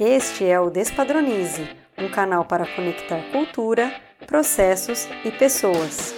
Este 0.00 0.44
é 0.44 0.60
o 0.60 0.70
Despadronize, 0.70 1.68
um 1.98 2.08
canal 2.08 2.44
para 2.44 2.64
conectar 2.76 3.20
cultura, 3.32 3.90
processos 4.28 5.08
e 5.24 5.30
pessoas. 5.32 6.14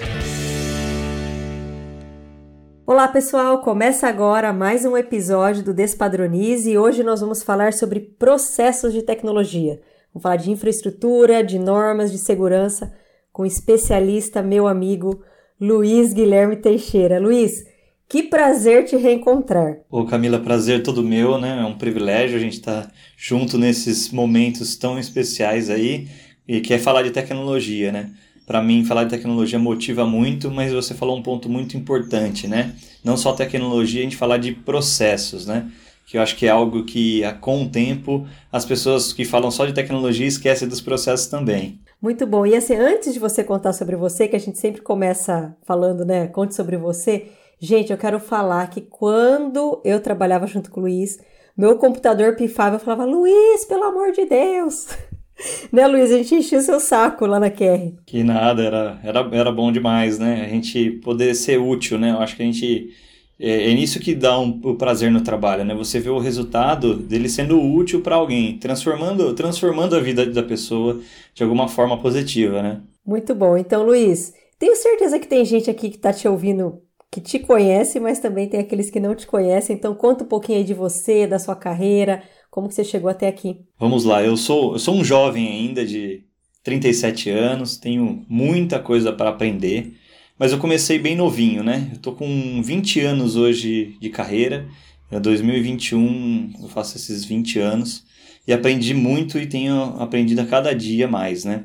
Olá 2.86 3.08
pessoal, 3.08 3.62
começa 3.62 4.06
agora 4.06 4.52
mais 4.52 4.84
um 4.84 4.98
episódio 4.98 5.62
do 5.62 5.72
Despadronize 5.72 6.70
e 6.70 6.76
hoje 6.76 7.02
nós 7.02 7.22
vamos 7.22 7.42
falar 7.42 7.72
sobre 7.72 8.00
processos 8.00 8.93
de 8.93 9.00
tecnologia. 9.00 9.80
Vamos 10.12 10.24
falar 10.24 10.36
de 10.36 10.50
infraestrutura, 10.50 11.42
de 11.42 11.58
normas, 11.58 12.12
de 12.12 12.18
segurança 12.18 12.94
com 13.32 13.44
o 13.44 13.46
especialista, 13.46 14.42
meu 14.42 14.66
amigo 14.66 15.24
Luiz 15.58 16.12
Guilherme 16.12 16.56
Teixeira. 16.56 17.18
Luiz, 17.18 17.64
que 18.11 18.24
prazer 18.24 18.84
te 18.84 18.96
reencontrar. 18.96 19.77
Ô 19.88 20.04
Camila, 20.04 20.40
prazer 20.40 20.82
todo 20.82 21.00
meu, 21.00 21.38
né? 21.38 21.60
É 21.60 21.64
um 21.64 21.79
privilégio 21.79 22.36
a 22.36 22.40
gente 22.40 22.54
estar 22.54 22.82
tá 22.82 22.90
junto 23.16 23.56
nesses 23.56 24.10
momentos 24.10 24.74
tão 24.74 24.98
especiais 24.98 25.70
aí 25.70 26.09
e 26.46 26.60
quer 26.60 26.80
falar 26.80 27.02
de 27.02 27.12
tecnologia, 27.12 27.92
né? 27.92 28.10
Para 28.45 28.60
mim, 28.60 28.84
falar 28.84 29.05
de 29.05 29.10
tecnologia 29.10 29.60
motiva 29.60 30.05
muito, 30.05 30.50
mas 30.50 30.73
você 30.73 30.92
falou 30.92 31.16
um 31.16 31.23
ponto 31.23 31.48
muito 31.48 31.77
importante, 31.77 32.48
né? 32.48 32.74
Não 33.05 33.16
só 33.16 33.33
tecnologia, 33.33 34.00
a 34.00 34.02
gente 34.02 34.16
falar 34.16 34.38
de 34.38 34.50
processos, 34.50 35.47
né? 35.47 35.70
Que 36.05 36.19
eu 36.19 36.22
acho 36.22 36.34
que 36.34 36.47
é 36.47 36.50
algo 36.50 36.84
que, 36.84 37.22
com 37.41 37.62
o 37.62 37.69
tempo, 37.69 38.27
as 38.50 38.64
pessoas 38.64 39.12
que 39.12 39.24
falam 39.24 39.52
só 39.52 39.64
de 39.66 39.72
tecnologia 39.72 40.27
esquecem 40.27 40.66
dos 40.66 40.80
processos 40.80 41.28
também. 41.28 41.78
Muito 42.02 42.27
bom. 42.27 42.45
E 42.45 42.56
assim, 42.56 42.74
antes 42.74 43.14
de 43.14 43.20
você 43.20 43.45
contar 43.45 43.72
sobre 43.72 43.95
você, 43.95 44.27
que 44.27 44.34
a 44.34 44.41
gente 44.41 44.58
sempre 44.58 44.80
começa 44.80 45.56
falando, 45.62 46.05
né? 46.05 46.27
Conte 46.27 46.56
sobre 46.56 46.77
você. 46.77 47.28
Gente, 47.62 47.92
eu 47.92 47.98
quero 47.98 48.19
falar 48.19 48.66
que 48.70 48.80
quando 48.80 49.82
eu 49.84 50.00
trabalhava 50.00 50.46
junto 50.46 50.70
com 50.70 50.80
o 50.80 50.84
Luiz, 50.84 51.19
meu 51.55 51.77
computador 51.77 52.34
pifava, 52.34 52.77
eu 52.77 52.80
falava, 52.80 53.05
Luiz, 53.05 53.66
pelo 53.66 53.84
amor 53.84 54.12
de 54.12 54.24
Deus! 54.24 54.88
né, 55.70 55.86
Luiz? 55.86 56.10
A 56.10 56.16
gente 56.16 56.36
enchia 56.36 56.59
o 56.59 56.62
seu 56.62 56.81
saco 56.81 57.27
lá 57.27 57.38
na 57.38 57.50
QR. 57.50 57.92
Que 58.06 58.25
nada, 58.25 58.62
era, 58.62 58.98
era, 59.05 59.28
era 59.33 59.53
bom 59.53 59.70
demais, 59.70 60.19
né? 60.19 60.47
A 60.47 60.48
gente 60.48 60.91
poder 61.03 61.34
ser 61.34 61.58
útil, 61.58 61.98
né? 61.98 62.12
Eu 62.12 62.20
acho 62.20 62.34
que 62.34 62.42
a 62.42 62.47
gente. 62.47 62.94
É, 63.38 63.70
é 63.70 63.75
nisso 63.75 64.00
que 64.00 64.14
dá 64.14 64.38
um, 64.41 64.58
o 64.64 64.75
prazer 64.77 65.11
no 65.11 65.20
trabalho, 65.20 65.62
né? 65.62 65.75
Você 65.75 66.00
vê 66.00 66.08
o 66.08 66.19
resultado 66.19 66.97
dele 66.97 67.28
sendo 67.28 67.61
útil 67.61 68.00
para 68.00 68.16
alguém, 68.16 68.56
transformando, 68.56 69.34
transformando 69.34 69.94
a 69.94 70.00
vida 70.00 70.25
da 70.25 70.42
pessoa 70.42 70.98
de 71.34 71.42
alguma 71.42 71.69
forma 71.69 71.98
positiva, 71.98 72.62
né? 72.62 72.81
Muito 73.05 73.34
bom. 73.34 73.55
Então, 73.55 73.84
Luiz, 73.84 74.33
tenho 74.58 74.75
certeza 74.77 75.19
que 75.19 75.27
tem 75.27 75.44
gente 75.44 75.69
aqui 75.69 75.91
que 75.91 75.97
está 75.97 76.11
te 76.11 76.27
ouvindo 76.27 76.81
que 77.11 77.20
te 77.20 77.39
conhece, 77.39 77.98
mas 77.98 78.20
também 78.20 78.48
tem 78.48 78.61
aqueles 78.61 78.89
que 78.89 79.00
não 79.00 79.14
te 79.14 79.27
conhecem. 79.27 79.75
Então 79.75 79.94
conta 79.94 80.25
um 80.25 80.28
pouquinho 80.28 80.58
aí 80.58 80.64
de 80.64 80.75
você, 80.75 81.27
da 81.27 81.39
sua 81.39 81.56
carreira, 81.56 82.22
como 82.50 82.69
que 82.69 82.75
você 82.75 82.84
chegou 82.84 83.11
até 83.11 83.27
aqui. 83.27 83.61
Vamos 83.78 84.05
lá, 84.05 84.22
eu 84.22 84.36
sou, 84.36 84.75
eu 84.75 84.78
sou 84.78 84.94
um 84.94 85.05
jovem 85.05 85.48
ainda 85.48 85.84
de 85.84 86.25
37 86.62 87.31
anos, 87.31 87.77
tenho 87.77 88.25
muita 88.28 88.78
coisa 88.78 89.12
para 89.12 89.31
aprender, 89.31 89.97
mas 90.38 90.53
eu 90.53 90.58
comecei 90.58 90.98
bem 90.98 91.16
novinho, 91.16 91.62
né? 91.62 91.91
Eu 91.92 91.98
tô 91.98 92.12
com 92.12 92.62
20 92.62 93.00
anos 93.00 93.36
hoje 93.36 93.97
de 94.00 94.11
carreira, 94.11 94.69
em 95.11 95.20
2021 95.20 96.53
eu 96.62 96.69
faço 96.69 96.97
esses 96.97 97.25
20 97.25 97.58
anos 97.58 98.05
e 98.47 98.53
aprendi 98.53 98.94
muito 98.94 99.38
e 99.38 99.47
tenho 99.47 99.97
aprendido 99.98 100.41
a 100.41 100.47
cada 100.47 100.75
dia 100.75 101.08
mais, 101.08 101.44
né? 101.44 101.64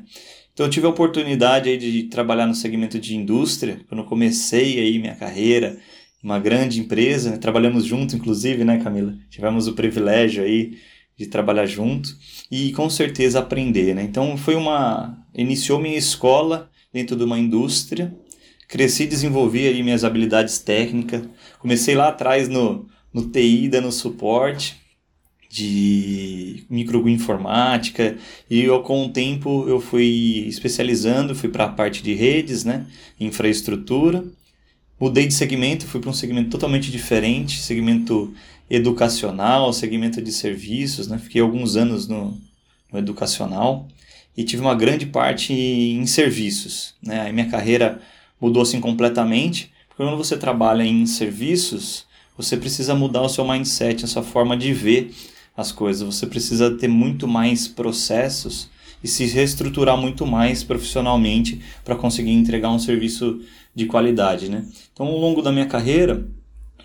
Então 0.56 0.64
eu 0.64 0.70
tive 0.70 0.86
a 0.86 0.88
oportunidade 0.88 1.68
aí 1.68 1.76
de 1.76 2.04
trabalhar 2.04 2.46
no 2.46 2.54
segmento 2.54 2.98
de 2.98 3.14
indústria, 3.14 3.78
quando 3.90 4.02
comecei 4.04 4.80
aí 4.80 4.98
minha 4.98 5.14
carreira, 5.14 5.78
uma 6.22 6.38
grande 6.38 6.80
empresa, 6.80 7.32
né? 7.32 7.36
trabalhamos 7.36 7.84
junto 7.84 8.16
inclusive, 8.16 8.64
né, 8.64 8.78
Camila? 8.82 9.14
Tivemos 9.28 9.68
o 9.68 9.74
privilégio 9.74 10.42
aí 10.42 10.78
de 11.14 11.26
trabalhar 11.26 11.66
junto 11.66 12.08
e 12.50 12.72
com 12.72 12.88
certeza 12.88 13.38
aprender, 13.40 13.94
né? 13.94 14.02
Então 14.02 14.34
foi 14.38 14.54
uma 14.54 15.18
iniciou 15.34 15.78
minha 15.78 15.98
escola 15.98 16.70
dentro 16.90 17.16
de 17.16 17.24
uma 17.24 17.38
indústria, 17.38 18.16
cresci, 18.66 19.06
desenvolvi 19.06 19.66
aí 19.66 19.82
minhas 19.82 20.04
habilidades 20.04 20.58
técnicas, 20.58 21.28
comecei 21.58 21.94
lá 21.94 22.08
atrás 22.08 22.48
no 22.48 22.88
no 23.12 23.28
TI 23.28 23.68
dando 23.68 23.92
suporte, 23.92 24.80
de 25.56 26.66
microinformática 26.68 28.18
e 28.50 28.60
eu, 28.60 28.82
com 28.82 29.06
o 29.06 29.08
tempo 29.08 29.66
eu 29.66 29.80
fui 29.80 30.44
especializando, 30.46 31.34
fui 31.34 31.48
para 31.48 31.64
a 31.64 31.68
parte 31.68 32.02
de 32.02 32.12
redes, 32.12 32.62
né, 32.62 32.84
infraestrutura, 33.18 34.22
mudei 35.00 35.26
de 35.26 35.32
segmento, 35.32 35.86
fui 35.86 35.98
para 35.98 36.10
um 36.10 36.12
segmento 36.12 36.50
totalmente 36.50 36.90
diferente, 36.90 37.58
segmento 37.58 38.34
educacional, 38.68 39.72
segmento 39.72 40.20
de 40.20 40.30
serviços, 40.30 41.08
né, 41.08 41.16
fiquei 41.16 41.40
alguns 41.40 41.74
anos 41.74 42.06
no, 42.06 42.38
no 42.92 42.98
educacional 42.98 43.88
e 44.36 44.44
tive 44.44 44.60
uma 44.60 44.74
grande 44.74 45.06
parte 45.06 45.54
em 45.54 46.04
serviços, 46.04 46.94
né, 47.02 47.30
a 47.30 47.32
minha 47.32 47.48
carreira 47.48 47.98
mudou 48.38 48.62
assim 48.62 48.78
completamente, 48.78 49.72
porque 49.88 50.02
quando 50.02 50.18
você 50.18 50.36
trabalha 50.36 50.82
em 50.82 51.06
serviços, 51.06 52.04
você 52.36 52.58
precisa 52.58 52.94
mudar 52.94 53.22
o 53.22 53.28
seu 53.30 53.48
mindset, 53.48 54.04
a 54.04 54.08
sua 54.08 54.22
forma 54.22 54.54
de 54.54 54.74
ver 54.74 55.14
as 55.56 55.72
coisas. 55.72 56.14
Você 56.14 56.26
precisa 56.26 56.70
ter 56.76 56.88
muito 56.88 57.26
mais 57.26 57.66
processos 57.66 58.68
e 59.02 59.08
se 59.08 59.24
reestruturar 59.26 59.96
muito 59.96 60.26
mais 60.26 60.62
profissionalmente 60.62 61.60
para 61.84 61.96
conseguir 61.96 62.32
entregar 62.32 62.70
um 62.70 62.78
serviço 62.78 63.40
de 63.74 63.86
qualidade, 63.86 64.48
né? 64.48 64.66
Então, 64.92 65.06
ao 65.06 65.18
longo 65.18 65.42
da 65.42 65.52
minha 65.52 65.66
carreira, 65.66 66.26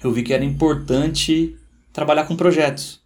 eu 0.04 0.12
vi 0.12 0.24
que 0.24 0.34
era 0.34 0.44
importante 0.44 1.56
trabalhar 1.94 2.26
com 2.26 2.36
projetos. 2.36 3.00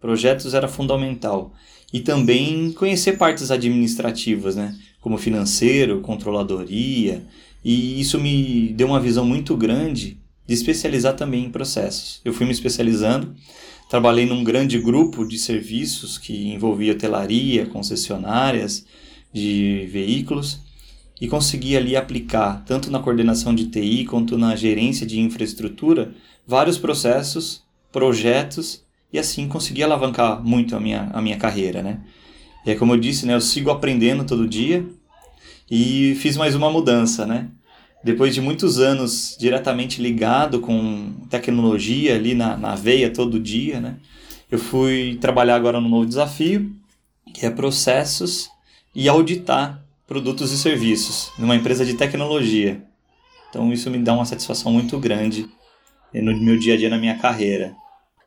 Projetos 0.00 0.54
era 0.54 0.68
fundamental. 0.68 1.52
E 1.92 2.00
também 2.00 2.72
conhecer 2.72 3.16
partes 3.16 3.50
administrativas, 3.50 4.56
né? 4.56 4.76
Como 5.00 5.16
financeiro, 5.16 6.00
controladoria. 6.00 7.24
E 7.64 8.00
isso 8.00 8.20
me 8.20 8.74
deu 8.74 8.88
uma 8.88 9.00
visão 9.00 9.24
muito 9.24 9.56
grande 9.56 10.18
de 10.46 10.52
especializar 10.52 11.14
também 11.14 11.44
em 11.44 11.50
processos. 11.50 12.20
Eu 12.24 12.34
fui 12.34 12.44
me 12.44 12.52
especializando 12.52 13.34
Trabalhei 13.88 14.26
num 14.26 14.42
grande 14.42 14.78
grupo 14.78 15.26
de 15.26 15.38
serviços 15.38 16.18
que 16.18 16.52
envolvia 16.52 16.94
telaria, 16.94 17.66
concessionárias 17.66 18.84
de 19.32 19.86
veículos 19.90 20.60
e 21.20 21.28
consegui 21.28 21.76
ali 21.76 21.96
aplicar, 21.96 22.64
tanto 22.64 22.90
na 22.90 22.98
coordenação 22.98 23.54
de 23.54 23.66
TI 23.66 24.04
quanto 24.04 24.36
na 24.36 24.56
gerência 24.56 25.06
de 25.06 25.20
infraestrutura, 25.20 26.12
vários 26.46 26.78
processos, 26.78 27.62
projetos 27.92 28.82
e 29.12 29.18
assim 29.18 29.46
consegui 29.46 29.82
alavancar 29.82 30.42
muito 30.42 30.74
a 30.74 30.80
minha, 30.80 31.10
a 31.12 31.22
minha 31.22 31.36
carreira, 31.36 31.82
né? 31.82 32.00
E 32.66 32.70
é 32.70 32.74
como 32.74 32.94
eu 32.94 32.98
disse, 32.98 33.26
né, 33.26 33.34
eu 33.34 33.40
sigo 33.40 33.70
aprendendo 33.70 34.24
todo 34.24 34.48
dia 34.48 34.84
e 35.70 36.14
fiz 36.16 36.36
mais 36.36 36.54
uma 36.54 36.70
mudança, 36.70 37.24
né? 37.26 37.48
Depois 38.04 38.34
de 38.34 38.40
muitos 38.40 38.78
anos 38.78 39.34
diretamente 39.40 40.00
ligado 40.00 40.60
com 40.60 41.12
tecnologia 41.30 42.14
ali 42.14 42.34
na, 42.34 42.54
na 42.56 42.74
veia 42.74 43.10
todo 43.10 43.40
dia, 43.40 43.80
né? 43.80 43.96
Eu 44.50 44.58
fui 44.58 45.16
trabalhar 45.20 45.56
agora 45.56 45.80
no 45.80 45.88
novo 45.88 46.04
desafio, 46.04 46.70
que 47.32 47.46
é 47.46 47.50
processos 47.50 48.50
e 48.94 49.08
auditar 49.08 49.82
produtos 50.06 50.52
e 50.52 50.58
serviços 50.58 51.32
numa 51.38 51.56
empresa 51.56 51.84
de 51.84 51.94
tecnologia. 51.94 52.84
Então 53.48 53.72
isso 53.72 53.90
me 53.90 53.98
dá 53.98 54.12
uma 54.12 54.26
satisfação 54.26 54.70
muito 54.70 54.98
grande 54.98 55.48
no 56.12 56.38
meu 56.40 56.58
dia 56.58 56.74
a 56.74 56.76
dia 56.76 56.90
na 56.90 56.98
minha 56.98 57.16
carreira. 57.16 57.74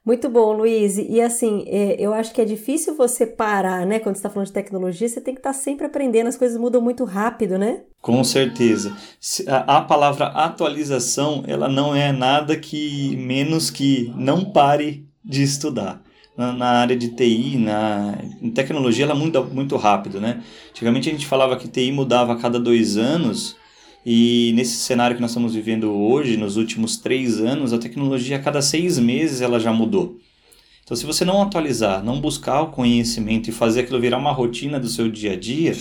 Muito 0.07 0.29
bom, 0.29 0.53
Luiz. 0.53 0.97
E 0.97 1.19
assim, 1.19 1.65
é, 1.67 1.97
eu 1.99 2.13
acho 2.13 2.33
que 2.33 2.39
é 2.39 2.45
difícil 2.45 2.95
você 2.95 3.27
parar, 3.27 3.85
né? 3.85 3.99
Quando 3.99 4.15
você 4.15 4.19
está 4.19 4.29
falando 4.29 4.47
de 4.47 4.53
tecnologia, 4.53 5.09
você 5.09 5.19
tem 5.19 5.33
que 5.33 5.41
estar 5.41 5.51
tá 5.51 5.59
sempre 5.59 5.85
aprendendo, 5.85 6.27
as 6.27 6.37
coisas 6.37 6.57
mudam 6.57 6.79
muito 6.79 7.03
rápido, 7.03 7.57
né? 7.57 7.81
Com 8.01 8.23
certeza. 8.23 8.95
A 9.67 9.81
palavra 9.81 10.27
atualização, 10.27 11.43
ela 11.45 11.67
não 11.67 11.93
é 11.93 12.13
nada 12.13 12.55
que 12.55 13.17
menos 13.17 13.69
que 13.69 14.09
não 14.15 14.45
pare 14.45 15.05
de 15.25 15.43
estudar. 15.43 16.01
Na, 16.37 16.67
área 16.67 16.95
de 16.95 17.09
TI, 17.09 17.57
na 17.57 18.17
tecnologia, 18.55 19.03
ela 19.03 19.15
muda 19.15 19.41
muito 19.41 19.75
rápido, 19.75 20.21
né? 20.21 20.41
Antigamente 20.69 21.09
a 21.09 21.11
gente 21.11 21.25
falava 21.27 21.57
que 21.57 21.67
TI 21.67 21.91
mudava 21.91 22.31
a 22.31 22.37
cada 22.37 22.57
dois 22.57 22.95
anos, 22.95 23.57
e 24.09 24.53
nesse 24.53 24.77
cenário 24.77 25.17
que 25.17 25.21
nós 25.21 25.31
estamos 25.31 25.53
vivendo 25.53 25.91
hoje, 25.91 26.37
nos 26.37 26.55
últimos 26.55 26.95
três 26.95 27.41
anos, 27.41 27.73
a 27.73 27.77
tecnologia 27.77 28.37
a 28.37 28.39
cada 28.39 28.61
seis 28.61 28.97
meses 28.97 29.41
ela 29.41 29.59
já 29.59 29.73
mudou. 29.73 30.15
Então, 30.81 30.95
se 30.95 31.05
você 31.05 31.25
não 31.25 31.41
atualizar, 31.41 32.01
não 32.01 32.21
buscar 32.21 32.61
o 32.61 32.71
conhecimento 32.71 33.49
e 33.49 33.51
fazer 33.51 33.81
aquilo 33.81 33.99
virar 33.99 34.17
uma 34.17 34.31
rotina 34.31 34.79
do 34.79 34.87
seu 34.87 35.11
dia 35.11 35.33
a 35.33 35.35
dia, 35.35 35.73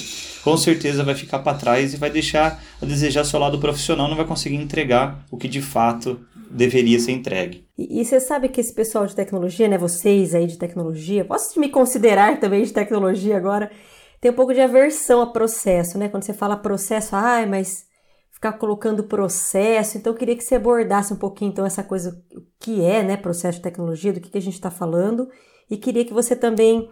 com 0.42 0.56
certeza 0.56 1.04
vai 1.04 1.14
ficar 1.14 1.38
para 1.38 1.56
trás 1.56 1.94
e 1.94 1.98
vai 1.98 2.10
deixar 2.10 2.60
a 2.82 2.84
desejar 2.84 3.22
seu 3.22 3.38
lado 3.38 3.60
profissional, 3.60 4.08
não 4.08 4.16
vai 4.16 4.26
conseguir 4.26 4.56
entregar 4.56 5.24
o 5.30 5.36
que 5.36 5.46
de 5.46 5.62
fato 5.62 6.18
deveria 6.50 6.98
ser 6.98 7.12
entregue. 7.12 7.64
E, 7.78 8.00
e 8.00 8.04
você 8.04 8.18
sabe 8.18 8.48
que 8.48 8.60
esse 8.60 8.74
pessoal 8.74 9.06
de 9.06 9.14
tecnologia, 9.14 9.68
né, 9.68 9.78
vocês 9.78 10.34
aí 10.34 10.48
de 10.48 10.58
tecnologia, 10.58 11.24
posso 11.24 11.60
me 11.60 11.68
considerar 11.68 12.40
também 12.40 12.64
de 12.64 12.72
tecnologia 12.72 13.36
agora, 13.36 13.70
tem 14.20 14.32
um 14.32 14.34
pouco 14.34 14.52
de 14.52 14.60
aversão 14.60 15.20
a 15.20 15.28
processo, 15.28 15.96
né? 15.96 16.08
Quando 16.08 16.24
você 16.24 16.34
fala 16.34 16.56
processo, 16.56 17.14
ai, 17.14 17.44
ah, 17.44 17.46
mas 17.46 17.86
ficar 18.36 18.52
colocando 18.52 19.04
processo. 19.04 19.96
Então, 19.96 20.12
eu 20.12 20.18
queria 20.18 20.36
que 20.36 20.44
você 20.44 20.56
abordasse 20.56 21.10
um 21.10 21.16
pouquinho 21.16 21.50
então 21.50 21.64
essa 21.64 21.82
coisa, 21.82 22.22
o 22.36 22.42
que 22.60 22.84
é 22.84 23.02
né, 23.02 23.16
processo 23.16 23.56
de 23.56 23.62
tecnologia, 23.62 24.12
do 24.12 24.20
que, 24.20 24.28
que 24.28 24.36
a 24.36 24.42
gente 24.42 24.54
está 24.54 24.70
falando, 24.70 25.26
e 25.70 25.76
queria 25.78 26.04
que 26.04 26.12
você 26.12 26.36
também 26.36 26.86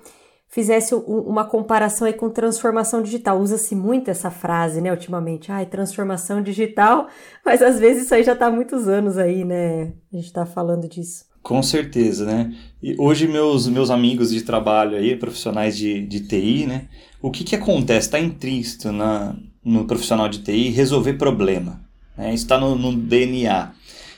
fizesse 0.49 0.94
uma 0.94 1.44
comparação 1.44 2.06
aí 2.06 2.14
com 2.14 2.31
transformação 2.31 3.02
digital. 3.02 3.38
Usa-se 3.38 3.75
muito 3.75 4.11
essa 4.11 4.31
frase, 4.31 4.81
né, 4.81 4.91
ultimamente. 4.91 5.52
Ai, 5.52 5.67
transformação 5.67 6.43
digital, 6.43 7.08
mas 7.44 7.61
às 7.61 7.79
vezes 7.79 8.05
isso 8.05 8.14
aí 8.14 8.23
já 8.23 8.32
está 8.32 8.46
há 8.46 8.50
muitos 8.50 8.88
anos 8.88 9.19
aí, 9.19 9.44
né? 9.44 9.93
A 10.11 10.17
gente 10.17 10.26
está 10.26 10.46
falando 10.46 10.88
disso. 10.88 11.26
Com 11.43 11.62
certeza, 11.62 12.25
né? 12.25 12.55
E 12.82 12.96
hoje 12.99 13.29
meus, 13.29 13.69
meus 13.69 13.91
amigos 13.91 14.31
de 14.31 14.41
trabalho 14.41 14.96
aí, 14.96 15.14
profissionais 15.14 15.76
de, 15.76 16.06
de 16.06 16.20
TI, 16.26 16.67
né? 16.67 16.88
O 17.20 17.31
que 17.31 17.44
que 17.44 17.55
acontece? 17.55 18.06
Está 18.06 18.19
intrínseco 18.19 18.91
na, 18.91 19.37
no 19.64 19.87
profissional 19.87 20.28
de 20.28 20.40
TI 20.40 20.70
resolver 20.70 21.14
problema. 21.14 21.81
Né? 22.16 22.34
Isso 22.34 22.44
está 22.44 22.58
no, 22.58 22.76
no 22.76 22.94
DNA. 22.94 23.72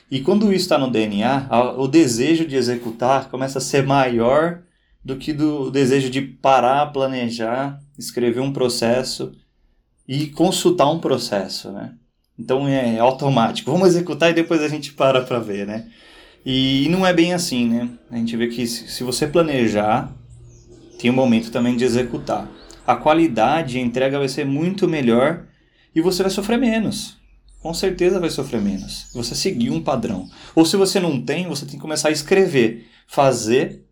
E 0.09 0.21
quando 0.21 0.53
isso 0.53 0.65
está 0.65 0.77
no 0.77 0.89
DNA, 0.89 1.49
o 1.77 1.87
desejo 1.87 2.45
de 2.45 2.55
executar 2.55 3.29
começa 3.29 3.57
a 3.57 3.61
ser 3.61 3.85
maior 3.85 4.61
do 5.03 5.15
que 5.17 5.33
do 5.33 5.69
desejo 5.69 6.09
de 6.09 6.21
parar, 6.21 6.87
planejar, 6.87 7.79
escrever 7.97 8.39
um 8.39 8.51
processo 8.51 9.31
e 10.07 10.27
consultar 10.27 10.89
um 10.89 10.99
processo, 10.99 11.71
né? 11.71 11.93
Então 12.39 12.67
é 12.67 12.99
automático. 12.99 13.71
Vamos 13.71 13.89
executar 13.89 14.29
e 14.29 14.33
depois 14.33 14.61
a 14.61 14.67
gente 14.67 14.93
para 14.93 15.21
para 15.21 15.39
ver, 15.39 15.65
né? 15.65 15.87
E 16.45 16.87
não 16.89 17.05
é 17.05 17.13
bem 17.13 17.33
assim, 17.33 17.67
né? 17.67 17.89
A 18.09 18.15
gente 18.15 18.37
vê 18.37 18.47
que 18.47 18.65
se 18.65 19.03
você 19.03 19.27
planejar, 19.27 20.09
tem 20.99 21.11
um 21.11 21.15
momento 21.15 21.51
também 21.51 21.75
de 21.75 21.83
executar. 21.83 22.49
A 22.87 22.95
qualidade, 22.95 23.77
a 23.77 23.81
entrega 23.81 24.17
vai 24.17 24.29
ser 24.29 24.45
muito 24.45 24.87
melhor 24.87 25.45
e 25.93 26.01
você 26.01 26.23
vai 26.23 26.31
sofrer 26.31 26.57
menos. 26.57 27.17
Com 27.61 27.73
certeza 27.73 28.19
vai 28.19 28.29
sofrer 28.29 28.61
menos. 28.61 29.09
Você 29.13 29.35
seguir 29.35 29.69
um 29.69 29.83
padrão. 29.83 30.29
Ou 30.55 30.65
se 30.65 30.77
você 30.77 30.99
não 30.99 31.21
tem, 31.21 31.47
você 31.47 31.65
tem 31.65 31.75
que 31.75 31.81
começar 31.81 32.07
a 32.07 32.11
escrever, 32.11 32.87
fazer 33.05 33.87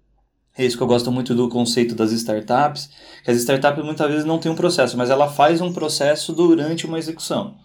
é 0.58 0.66
isso 0.66 0.78
que 0.78 0.84
eu 0.84 0.88
gosto 0.88 1.12
muito 1.12 1.36
do 1.36 1.50
conceito 1.50 1.94
das 1.94 2.14
startups, 2.14 2.90
que 3.24 3.30
as 3.30 3.38
startups 3.38 3.84
muitas 3.84 4.08
vezes 4.08 4.26
não 4.26 4.40
têm 4.40 4.50
um 4.50 4.56
processo, 4.56 4.96
mas 4.96 5.10
ela 5.10 5.30
faz 5.30 5.60
um 5.60 5.74
processo 5.74 6.32
durante 6.32 6.86
uma 6.86 6.98
execução. 6.98 7.58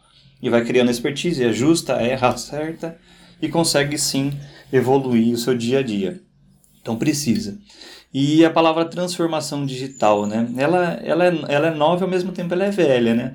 E 0.43 0.51
vai 0.51 0.65
criando 0.65 0.91
expertise, 0.91 1.45
ajusta, 1.45 1.93
erra, 1.93 2.31
acerta 2.31 2.99
e 3.41 3.49
consegue 3.49 3.97
sim 3.97 4.33
evoluir 4.73 5.35
o 5.35 5.39
seu 5.39 5.57
dia 5.57 5.79
a 5.79 5.83
dia. 5.83 6.21
Então 6.83 6.97
precisa. 6.97 7.59
E 8.13 8.45
a 8.45 8.51
palavra 8.51 8.85
transformação 8.85 9.65
digital, 9.65 10.27
né? 10.27 10.53
Ela, 10.57 10.95
ela, 11.05 11.27
é, 11.27 11.45
ela 11.49 11.67
é 11.69 11.75
nova 11.75 12.03
e 12.03 12.05
ao 12.05 12.11
mesmo 12.11 12.33
tempo 12.33 12.53
ela 12.53 12.65
é 12.65 12.71
velha, 12.71 13.15
né? 13.15 13.35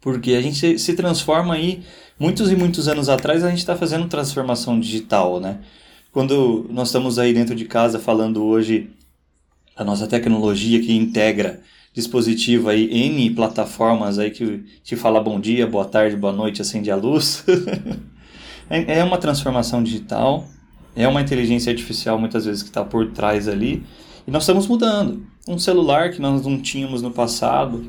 Porque 0.00 0.32
a 0.32 0.40
gente 0.40 0.78
se 0.78 0.94
transforma 0.94 1.54
aí, 1.54 1.82
muitos 2.18 2.50
e 2.50 2.56
muitos 2.56 2.88
anos 2.88 3.08
atrás 3.08 3.44
a 3.44 3.50
gente 3.50 3.58
está 3.58 3.76
fazendo 3.76 4.08
transformação 4.08 4.78
digital, 4.78 5.40
né? 5.40 5.60
Quando 6.12 6.66
nós 6.70 6.88
estamos 6.88 7.18
aí 7.18 7.32
dentro 7.32 7.54
de 7.54 7.64
casa 7.64 7.98
falando 7.98 8.44
hoje 8.44 8.90
da 9.76 9.84
nossa 9.84 10.06
tecnologia 10.06 10.80
que 10.80 10.92
integra 10.92 11.60
dispositivo 11.92 12.68
aí, 12.68 12.90
N 12.90 13.30
plataformas 13.30 14.18
aí 14.18 14.30
que 14.30 14.64
te 14.82 14.96
fala 14.96 15.20
bom 15.20 15.40
dia, 15.40 15.66
boa 15.66 15.84
tarde, 15.84 16.16
boa 16.16 16.32
noite, 16.32 16.60
acende 16.60 16.90
a 16.90 16.96
luz. 16.96 17.44
É, 18.68 18.98
é 18.98 19.04
uma 19.04 19.16
transformação 19.16 19.80
digital, 19.80 20.44
é 20.96 21.06
uma 21.06 21.20
inteligência 21.20 21.70
artificial 21.70 22.18
muitas 22.18 22.44
vezes 22.46 22.62
que 22.62 22.70
está 22.70 22.84
por 22.84 23.12
trás 23.12 23.46
ali, 23.46 23.84
e 24.26 24.30
nós 24.30 24.42
estamos 24.42 24.66
mudando. 24.66 25.24
Um 25.46 25.58
celular 25.58 26.10
que 26.10 26.20
nós 26.20 26.44
não 26.44 26.60
tínhamos 26.60 27.02
no 27.02 27.12
passado, 27.12 27.88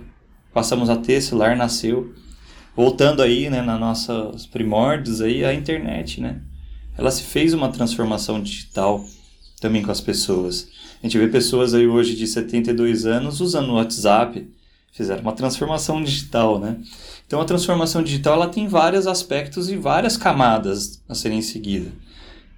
passamos 0.53 0.89
a 0.89 0.97
ter, 0.97 1.21
celular 1.21 1.55
nasceu. 1.55 2.13
Voltando 2.75 3.23
aí, 3.23 3.49
né, 3.49 3.63
nas 3.63 3.79
nossas 3.79 4.45
primórdios 4.45 5.21
aí, 5.21 5.43
a 5.43 5.51
internet, 5.51 6.21
né? 6.21 6.41
ela 6.97 7.11
se 7.11 7.23
fez 7.23 7.53
uma 7.53 7.69
transformação 7.69 8.41
digital 8.41 9.05
também 9.61 9.83
com 9.83 9.91
as 9.91 10.01
pessoas. 10.01 10.67
A 11.01 11.05
gente 11.05 11.17
vê 11.17 11.27
pessoas 11.27 11.73
aí 11.73 11.85
hoje 11.85 12.15
de 12.15 12.25
72 12.25 13.05
anos 13.05 13.39
usando 13.39 13.69
o 13.69 13.75
WhatsApp, 13.75 14.49
fizeram 14.91 15.21
uma 15.21 15.33
transformação 15.33 16.03
digital, 16.03 16.59
né? 16.59 16.77
Então 17.27 17.39
a 17.39 17.45
transformação 17.45 18.01
digital 18.01 18.33
ela 18.33 18.49
tem 18.49 18.67
vários 18.67 19.05
aspectos 19.05 19.69
e 19.69 19.77
várias 19.77 20.17
camadas 20.17 21.03
a 21.07 21.13
serem 21.13 21.41
seguidas. 21.41 21.91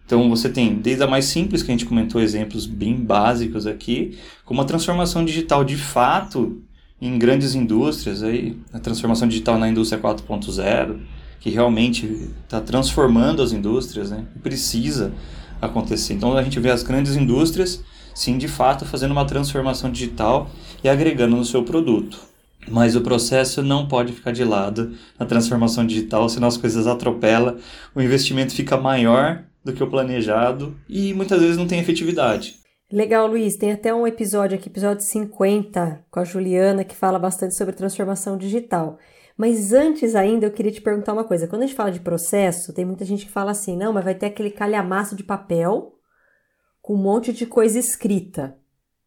Então 0.10 0.28
você 0.28 0.50
tem 0.50 0.74
desde 0.74 1.04
a 1.04 1.08
mais 1.08 1.26
simples, 1.26 1.62
que 1.62 1.70
a 1.70 1.72
gente 1.72 1.86
comentou 1.86 2.20
exemplos 2.20 2.66
bem 2.66 2.96
básicos 2.96 3.68
aqui, 3.68 4.18
como 4.44 4.60
a 4.60 4.66
transformação 4.66 5.24
digital 5.24 5.64
de 5.64 5.78
fato 5.78 6.64
em 7.00 7.20
grandes 7.20 7.54
indústrias, 7.54 8.24
aí, 8.24 8.58
a 8.74 8.80
transformação 8.80 9.28
digital 9.28 9.60
na 9.60 9.70
indústria 9.70 10.02
4.0, 10.02 10.98
que 11.40 11.52
realmente 11.52 12.28
está 12.44 12.60
transformando 12.60 13.44
as 13.44 13.52
indústrias, 13.52 14.10
né? 14.10 14.26
Precisa 14.42 15.14
acontecer. 15.62 16.16
Então 16.16 16.36
a 16.36 16.42
gente 16.42 16.60
vê 16.60 16.72
as 16.72 16.82
grandes 16.82 17.16
indústrias, 17.16 17.84
sim, 18.16 18.36
de 18.36 18.48
fato, 18.48 18.86
fazendo 18.86 19.12
uma 19.12 19.26
transformação 19.26 19.92
digital 19.92 20.50
e 20.84 20.90
agregando 20.90 21.36
no 21.36 21.46
seu 21.46 21.62
produto. 21.62 22.18
Mas 22.68 22.96
o 22.96 23.02
processo 23.02 23.62
não 23.62 23.88
pode 23.88 24.12
ficar 24.12 24.32
de 24.32 24.44
lado 24.44 24.92
na 25.20 25.26
transformação 25.28 25.86
digital, 25.86 26.28
senão 26.30 26.48
as 26.48 26.58
coisas 26.58 26.88
atropelam, 26.88 27.58
o 27.94 28.02
investimento 28.02 28.56
fica 28.56 28.76
maior 28.76 29.44
do 29.64 29.74
que 29.74 29.84
o 29.84 29.90
planejado 29.90 30.76
e 30.88 31.14
muitas 31.14 31.42
vezes 31.42 31.58
não 31.58 31.68
tem 31.68 31.80
efetividade. 31.80 32.60
Legal, 32.92 33.28
Luiz. 33.28 33.56
Tem 33.56 33.72
até 33.72 33.94
um 33.94 34.08
episódio 34.08 34.58
aqui, 34.58 34.68
episódio 34.68 35.06
50, 35.06 36.06
com 36.10 36.20
a 36.20 36.24
Juliana, 36.24 36.84
que 36.84 36.96
fala 36.96 37.20
bastante 37.20 37.56
sobre 37.56 37.76
transformação 37.76 38.36
digital. 38.36 38.98
Mas 39.38 39.72
antes 39.72 40.16
ainda, 40.16 40.48
eu 40.48 40.52
queria 40.52 40.72
te 40.72 40.82
perguntar 40.82 41.14
uma 41.14 41.24
coisa. 41.24 41.48
Quando 41.48 41.62
a 41.62 41.66
gente 41.66 41.76
fala 41.76 41.92
de 41.92 42.00
processo, 42.00 42.74
tem 42.74 42.84
muita 42.84 43.06
gente 43.06 43.26
que 43.26 43.32
fala 43.32 43.52
assim, 43.52 43.78
não, 43.78 43.94
mas 43.94 44.04
vai 44.04 44.16
ter 44.16 44.26
aquele 44.26 44.50
calhamaço 44.50 45.16
de 45.16 45.24
papel 45.24 45.94
com 46.82 46.96
um 46.96 47.02
monte 47.02 47.32
de 47.32 47.46
coisa 47.46 47.78
escrita. 47.78 48.58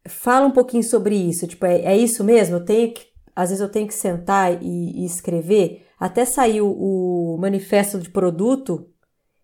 Fala 0.07 0.47
um 0.47 0.51
pouquinho 0.51 0.83
sobre 0.83 1.15
isso. 1.15 1.45
Tipo, 1.45 1.65
é, 1.65 1.81
é 1.81 1.97
isso 1.97 2.23
mesmo? 2.23 2.55
Eu 2.55 2.65
tenho 2.65 2.93
que, 2.93 3.05
às 3.35 3.49
vezes 3.49 3.61
eu 3.61 3.69
tenho 3.69 3.87
que 3.87 3.93
sentar 3.93 4.63
e, 4.63 5.01
e 5.01 5.05
escrever. 5.05 5.85
Até 5.99 6.23
saiu 6.23 6.71
o 6.71 7.37
manifesto 7.37 7.99
de 7.99 8.09
produto, 8.09 8.89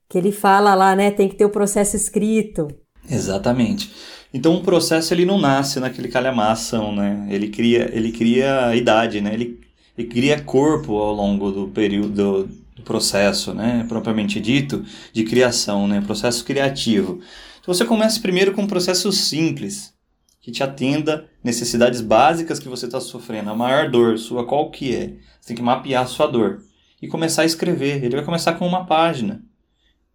que 0.10 0.18
ele 0.18 0.32
fala 0.32 0.74
lá, 0.74 0.96
né? 0.96 1.12
Tem 1.12 1.30
que 1.30 1.36
ter 1.36 1.46
o 1.46 1.50
processo 1.50 1.96
escrito. 1.96 2.68
Exatamente. 3.10 3.92
Então 4.34 4.56
o 4.56 4.62
processo 4.62 5.14
ele 5.14 5.26
não 5.26 5.40
nasce 5.40 5.80
naquele 5.80 6.08
calhamação, 6.08 6.94
né? 6.96 7.28
Ele 7.30 7.50
cria, 7.50 7.90
ele 7.94 8.12
cria 8.12 8.76
idade, 8.76 9.22
né? 9.22 9.34
Ele 9.34 9.60
e 10.00 10.06
cria 10.06 10.42
corpo 10.42 10.98
ao 10.98 11.14
longo 11.14 11.52
do 11.52 11.68
período 11.68 12.48
do 12.74 12.82
processo, 12.84 13.54
né, 13.54 13.86
propriamente 13.90 14.40
dito, 14.40 14.86
de 15.12 15.26
criação, 15.26 15.90
né, 15.90 16.00
processo 16.00 16.46
criativo. 16.46 17.20
Então 17.60 17.74
você 17.74 17.84
começa 17.84 18.22
primeiro 18.22 18.54
com 18.54 18.62
um 18.62 18.68
processo 18.68 19.12
simples, 19.12 19.94
que 20.42 20.52
te 20.52 20.64
atenda 20.64 21.26
necessidades 21.44 22.00
básicas 22.00 22.60
que 22.60 22.70
você 22.70 22.86
está 22.86 23.01
sofrendo, 23.01 23.50
a 23.50 23.56
maior 23.56 23.92
dor 23.92 24.18
sua, 24.18 24.48
qual 24.48 24.72
que 24.72 24.96
é? 24.96 25.16
Você 25.42 25.48
tem 25.48 25.58
que 25.58 25.62
mapear 25.62 26.04
a 26.04 26.08
sua 26.08 26.28
dor 26.28 26.62
e 27.01 27.08
começar 27.10 27.42
a 27.42 27.46
escrever. 27.46 28.01
Ele 28.01 28.16
vai 28.16 28.24
começar 28.24 28.54
com 28.54 28.66
uma 28.66 28.86
página. 28.86 29.42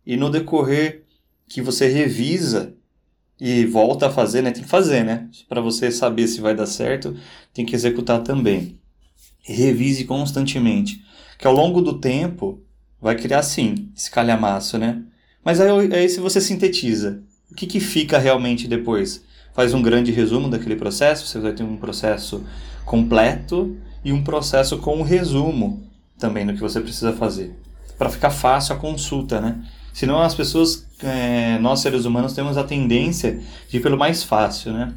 E 0.06 0.16
no 0.16 0.30
decorrer 0.30 1.04
que 1.48 1.62
você 1.62 1.88
revisa 1.88 2.74
e 3.40 3.64
volta 3.66 4.06
a 4.06 4.10
fazer, 4.10 4.42
né? 4.42 4.50
Tem 4.50 4.62
que 4.62 4.68
fazer, 4.68 5.04
né? 5.04 5.28
Para 5.48 5.60
você 5.60 5.90
saber 5.90 6.28
se 6.28 6.40
vai 6.40 6.54
dar 6.54 6.66
certo, 6.66 7.16
tem 7.52 7.66
que 7.66 7.74
executar 7.74 8.22
também 8.22 8.78
revise 9.44 10.04
constantemente. 10.04 11.04
Que 11.38 11.46
ao 11.46 11.52
longo 11.52 11.80
do 11.80 11.98
tempo 11.98 12.62
vai 13.00 13.14
criar 13.14 13.42
sim 13.42 13.90
esse 13.94 14.10
calhamaço, 14.10 14.78
né? 14.78 15.02
Mas 15.44 15.60
aí, 15.60 15.94
aí 15.94 16.08
se 16.08 16.20
você 16.20 16.40
sintetiza, 16.40 17.22
o 17.50 17.54
que, 17.54 17.66
que 17.66 17.80
fica 17.80 18.18
realmente 18.18 18.66
depois? 18.66 19.22
Faz 19.52 19.74
um 19.74 19.82
grande 19.82 20.10
resumo 20.10 20.48
daquele 20.48 20.74
processo, 20.74 21.26
você 21.26 21.38
vai 21.38 21.52
ter 21.52 21.62
um 21.62 21.76
processo 21.76 22.44
completo 22.84 23.76
e 24.04 24.12
um 24.12 24.24
processo 24.24 24.78
com 24.78 24.96
um 24.96 25.02
resumo 25.02 25.86
também 26.18 26.46
do 26.46 26.54
que 26.54 26.60
você 26.60 26.80
precisa 26.80 27.12
fazer. 27.12 27.54
Para 27.98 28.10
ficar 28.10 28.30
fácil 28.30 28.74
a 28.74 28.78
consulta, 28.78 29.40
né? 29.40 29.62
Senão 29.94 30.20
as 30.20 30.34
pessoas, 30.34 30.86
é, 31.00 31.56
nós 31.60 31.78
seres 31.78 32.04
humanos, 32.04 32.32
temos 32.32 32.58
a 32.58 32.64
tendência 32.64 33.40
de 33.68 33.76
ir 33.76 33.80
pelo 33.80 33.96
mais 33.96 34.24
fácil, 34.24 34.72
né? 34.72 34.92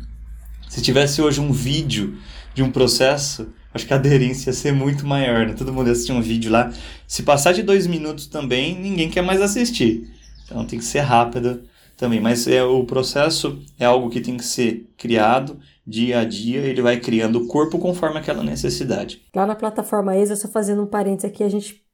Se 0.68 0.82
tivesse 0.82 1.22
hoje 1.22 1.40
um 1.40 1.52
vídeo 1.52 2.18
de 2.56 2.64
um 2.64 2.72
processo, 2.72 3.48
acho 3.72 3.86
que 3.86 3.94
a 3.94 3.98
aderência 3.98 4.50
ia 4.50 4.54
ser 4.54 4.74
muito 4.74 5.06
maior, 5.06 5.46
né? 5.46 5.54
Todo 5.54 5.72
mundo 5.72 5.92
assistir 5.92 6.12
um 6.12 6.22
vídeo 6.22 6.52
lá. 6.52 6.74
Se 7.08 7.22
passar 7.22 7.54
de 7.54 7.62
dois 7.62 7.86
minutos 7.86 8.26
também, 8.26 8.76
ninguém 8.78 9.08
quer 9.08 9.22
mais 9.22 9.40
assistir. 9.40 10.12
Então 10.44 10.66
tem 10.66 10.80
que 10.80 10.86
ser 10.86 11.02
rápido 11.02 11.62
também. 11.96 12.20
Mas 12.20 12.48
é, 12.48 12.64
o 12.64 12.84
processo 12.84 13.62
é 13.80 13.86
algo 13.86 14.10
que 14.10 14.20
tem 14.20 14.36
que 14.36 14.44
ser 14.44 14.90
criado 14.98 15.60
dia 15.86 16.20
a 16.20 16.26
dia, 16.26 16.62
ele 16.62 16.82
vai 16.82 17.00
criando 17.00 17.38
o 17.38 17.48
corpo 17.48 17.78
conforme 17.78 18.18
aquela 18.18 18.44
necessidade. 18.44 19.22
Lá 19.34 19.46
na 19.46 19.56
plataforma 19.56 20.18
ESA, 20.18 20.36
só 20.36 20.48
fazendo 20.48 20.82
um 20.82 20.88
parênteses 20.88 21.32
aqui, 21.32 21.44
a 21.44 21.50
gente 21.50 21.87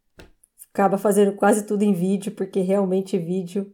acaba 0.73 0.97
fazendo 0.97 1.33
quase 1.33 1.65
tudo 1.65 1.83
em 1.83 1.93
vídeo, 1.93 2.31
porque 2.31 2.59
realmente 2.59 3.17
vídeo 3.17 3.71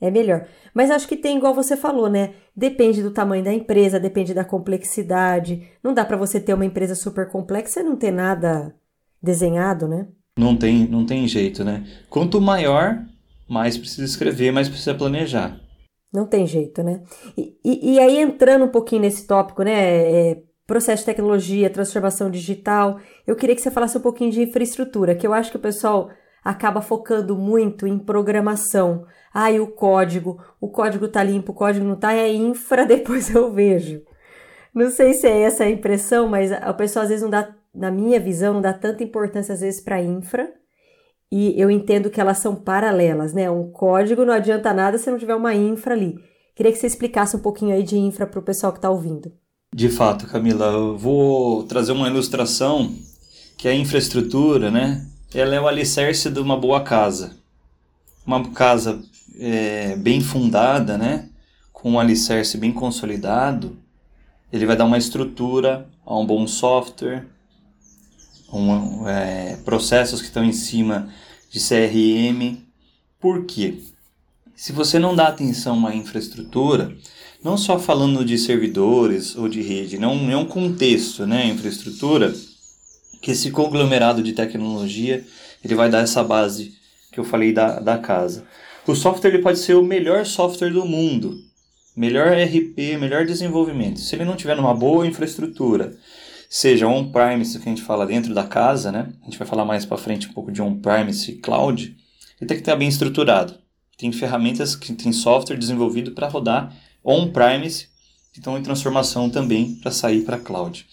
é 0.00 0.10
melhor. 0.10 0.46
Mas 0.72 0.90
acho 0.90 1.08
que 1.08 1.16
tem, 1.16 1.36
igual 1.36 1.52
você 1.52 1.76
falou, 1.76 2.08
né? 2.08 2.34
Depende 2.54 3.02
do 3.02 3.10
tamanho 3.10 3.42
da 3.42 3.52
empresa, 3.52 3.98
depende 3.98 4.32
da 4.32 4.44
complexidade. 4.44 5.68
Não 5.82 5.92
dá 5.92 6.04
para 6.04 6.16
você 6.16 6.38
ter 6.38 6.54
uma 6.54 6.64
empresa 6.64 6.94
super 6.94 7.28
complexa 7.28 7.80
e 7.80 7.84
não 7.84 7.96
ter 7.96 8.12
nada 8.12 8.74
desenhado, 9.20 9.88
né? 9.88 10.06
Não 10.38 10.56
tem, 10.56 10.86
não 10.86 11.04
tem 11.04 11.26
jeito, 11.26 11.64
né? 11.64 11.84
Quanto 12.08 12.40
maior, 12.40 13.02
mais 13.48 13.76
precisa 13.76 14.04
escrever, 14.04 14.52
mais 14.52 14.68
precisa 14.68 14.94
planejar. 14.94 15.58
Não 16.12 16.26
tem 16.26 16.46
jeito, 16.46 16.82
né? 16.82 17.02
E, 17.36 17.58
e, 17.64 17.94
e 17.94 17.98
aí, 17.98 18.18
entrando 18.18 18.66
um 18.66 18.70
pouquinho 18.70 19.02
nesse 19.02 19.26
tópico, 19.26 19.62
né? 19.62 19.72
É, 19.72 20.42
processo 20.66 21.02
de 21.02 21.06
tecnologia, 21.06 21.70
transformação 21.70 22.30
digital, 22.30 23.00
eu 23.26 23.34
queria 23.34 23.54
que 23.54 23.62
você 23.62 23.70
falasse 23.70 23.96
um 23.96 24.00
pouquinho 24.00 24.30
de 24.30 24.42
infraestrutura, 24.42 25.14
que 25.14 25.26
eu 25.26 25.32
acho 25.32 25.50
que 25.50 25.56
o 25.56 25.60
pessoal 25.60 26.10
acaba 26.46 26.80
focando 26.80 27.36
muito 27.36 27.88
em 27.88 27.98
programação. 27.98 29.04
Ah, 29.34 29.50
e 29.50 29.58
o 29.58 29.66
código, 29.66 30.40
o 30.60 30.68
código 30.68 31.08
tá 31.08 31.20
limpo, 31.20 31.50
o 31.50 31.54
código 31.54 31.84
não 31.84 31.96
tá, 31.96 32.14
é 32.14 32.32
infra, 32.32 32.86
depois 32.86 33.34
eu 33.34 33.52
vejo. 33.52 34.00
Não 34.72 34.88
sei 34.88 35.12
se 35.12 35.26
é 35.26 35.40
essa 35.40 35.64
a 35.64 35.70
impressão, 35.70 36.28
mas 36.28 36.52
a 36.52 36.72
pessoa 36.72 37.02
às 37.02 37.08
vezes 37.08 37.24
não 37.24 37.30
dá, 37.30 37.52
na 37.74 37.90
minha 37.90 38.20
visão, 38.20 38.54
não 38.54 38.60
dá 38.60 38.72
tanta 38.72 39.02
importância 39.02 39.54
às 39.54 39.60
vezes 39.60 39.80
para 39.80 40.00
infra. 40.00 40.52
E 41.32 41.60
eu 41.60 41.68
entendo 41.68 42.10
que 42.10 42.20
elas 42.20 42.38
são 42.38 42.54
paralelas, 42.54 43.32
né? 43.32 43.50
Um 43.50 43.68
código 43.72 44.24
não 44.24 44.32
adianta 44.32 44.72
nada 44.72 44.98
se 44.98 45.10
não 45.10 45.18
tiver 45.18 45.34
uma 45.34 45.52
infra 45.52 45.94
ali. 45.94 46.14
Queria 46.54 46.70
que 46.70 46.78
você 46.78 46.86
explicasse 46.86 47.34
um 47.34 47.40
pouquinho 47.40 47.74
aí 47.74 47.82
de 47.82 47.98
infra 47.98 48.24
para 48.24 48.38
o 48.38 48.42
pessoal 48.42 48.72
que 48.72 48.78
está 48.78 48.88
ouvindo. 48.88 49.32
De 49.74 49.88
fato, 49.88 50.28
Camila, 50.28 50.66
eu 50.66 50.96
vou 50.96 51.64
trazer 51.64 51.90
uma 51.90 52.08
ilustração 52.08 52.94
que 53.58 53.66
a 53.66 53.74
infraestrutura, 53.74 54.70
né? 54.70 55.04
Ela 55.36 55.54
é 55.54 55.60
o 55.60 55.68
alicerce 55.68 56.30
de 56.30 56.40
uma 56.40 56.56
boa 56.56 56.80
casa. 56.80 57.36
Uma 58.26 58.48
casa 58.52 59.02
é, 59.38 59.94
bem 59.94 60.18
fundada, 60.18 60.96
né? 60.96 61.28
Com 61.74 61.90
um 61.90 62.00
alicerce 62.00 62.56
bem 62.56 62.72
consolidado, 62.72 63.76
ele 64.50 64.64
vai 64.64 64.74
dar 64.74 64.86
uma 64.86 64.96
estrutura 64.96 65.86
a 66.06 66.18
um 66.18 66.24
bom 66.24 66.46
software, 66.46 67.26
um, 68.50 69.06
é, 69.06 69.58
processos 69.62 70.22
que 70.22 70.28
estão 70.28 70.42
em 70.42 70.54
cima 70.54 71.10
de 71.50 71.60
CRM. 71.60 72.56
Por 73.20 73.44
quê? 73.44 73.82
Se 74.54 74.72
você 74.72 74.98
não 74.98 75.14
dá 75.14 75.28
atenção 75.28 75.86
à 75.86 75.94
infraestrutura, 75.94 76.96
não 77.44 77.58
só 77.58 77.78
falando 77.78 78.24
de 78.24 78.38
servidores 78.38 79.36
ou 79.36 79.50
de 79.50 79.60
rede, 79.60 79.98
não 79.98 80.30
é 80.30 80.36
um 80.36 80.46
contexto, 80.46 81.26
né, 81.26 81.46
infraestrutura, 81.46 82.34
que 83.26 83.32
esse 83.32 83.50
conglomerado 83.50 84.22
de 84.22 84.32
tecnologia 84.32 85.24
ele 85.64 85.74
vai 85.74 85.90
dar 85.90 85.98
essa 85.98 86.22
base 86.22 86.76
que 87.10 87.18
eu 87.18 87.24
falei 87.24 87.52
da, 87.52 87.80
da 87.80 87.98
casa. 87.98 88.46
O 88.86 88.94
software 88.94 89.30
ele 89.30 89.42
pode 89.42 89.58
ser 89.58 89.74
o 89.74 89.82
melhor 89.82 90.24
software 90.24 90.70
do 90.70 90.84
mundo, 90.84 91.36
melhor 91.96 92.28
RP, 92.28 92.96
melhor 92.96 93.26
desenvolvimento. 93.26 93.98
Se 93.98 94.14
ele 94.14 94.24
não 94.24 94.36
tiver 94.36 94.56
uma 94.56 94.72
boa 94.72 95.04
infraestrutura, 95.04 95.96
seja 96.48 96.86
on-premise, 96.86 97.58
que 97.58 97.68
a 97.68 97.68
gente 97.68 97.82
fala 97.82 98.06
dentro 98.06 98.32
da 98.32 98.44
casa, 98.44 98.92
né? 98.92 99.08
A 99.22 99.24
gente 99.24 99.38
vai 99.38 99.48
falar 99.48 99.64
mais 99.64 99.84
para 99.84 99.98
frente 99.98 100.28
um 100.28 100.32
pouco 100.32 100.52
de 100.52 100.62
on-premise 100.62 101.32
cloud. 101.38 101.96
Ele 102.40 102.46
tem 102.46 102.56
que 102.56 102.62
estar 102.62 102.76
bem 102.76 102.86
estruturado. 102.86 103.58
Tem 103.98 104.12
ferramentas 104.12 104.76
que 104.76 104.92
tem 104.92 105.10
software 105.10 105.56
desenvolvido 105.56 106.12
para 106.12 106.28
rodar 106.28 106.72
on-premise, 107.02 107.88
que 108.32 108.38
estão 108.38 108.56
em 108.56 108.62
transformação 108.62 109.28
também 109.28 109.74
para 109.82 109.90
sair 109.90 110.22
para 110.22 110.38
cloud. 110.38 110.86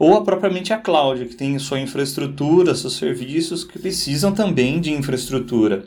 Ou 0.00 0.16
a 0.16 0.24
propriamente 0.24 0.72
a 0.72 0.78
cloud, 0.78 1.26
que 1.26 1.36
tem 1.36 1.56
sua 1.60 1.78
infraestrutura, 1.78 2.74
seus 2.74 2.96
serviços 2.96 3.62
que 3.62 3.78
precisam 3.78 4.32
também 4.32 4.80
de 4.80 4.92
infraestrutura. 4.92 5.84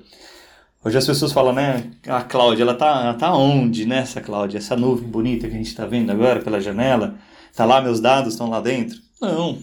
Hoje 0.85 0.97
as 0.97 1.05
pessoas 1.05 1.33
falam, 1.33 1.51
né? 1.51 1.91
A 2.07 2.21
cloud, 2.21 2.61
ela 2.61 2.75
tá, 2.75 3.01
ela 3.03 3.13
tá 3.15 3.35
onde, 3.35 3.85
né? 3.85 3.97
Essa 3.97 4.21
cloud, 4.21 4.55
essa 4.55 4.77
nuvem 4.77 5.09
bonita 5.09 5.49
que 5.49 5.53
a 5.53 5.57
gente 5.57 5.67
está 5.67 5.85
vendo 5.85 6.11
agora 6.11 6.41
pela 6.41 6.61
janela 6.61 7.17
Está 7.53 7.65
lá, 7.65 7.79
meus 7.79 7.99
dados 7.99 8.33
estão 8.33 8.49
lá 8.49 8.59
dentro? 8.59 8.99
Não. 9.21 9.59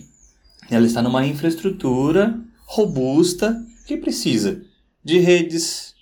Ela 0.70 0.86
está 0.86 1.02
numa 1.02 1.26
infraestrutura 1.26 2.38
robusta 2.64 3.60
que 3.84 3.96
precisa 3.96 4.62
de 5.04 5.18
redes, 5.18 5.92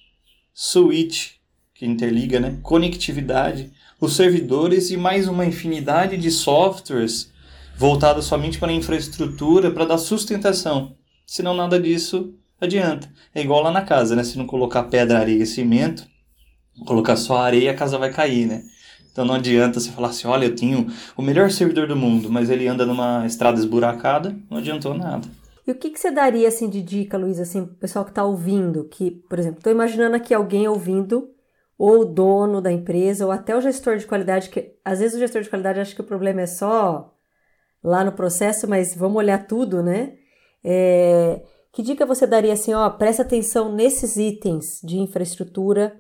switch, 0.53 1.37
que 1.75 1.87
interliga, 1.87 2.39
né? 2.41 2.59
conectividade, 2.63 3.73
os 3.99 4.17
servidores 4.17 4.91
e 4.91 4.99
mais 4.99 5.27
uma 5.27 5.47
infinidade 5.47 6.19
de 6.19 6.31
softwares 6.31 7.33
voltados 7.79 8.25
somente 8.25 8.59
para 8.59 8.73
a 8.73 8.75
infraestrutura 8.75 9.71
para 9.71 9.85
dar 9.85 9.99
sustentação. 9.99 10.97
Senão 11.25 11.55
nada 11.55 11.79
disso 11.81 12.35
adianta. 12.61 13.09
É 13.33 13.41
igual 13.41 13.63
lá 13.63 13.71
na 13.71 13.83
casa, 13.83 14.17
né? 14.17 14.25
Se 14.25 14.37
não 14.37 14.47
colocar 14.47 14.83
pedra, 14.85 15.21
areia 15.21 15.45
e 15.45 15.47
cimento, 15.47 16.05
colocar 16.85 17.15
só 17.15 17.37
areia, 17.39 17.71
a 17.71 17.75
casa 17.75 17.97
vai 17.97 18.13
cair, 18.13 18.47
né? 18.47 18.65
Então 19.13 19.25
não 19.25 19.35
adianta 19.35 19.79
você 19.79 19.93
falar 19.93 20.09
assim, 20.09 20.27
olha, 20.27 20.47
eu 20.47 20.57
tenho 20.57 20.89
o 21.17 21.23
melhor 21.23 21.53
servidor 21.53 21.87
do 21.87 21.95
mundo, 21.95 22.29
mas 22.31 22.51
ele 22.51 22.67
anda 22.67 22.85
numa 22.85 23.25
estrada 23.25 23.59
esburacada, 23.59 24.37
não 24.51 24.59
adiantou 24.59 24.93
nada. 24.95 25.29
E 25.65 25.71
o 25.71 25.75
que, 25.75 25.91
que 25.91 26.01
você 26.01 26.11
daria 26.11 26.49
assim 26.49 26.69
de 26.69 26.83
dica, 26.83 27.17
Luiz, 27.17 27.39
assim, 27.39 27.65
pro 27.65 27.77
pessoal 27.77 28.05
que 28.05 28.11
está 28.11 28.25
ouvindo, 28.25 28.89
que, 28.89 29.13
por 29.29 29.39
exemplo, 29.39 29.59
estou 29.59 29.73
imaginando 29.73 30.17
aqui 30.17 30.35
alguém 30.35 30.67
ouvindo, 30.67 31.31
ou 31.77 32.01
o 32.01 32.05
dono 32.05 32.61
da 32.61 32.73
empresa, 32.73 33.25
ou 33.25 33.31
até 33.31 33.57
o 33.57 33.61
gestor 33.61 33.99
de 33.99 34.07
qualidade, 34.07 34.49
que 34.49 34.73
às 34.85 34.99
vezes 34.99 35.17
o 35.17 35.21
gestor 35.21 35.43
de 35.43 35.51
qualidade 35.51 35.79
acha 35.79 35.95
que 35.95 36.01
o 36.01 36.05
problema 36.05 36.41
é 36.41 36.47
só 36.47 37.15
lá 37.83 38.05
no 38.05 38.13
processo, 38.13 38.69
mas 38.69 38.95
vamos 38.95 39.17
olhar 39.17 39.47
tudo, 39.47 39.83
né? 39.83 40.15
É, 40.65 41.41
que 41.73 41.83
dica 41.83 42.05
você 42.05 42.27
daria 42.27 42.53
assim, 42.53 42.75
ó, 42.75 42.89
presta 42.91 43.23
atenção 43.23 43.75
nesses 43.75 44.17
itens 44.17 44.81
de 44.83 44.99
infraestrutura 44.99 45.95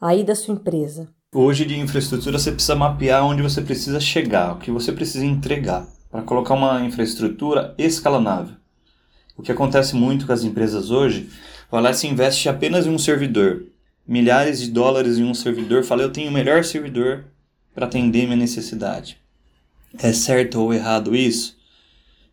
aí 0.00 0.24
da 0.24 0.34
sua 0.34 0.54
empresa? 0.54 1.08
Hoje 1.32 1.64
de 1.64 1.78
infraestrutura 1.78 2.38
você 2.38 2.50
precisa 2.50 2.74
mapear 2.74 3.24
onde 3.24 3.40
você 3.40 3.62
precisa 3.62 4.00
chegar, 4.00 4.54
o 4.54 4.58
que 4.58 4.70
você 4.70 4.92
precisa 4.92 5.24
entregar, 5.24 5.86
para 6.10 6.22
colocar 6.22 6.54
uma 6.54 6.80
infraestrutura 6.80 7.72
escalonável. 7.78 8.56
O 9.36 9.42
que 9.42 9.52
acontece 9.52 9.94
muito 9.94 10.26
com 10.26 10.32
as 10.32 10.42
empresas 10.42 10.90
hoje, 10.90 11.30
vai 11.70 11.80
lá 11.80 11.92
se 11.92 12.08
investe 12.08 12.48
apenas 12.48 12.84
em 12.84 12.90
um 12.90 12.98
servidor, 12.98 13.64
milhares 14.06 14.60
de 14.60 14.70
dólares 14.70 15.18
em 15.18 15.24
um 15.24 15.32
servidor, 15.32 15.84
fala 15.84 16.02
eu 16.02 16.10
tenho 16.10 16.30
o 16.30 16.34
melhor 16.34 16.64
servidor 16.64 17.26
para 17.72 17.86
atender 17.86 18.24
minha 18.24 18.36
necessidade. 18.36 19.19
É 19.98 20.12
certo 20.12 20.60
ou 20.60 20.72
errado 20.72 21.14
isso? 21.14 21.58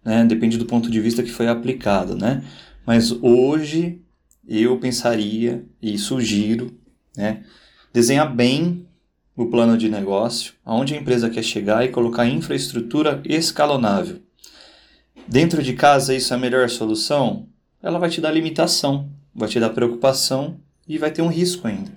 Né? 0.04 0.24
Depende 0.26 0.58
do 0.58 0.66
ponto 0.66 0.90
de 0.90 1.00
vista 1.00 1.24
que 1.24 1.32
foi 1.32 1.48
aplicado, 1.48 2.16
né? 2.16 2.44
Mas 2.86 3.12
hoje 3.12 4.02
eu 4.48 4.78
pensaria 4.80 5.66
e 5.82 5.98
sugiro, 5.98 6.78
né? 7.16 7.44
Desenhar 7.92 8.34
bem 8.34 8.88
o 9.36 9.48
plano 9.48 9.78
de 9.78 9.90
negócio, 9.90 10.54
aonde 10.66 10.96
a 10.96 10.98
empresa 10.98 11.30
quer 11.30 11.44
chegar 11.44 11.84
e 11.84 11.90
colocar 11.90 12.26
infraestrutura 12.26 13.22
escalonável. 13.26 14.20
Dentro 15.28 15.62
de 15.62 15.74
casa, 15.74 16.16
isso 16.16 16.34
é 16.34 16.38
a 16.38 16.40
melhor 16.40 16.70
solução? 16.70 17.48
Ela 17.84 18.00
vai 18.00 18.10
te 18.10 18.22
dar 18.22 18.32
limitação, 18.32 19.10
vai 19.36 19.50
te 19.50 19.60
dar 19.60 19.70
preocupação 19.70 20.58
e 20.88 20.98
vai 20.98 21.12
ter 21.12 21.22
um 21.22 21.28
risco 21.28 21.68
ainda. 21.68 21.92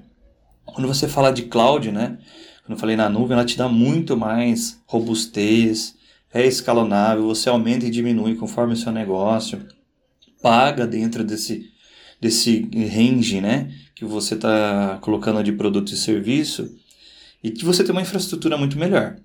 Quando 0.64 0.88
você 0.88 1.08
fala 1.08 1.32
de 1.32 1.44
cloud, 1.44 1.90
né? 1.90 2.18
Eu 2.70 2.78
falei 2.78 2.94
na 2.94 3.08
nuvem, 3.08 3.32
ela 3.32 3.44
te 3.44 3.58
dá 3.58 3.68
muito 3.68 4.16
mais 4.16 4.80
robustez, 4.86 5.96
é 6.32 6.46
escalonável, 6.46 7.26
você 7.26 7.48
aumenta 7.48 7.84
e 7.84 7.90
diminui 7.90 8.36
conforme 8.36 8.74
o 8.74 8.76
seu 8.76 8.92
negócio, 8.92 9.66
paga 10.40 10.86
dentro 10.86 11.24
desse, 11.24 11.68
desse 12.20 12.68
range, 12.72 13.40
né? 13.40 13.72
Que 13.94 14.04
você 14.04 14.34
está 14.34 14.98
colocando 15.00 15.42
de 15.42 15.50
produto 15.50 15.92
e 15.92 15.96
serviço 15.96 16.72
e 17.42 17.50
que 17.50 17.64
você 17.64 17.82
tem 17.82 17.90
uma 17.90 18.02
infraestrutura 18.02 18.56
muito 18.56 18.78
melhor. 18.78 19.16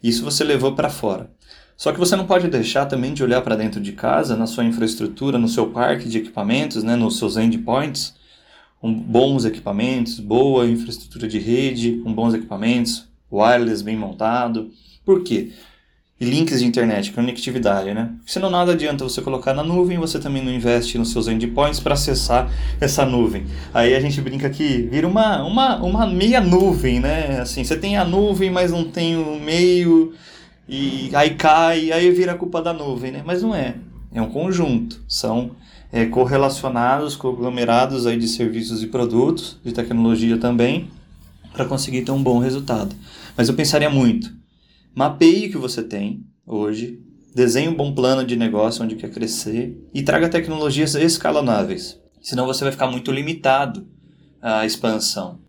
Isso 0.00 0.22
você 0.22 0.44
levou 0.44 0.76
para 0.76 0.88
fora. 0.88 1.30
Só 1.76 1.92
que 1.92 1.98
você 1.98 2.14
não 2.14 2.26
pode 2.26 2.46
deixar 2.46 2.86
também 2.86 3.12
de 3.12 3.24
olhar 3.24 3.42
para 3.42 3.56
dentro 3.56 3.80
de 3.80 3.92
casa, 3.92 4.36
na 4.36 4.46
sua 4.46 4.64
infraestrutura, 4.64 5.36
no 5.36 5.48
seu 5.48 5.70
parque 5.70 6.08
de 6.08 6.18
equipamentos, 6.18 6.84
né, 6.84 6.94
nos 6.94 7.18
seus 7.18 7.36
endpoints, 7.36 8.14
com 8.84 8.92
bons 8.92 9.46
equipamentos, 9.46 10.20
boa 10.20 10.68
infraestrutura 10.68 11.26
de 11.26 11.38
rede, 11.38 12.02
com 12.04 12.12
bons 12.12 12.34
equipamentos, 12.34 13.08
wireless 13.32 13.82
bem 13.82 13.96
montado. 13.96 14.68
Por 15.06 15.22
quê? 15.22 15.52
e 16.20 16.24
links 16.26 16.60
de 16.60 16.66
internet, 16.66 17.10
conectividade, 17.12 17.94
né? 17.94 18.12
Senão 18.26 18.50
nada 18.50 18.72
adianta 18.72 19.02
você 19.02 19.22
colocar 19.22 19.54
na 19.54 19.62
nuvem, 19.64 19.96
você 19.96 20.18
também 20.18 20.44
não 20.44 20.52
investe 20.52 20.98
nos 20.98 21.12
seus 21.12 21.28
endpoints 21.28 21.80
para 21.80 21.94
acessar 21.94 22.52
essa 22.78 23.06
nuvem. 23.06 23.46
Aí 23.72 23.94
a 23.94 24.00
gente 24.00 24.20
brinca 24.20 24.50
que 24.50 24.82
vira 24.82 25.08
uma, 25.08 25.42
uma, 25.42 25.76
uma 25.82 26.06
meia 26.06 26.42
nuvem, 26.42 27.00
né? 27.00 27.40
Assim, 27.40 27.64
você 27.64 27.78
tem 27.78 27.96
a 27.96 28.04
nuvem, 28.04 28.50
mas 28.50 28.70
não 28.70 28.84
tem 28.84 29.16
o 29.16 29.40
meio, 29.40 30.12
e 30.68 31.10
aí 31.14 31.30
cai, 31.30 31.90
aí 31.90 32.10
vira 32.10 32.34
culpa 32.34 32.60
da 32.60 32.74
nuvem, 32.74 33.12
né? 33.12 33.22
Mas 33.24 33.42
não 33.42 33.54
é. 33.54 33.76
É 34.12 34.20
um 34.20 34.28
conjunto. 34.28 35.02
São 35.08 35.52
é, 35.94 36.06
correlacionados, 36.06 37.14
conglomerados 37.14 38.04
aí 38.04 38.18
de 38.18 38.26
serviços 38.26 38.82
e 38.82 38.88
produtos, 38.88 39.60
de 39.62 39.72
tecnologia 39.72 40.36
também, 40.36 40.90
para 41.52 41.64
conseguir 41.64 42.02
ter 42.02 42.10
um 42.10 42.20
bom 42.20 42.40
resultado. 42.40 42.96
Mas 43.36 43.48
eu 43.48 43.54
pensaria 43.54 43.88
muito 43.88 44.28
Mapeie 44.92 45.46
o 45.46 45.50
que 45.52 45.56
você 45.56 45.84
tem 45.84 46.24
hoje, 46.44 47.00
desenhe 47.32 47.68
um 47.68 47.74
bom 47.74 47.94
plano 47.94 48.24
de 48.24 48.34
negócio 48.34 48.84
onde 48.84 48.96
quer 48.96 49.10
crescer 49.10 49.76
e 49.94 50.02
traga 50.02 50.28
tecnologias 50.28 50.96
escalonáveis. 50.96 52.00
Senão 52.20 52.44
você 52.44 52.64
vai 52.64 52.72
ficar 52.72 52.88
muito 52.88 53.12
limitado 53.12 53.86
à 54.42 54.66
expansão. 54.66 55.40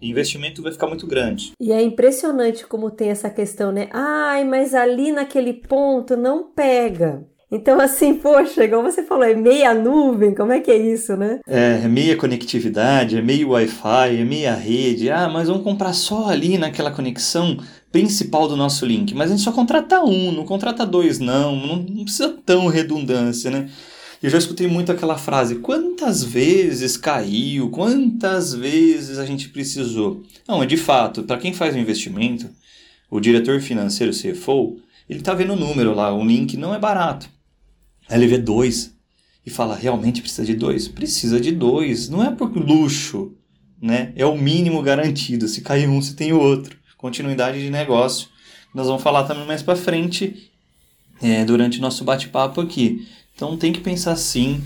O 0.00 0.04
investimento 0.04 0.62
vai 0.62 0.72
ficar 0.72 0.88
muito 0.88 1.06
grande. 1.06 1.52
E 1.60 1.70
é 1.70 1.80
impressionante 1.80 2.66
como 2.66 2.90
tem 2.90 3.08
essa 3.10 3.30
questão, 3.30 3.70
né? 3.70 3.88
Ai, 3.92 4.44
mas 4.44 4.74
ali 4.74 5.12
naquele 5.12 5.52
ponto 5.52 6.16
não 6.16 6.52
pega. 6.52 7.24
Então, 7.54 7.78
assim, 7.78 8.14
poxa, 8.14 8.64
igual 8.64 8.82
você 8.82 9.02
falou, 9.02 9.24
é 9.24 9.34
meia 9.34 9.74
nuvem, 9.74 10.34
como 10.34 10.52
é 10.52 10.60
que 10.60 10.70
é 10.70 10.76
isso, 10.78 11.14
né? 11.18 11.38
É, 11.46 11.82
é 11.84 11.86
meia 11.88 12.16
conectividade, 12.16 13.18
é 13.18 13.20
meio 13.20 13.50
Wi-Fi, 13.50 14.16
é 14.20 14.24
meia 14.24 14.54
rede. 14.54 15.10
Ah, 15.10 15.28
mas 15.28 15.48
vamos 15.48 15.62
comprar 15.62 15.92
só 15.92 16.30
ali 16.30 16.56
naquela 16.56 16.90
conexão 16.90 17.58
principal 17.92 18.48
do 18.48 18.56
nosso 18.56 18.86
link. 18.86 19.14
Mas 19.14 19.30
a 19.30 19.36
gente 19.36 19.44
só 19.44 19.52
contrata 19.52 20.02
um, 20.02 20.32
não 20.32 20.46
contrata 20.46 20.86
dois, 20.86 21.18
não. 21.18 21.54
Não, 21.54 22.04
precisa 22.04 22.34
tão 22.46 22.68
redundância, 22.68 23.50
né? 23.50 23.68
Eu 24.22 24.30
já 24.30 24.38
escutei 24.38 24.66
muito 24.66 24.90
aquela 24.90 25.18
frase: 25.18 25.56
quantas 25.56 26.24
vezes 26.24 26.96
caiu, 26.96 27.68
quantas 27.68 28.54
vezes 28.54 29.18
a 29.18 29.26
gente 29.26 29.50
precisou. 29.50 30.22
Não, 30.48 30.62
é 30.62 30.66
de 30.66 30.78
fato, 30.78 31.22
para 31.24 31.36
quem 31.36 31.52
faz 31.52 31.74
o 31.74 31.78
investimento, 31.78 32.48
o 33.10 33.20
diretor 33.20 33.60
financeiro, 33.60 34.10
CFO, 34.10 34.78
ele 35.06 35.18
está 35.18 35.34
vendo 35.34 35.52
o 35.52 35.56
número 35.56 35.94
lá, 35.94 36.14
o 36.14 36.24
link 36.24 36.56
não 36.56 36.74
é 36.74 36.78
barato. 36.78 37.28
Ele 38.12 38.26
vê 38.26 38.38
dois 38.38 38.94
e 39.44 39.50
fala: 39.50 39.74
realmente 39.74 40.20
precisa 40.20 40.44
de 40.44 40.54
dois? 40.54 40.88
Precisa 40.88 41.40
de 41.40 41.52
dois. 41.52 42.08
Não 42.08 42.22
é 42.22 42.30
por 42.30 42.54
luxo, 42.56 43.34
né? 43.80 44.12
É 44.16 44.26
o 44.26 44.36
mínimo 44.36 44.82
garantido. 44.82 45.48
Se 45.48 45.60
cair 45.60 45.88
um, 45.88 46.00
se 46.00 46.14
tem 46.14 46.32
o 46.32 46.40
outro. 46.40 46.76
Continuidade 46.96 47.60
de 47.60 47.70
negócio. 47.70 48.28
Nós 48.74 48.86
vamos 48.86 49.02
falar 49.02 49.24
também 49.24 49.46
mais 49.46 49.62
para 49.62 49.76
frente 49.76 50.50
é, 51.20 51.44
durante 51.44 51.78
o 51.78 51.82
nosso 51.82 52.04
bate-papo 52.04 52.60
aqui. 52.60 53.06
Então 53.34 53.56
tem 53.56 53.72
que 53.72 53.80
pensar 53.80 54.16
sim. 54.16 54.62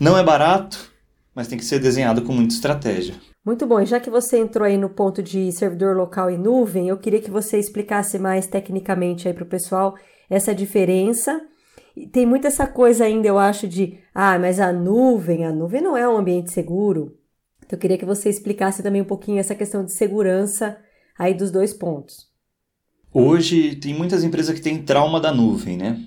Não 0.00 0.16
é 0.16 0.22
barato, 0.22 0.90
mas 1.34 1.48
tem 1.48 1.58
que 1.58 1.64
ser 1.64 1.78
desenhado 1.78 2.22
com 2.22 2.32
muita 2.32 2.54
estratégia. 2.54 3.14
Muito 3.44 3.66
bom. 3.66 3.84
Já 3.84 4.00
que 4.00 4.10
você 4.10 4.38
entrou 4.38 4.66
aí 4.66 4.76
no 4.76 4.88
ponto 4.88 5.22
de 5.22 5.50
servidor 5.52 5.96
local 5.96 6.30
e 6.30 6.36
nuvem, 6.36 6.88
eu 6.88 6.98
queria 6.98 7.20
que 7.20 7.30
você 7.30 7.58
explicasse 7.58 8.18
mais 8.18 8.46
tecnicamente 8.46 9.28
aí 9.28 9.34
para 9.34 9.44
o 9.44 9.48
pessoal 9.48 9.94
essa 10.28 10.54
diferença 10.54 11.40
tem 12.06 12.24
muito 12.24 12.46
essa 12.46 12.66
coisa 12.66 13.04
ainda, 13.04 13.26
eu 13.26 13.38
acho, 13.38 13.66
de 13.66 13.98
ah, 14.14 14.38
mas 14.38 14.60
a 14.60 14.72
nuvem, 14.72 15.44
a 15.44 15.52
nuvem 15.52 15.82
não 15.82 15.96
é 15.96 16.08
um 16.08 16.16
ambiente 16.16 16.50
seguro. 16.50 17.16
Então, 17.58 17.76
eu 17.76 17.78
queria 17.78 17.98
que 17.98 18.04
você 18.04 18.28
explicasse 18.28 18.82
também 18.82 19.02
um 19.02 19.06
pouquinho 19.06 19.38
essa 19.38 19.54
questão 19.54 19.84
de 19.84 19.92
segurança 19.92 20.78
aí 21.18 21.34
dos 21.34 21.50
dois 21.50 21.74
pontos. 21.74 22.28
Hoje 23.12 23.76
tem 23.76 23.94
muitas 23.94 24.22
empresas 24.22 24.54
que 24.54 24.60
têm 24.60 24.82
trauma 24.82 25.20
da 25.20 25.32
nuvem, 25.32 25.76
né? 25.76 26.00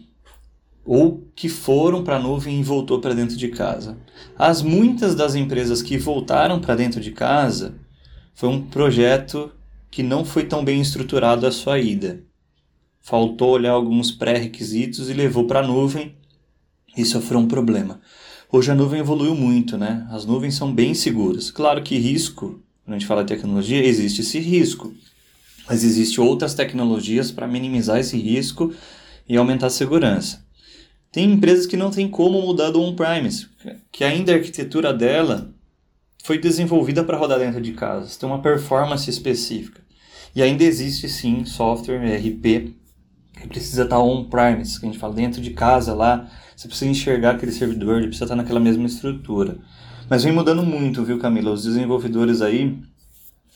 Ou 0.86 1.28
que 1.36 1.50
foram 1.50 2.04
para 2.04 2.16
a 2.16 2.20
nuvem 2.20 2.60
e 2.60 2.64
voltou 2.64 3.00
para 3.00 3.14
dentro 3.14 3.36
de 3.36 3.50
casa. 3.50 3.98
As 4.38 4.62
muitas 4.62 5.14
das 5.14 5.36
empresas 5.36 5.82
que 5.82 5.98
voltaram 5.98 6.60
para 6.60 6.76
dentro 6.76 7.00
de 7.00 7.12
casa 7.12 7.76
foi 8.34 8.50
um 8.50 8.62
projeto 8.62 9.52
que 9.90 10.02
não 10.02 10.24
foi 10.24 10.46
tão 10.46 10.64
bem 10.64 10.82
estruturado 10.82 11.46
a 11.46 11.52
sua 11.52 11.80
ida 11.80 12.24
faltou 13.02 13.52
olhar 13.52 13.72
alguns 13.72 14.12
pré-requisitos 14.12 15.10
e 15.10 15.14
levou 15.14 15.46
para 15.48 15.60
a 15.60 15.68
nuvem 15.68 16.16
e 16.96 17.04
sofreu 17.06 17.40
um 17.40 17.48
problema. 17.48 18.00
Hoje 18.52 18.72
a 18.72 18.76
nuvem 18.76 19.00
evoluiu 19.00 19.34
muito, 19.34 19.78
né? 19.78 20.08
As 20.12 20.26
nuvens 20.26 20.56
são 20.56 20.74
bem 20.74 20.94
seguras. 20.94 21.50
Claro 21.50 21.82
que 21.82 21.98
risco, 21.98 22.62
quando 22.84 22.96
a 22.96 23.00
gente 23.00 23.08
fala 23.08 23.24
de 23.24 23.34
tecnologia, 23.34 23.84
existe 23.84 24.22
esse 24.22 24.40
risco. 24.40 24.94
Mas 25.68 25.84
existem 25.84 26.24
outras 26.24 26.54
tecnologias 26.54 27.32
para 27.32 27.48
minimizar 27.48 28.00
esse 28.00 28.18
risco 28.18 28.74
e 29.28 29.38
aumentar 29.38 29.68
a 29.68 29.70
segurança. 29.70 30.46
Tem 31.12 31.32
empresas 31.32 31.66
que 31.66 31.78
não 31.78 31.92
tem 31.92 32.10
como 32.10 32.42
mudar 32.42 32.72
do 32.72 32.82
on-premise, 32.82 33.48
que 33.92 34.04
ainda 34.04 34.32
a 34.32 34.36
arquitetura 34.36 34.94
dela 34.94 35.54
foi 36.24 36.38
desenvolvida 36.38 37.04
para 37.04 37.18
rodar 37.18 37.40
dentro 37.40 37.62
de 37.62 37.74
casa, 37.74 38.18
tem 38.18 38.28
uma 38.28 38.42
performance 38.42 39.10
específica. 39.10 39.82
E 40.36 40.42
ainda 40.42 40.64
existe 40.64 41.10
sim 41.10 41.44
software 41.46 42.18
RP 42.18 42.81
precisa 43.48 43.84
estar 43.84 44.00
on-premise, 44.00 44.80
que 44.80 44.86
a 44.86 44.90
gente 44.90 45.00
fala 45.00 45.14
dentro 45.14 45.42
de 45.42 45.52
casa 45.52 45.94
lá, 45.94 46.30
você 46.56 46.68
precisa 46.68 46.92
enxergar 46.92 47.32
aquele 47.32 47.52
servidor, 47.52 47.98
ele 47.98 48.08
precisa 48.08 48.26
estar 48.26 48.36
naquela 48.36 48.60
mesma 48.60 48.86
estrutura. 48.86 49.58
Mas 50.10 50.24
vem 50.24 50.34
mudando 50.34 50.64
muito, 50.64 51.04
viu, 51.04 51.18
Camila? 51.18 51.52
Os 51.52 51.64
desenvolvedores 51.64 52.42
aí, 52.42 52.78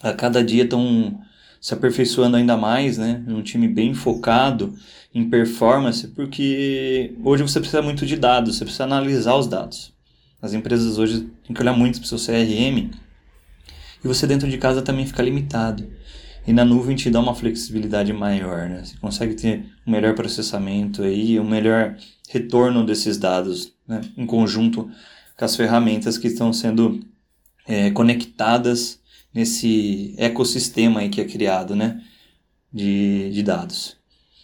a 0.02 0.14
cada 0.14 0.44
dia 0.44 0.64
estão 0.64 1.20
se 1.60 1.74
aperfeiçoando 1.74 2.38
ainda 2.38 2.56
mais, 2.56 2.98
né? 2.98 3.24
Um 3.28 3.42
time 3.42 3.68
bem 3.68 3.94
focado 3.94 4.74
em 5.14 5.30
performance, 5.30 6.08
porque 6.10 7.16
hoje 7.24 7.44
você 7.44 7.60
precisa 7.60 7.82
muito 7.82 8.06
de 8.06 8.16
dados, 8.16 8.58
você 8.58 8.66
precisa 8.66 8.84
analisar 8.84 9.36
os 9.36 9.48
dados. 9.48 9.94
As 10.42 10.54
empresas 10.54 10.98
hoje 10.98 11.28
têm 11.46 11.56
que 11.56 11.62
olhar 11.62 11.74
muito 11.74 12.00
para 12.00 12.06
o 12.06 12.08
seu 12.08 12.20
CRM 12.20 12.92
e 14.04 14.08
você 14.08 14.28
dentro 14.28 14.48
de 14.48 14.58
casa 14.60 14.82
também 14.82 15.08
fica 15.08 15.24
limitado. 15.24 15.88
E 16.48 16.54
na 16.54 16.64
nuvem 16.64 16.96
te 16.96 17.10
dá 17.10 17.20
uma 17.20 17.34
flexibilidade 17.34 18.14
maior, 18.14 18.70
né? 18.70 18.84
Você 18.84 18.96
consegue 18.98 19.34
ter 19.34 19.66
um 19.86 19.92
melhor 19.92 20.14
processamento 20.14 21.02
aí, 21.02 21.40
um 21.40 21.50
melhor 21.50 21.98
retorno 22.30 22.86
desses 22.86 23.18
dados, 23.18 23.74
né? 23.88 24.02
Em 24.16 24.26
conjunto 24.28 24.90
com 25.36 25.46
as 25.46 25.56
ferramentas 25.56 26.18
que 26.18 26.28
estão 26.28 26.54
sendo 26.54 27.00
é, 27.68 27.90
conectadas 27.92 29.00
nesse 29.34 30.14
ecossistema 30.18 31.00
aí 31.00 31.10
que 31.10 31.20
é 31.20 31.26
criado, 31.26 31.76
né? 31.76 32.02
De, 32.72 33.32
de 33.32 33.42
dados. 33.42 33.98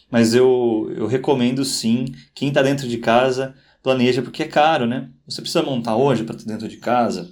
Mas 0.10 0.34
eu, 0.34 0.92
eu 0.96 1.06
recomendo 1.06 1.64
sim, 1.64 2.06
quem 2.34 2.48
está 2.48 2.64
dentro 2.64 2.88
de 2.88 2.98
casa, 2.98 3.54
planeja, 3.84 4.22
porque 4.24 4.44
é 4.44 4.48
caro, 4.48 4.88
né? 4.88 5.08
Você 5.28 5.42
precisa 5.42 5.64
montar 5.64 5.96
hoje 5.96 6.24
para 6.24 6.36
estar 6.36 6.52
dentro 6.52 6.68
de 6.68 6.78
casa 6.78 7.30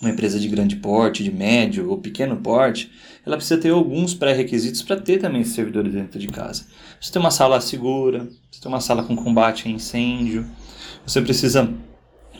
uma 0.00 0.10
empresa 0.10 0.38
de 0.38 0.48
grande 0.48 0.76
porte, 0.76 1.24
de 1.24 1.32
médio 1.32 1.90
ou 1.90 1.98
pequeno 1.98 2.36
porte, 2.36 2.90
ela 3.26 3.36
precisa 3.36 3.60
ter 3.60 3.70
alguns 3.70 4.14
pré-requisitos 4.14 4.82
para 4.82 4.96
ter 4.96 5.18
também 5.18 5.40
esse 5.40 5.52
servidor 5.52 5.88
dentro 5.88 6.18
de 6.18 6.28
casa. 6.28 6.66
Você 7.00 7.12
tem 7.12 7.20
uma 7.20 7.30
sala 7.30 7.60
segura, 7.60 8.28
você 8.50 8.60
tem 8.60 8.70
uma 8.70 8.80
sala 8.80 9.02
com 9.02 9.16
combate 9.16 9.68
a 9.68 9.70
incêndio, 9.70 10.46
você 11.04 11.20
precisa 11.20 11.72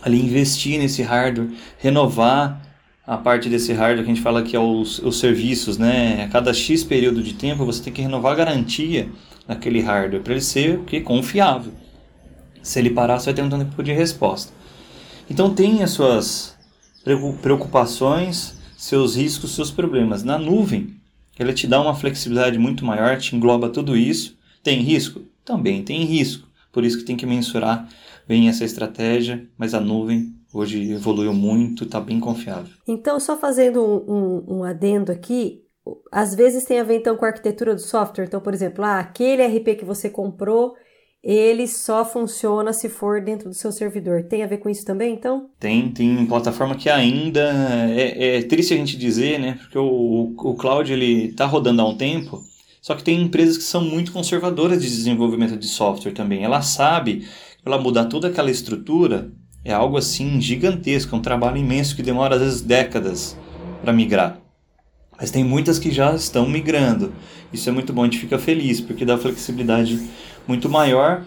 ali 0.03 0.21
investir 0.21 0.79
nesse 0.79 1.03
hardware, 1.03 1.51
renovar 1.79 2.63
a 3.05 3.17
parte 3.17 3.49
desse 3.49 3.73
hardware 3.73 4.05
que 4.05 4.11
a 4.11 4.15
gente 4.15 4.23
fala 4.23 4.43
que 4.43 4.55
é 4.55 4.61
os, 4.61 4.99
os 4.99 5.19
serviços, 5.19 5.79
né? 5.79 6.25
A 6.25 6.29
cada 6.29 6.53
X 6.53 6.85
período 6.85 7.23
de 7.23 7.33
tempo 7.35 7.65
você 7.65 7.83
tem 7.83 7.93
que 7.93 8.03
renovar 8.03 8.33
a 8.33 8.37
garantia 8.37 9.09
daquele 9.47 9.81
hardware 9.81 10.23
para 10.23 10.35
ele 10.35 10.43
ser 10.43 10.81
que, 10.81 11.01
confiável. 11.01 11.73
Se 12.63 12.79
ele 12.79 12.91
parar, 12.91 13.19
você 13.19 13.33
vai 13.33 13.35
ter 13.35 13.43
um 13.43 13.49
tempo 13.49 13.83
de 13.83 13.93
resposta. 13.93 14.53
Então 15.31 15.55
tem 15.55 15.83
as 15.83 15.91
suas 15.91 16.58
preocupações, 17.41 18.57
seus 18.77 19.17
riscos, 19.17 19.55
seus 19.55 19.71
problemas. 19.71 20.23
Na 20.23 20.39
nuvem, 20.39 20.95
ela 21.39 21.53
te 21.53 21.67
dá 21.67 21.81
uma 21.81 21.95
flexibilidade 21.95 22.59
muito 22.59 22.85
maior, 22.85 23.19
te 23.19 23.37
engloba 23.37 23.69
tudo 23.69 23.97
isso. 23.97 24.37
Tem 24.63 24.81
risco? 24.81 25.23
Também 25.45 25.83
tem 25.83 26.05
risco. 26.05 26.47
Por 26.73 26.85
isso 26.85 26.99
que 26.99 27.05
tem 27.05 27.17
que 27.17 27.27
mensurar 27.27 27.89
bem 28.27 28.49
essa 28.49 28.65
estratégia, 28.65 29.47
mas 29.57 29.73
a 29.73 29.81
nuvem 29.81 30.35
hoje 30.53 30.93
evoluiu 30.93 31.33
muito, 31.33 31.85
está 31.85 32.01
bem 32.01 32.21
confiável. 32.21 32.73
Então, 32.87 33.19
só 33.19 33.37
fazendo 33.37 33.83
um, 33.83 34.13
um, 34.13 34.59
um, 34.59 34.65
adendo 34.65 35.13
aqui, 35.13 35.63
às 36.11 36.35
vezes 36.35 36.65
tem 36.65 36.81
a 36.81 36.85
ver 36.85 36.97
então 36.97 37.17
com 37.17 37.25
a 37.25 37.29
arquitetura 37.29 37.75
do 37.75 37.81
software. 37.81 38.25
Então, 38.25 38.41
por 38.41 38.53
exemplo, 38.53 38.85
ah, 38.85 38.99
aquele 38.99 39.47
RP 39.47 39.79
que 39.79 39.85
você 39.85 40.11
comprou, 40.11 40.75
ele 41.33 41.67
só 41.67 42.05
funciona 42.05 42.73
se 42.73 42.89
for 42.89 43.21
dentro 43.21 43.49
do 43.49 43.55
seu 43.55 43.71
servidor. 43.71 44.23
Tem 44.23 44.43
a 44.43 44.47
ver 44.47 44.59
com 44.59 44.71
isso 44.71 44.85
também, 44.85 45.13
então? 45.13 45.51
Tem, 45.61 45.91
tem 45.91 46.25
plataforma 46.27 46.75
que 46.75 46.89
ainda 46.89 47.41
é, 47.91 48.39
é 48.39 48.43
triste 48.43 48.73
a 48.73 48.77
gente 48.77 48.97
dizer, 48.97 49.39
né? 49.39 49.59
Porque 49.61 49.79
o, 49.79 50.35
o 50.37 50.55
cloud 50.55 50.91
ele 50.93 51.27
está 51.27 51.45
rodando 51.45 51.83
há 51.83 51.89
um 51.89 51.97
tempo, 51.97 52.43
só 52.81 52.95
que 52.95 53.03
tem 53.03 53.21
empresas 53.21 53.59
que 53.59 53.65
são 53.65 53.83
muito 53.83 54.13
conservadoras 54.13 54.83
de 54.83 54.89
desenvolvimento 54.89 55.57
de 55.57 55.67
software 55.67 56.13
também. 56.13 56.45
Ela 56.45 56.63
sabe 56.63 57.27
que 57.63 57.67
ela 57.67 57.79
mudar 57.79 58.07
toda 58.07 58.29
aquela 58.29 58.51
estrutura 58.51 59.31
é 59.65 59.73
algo 59.73 59.99
assim 59.99 60.41
gigantesco, 60.41 61.15
é 61.15 61.19
um 61.19 61.23
trabalho 61.23 61.59
imenso 61.59 61.95
que 61.95 62.03
demora 62.03 62.37
às 62.37 62.41
vezes 62.41 62.61
décadas 62.63 63.37
para 63.83 63.93
migrar. 63.93 64.41
Mas 65.21 65.31
tem 65.31 65.45
muitas 65.45 65.79
que 65.79 65.91
já 65.91 66.15
estão 66.15 66.49
migrando. 66.49 67.13
Isso 67.53 67.69
é 67.69 67.73
muito 67.73 67.93
bom, 67.93 68.03
a 68.03 68.05
gente 68.05 68.19
fica 68.19 68.39
feliz, 68.39 68.81
porque 68.81 69.05
dá 69.05 69.19
flexibilidade 69.19 70.01
muito 70.49 70.69
maior. 70.69 71.25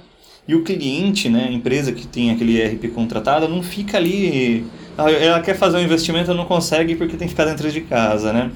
E 0.48 0.56
o 0.56 0.64
cliente, 0.64 1.30
né, 1.30 1.46
a 1.48 1.52
empresa 1.52 1.92
que 1.92 2.08
tem 2.08 2.32
aquele 2.32 2.60
ERP 2.60 2.92
contratado, 2.94 3.48
não 3.48 3.62
fica 3.62 3.98
ali. 3.98 4.66
Ela 4.98 5.40
quer 5.40 5.56
fazer 5.56 5.78
um 5.78 5.82
investimento, 5.82 6.34
não 6.34 6.46
consegue 6.46 6.96
porque 6.96 7.16
tem 7.16 7.28
que 7.28 7.34
ficar 7.34 7.46
dentro 7.46 7.72
de 7.72 7.82
casa, 7.82 8.34
né? 8.34 8.52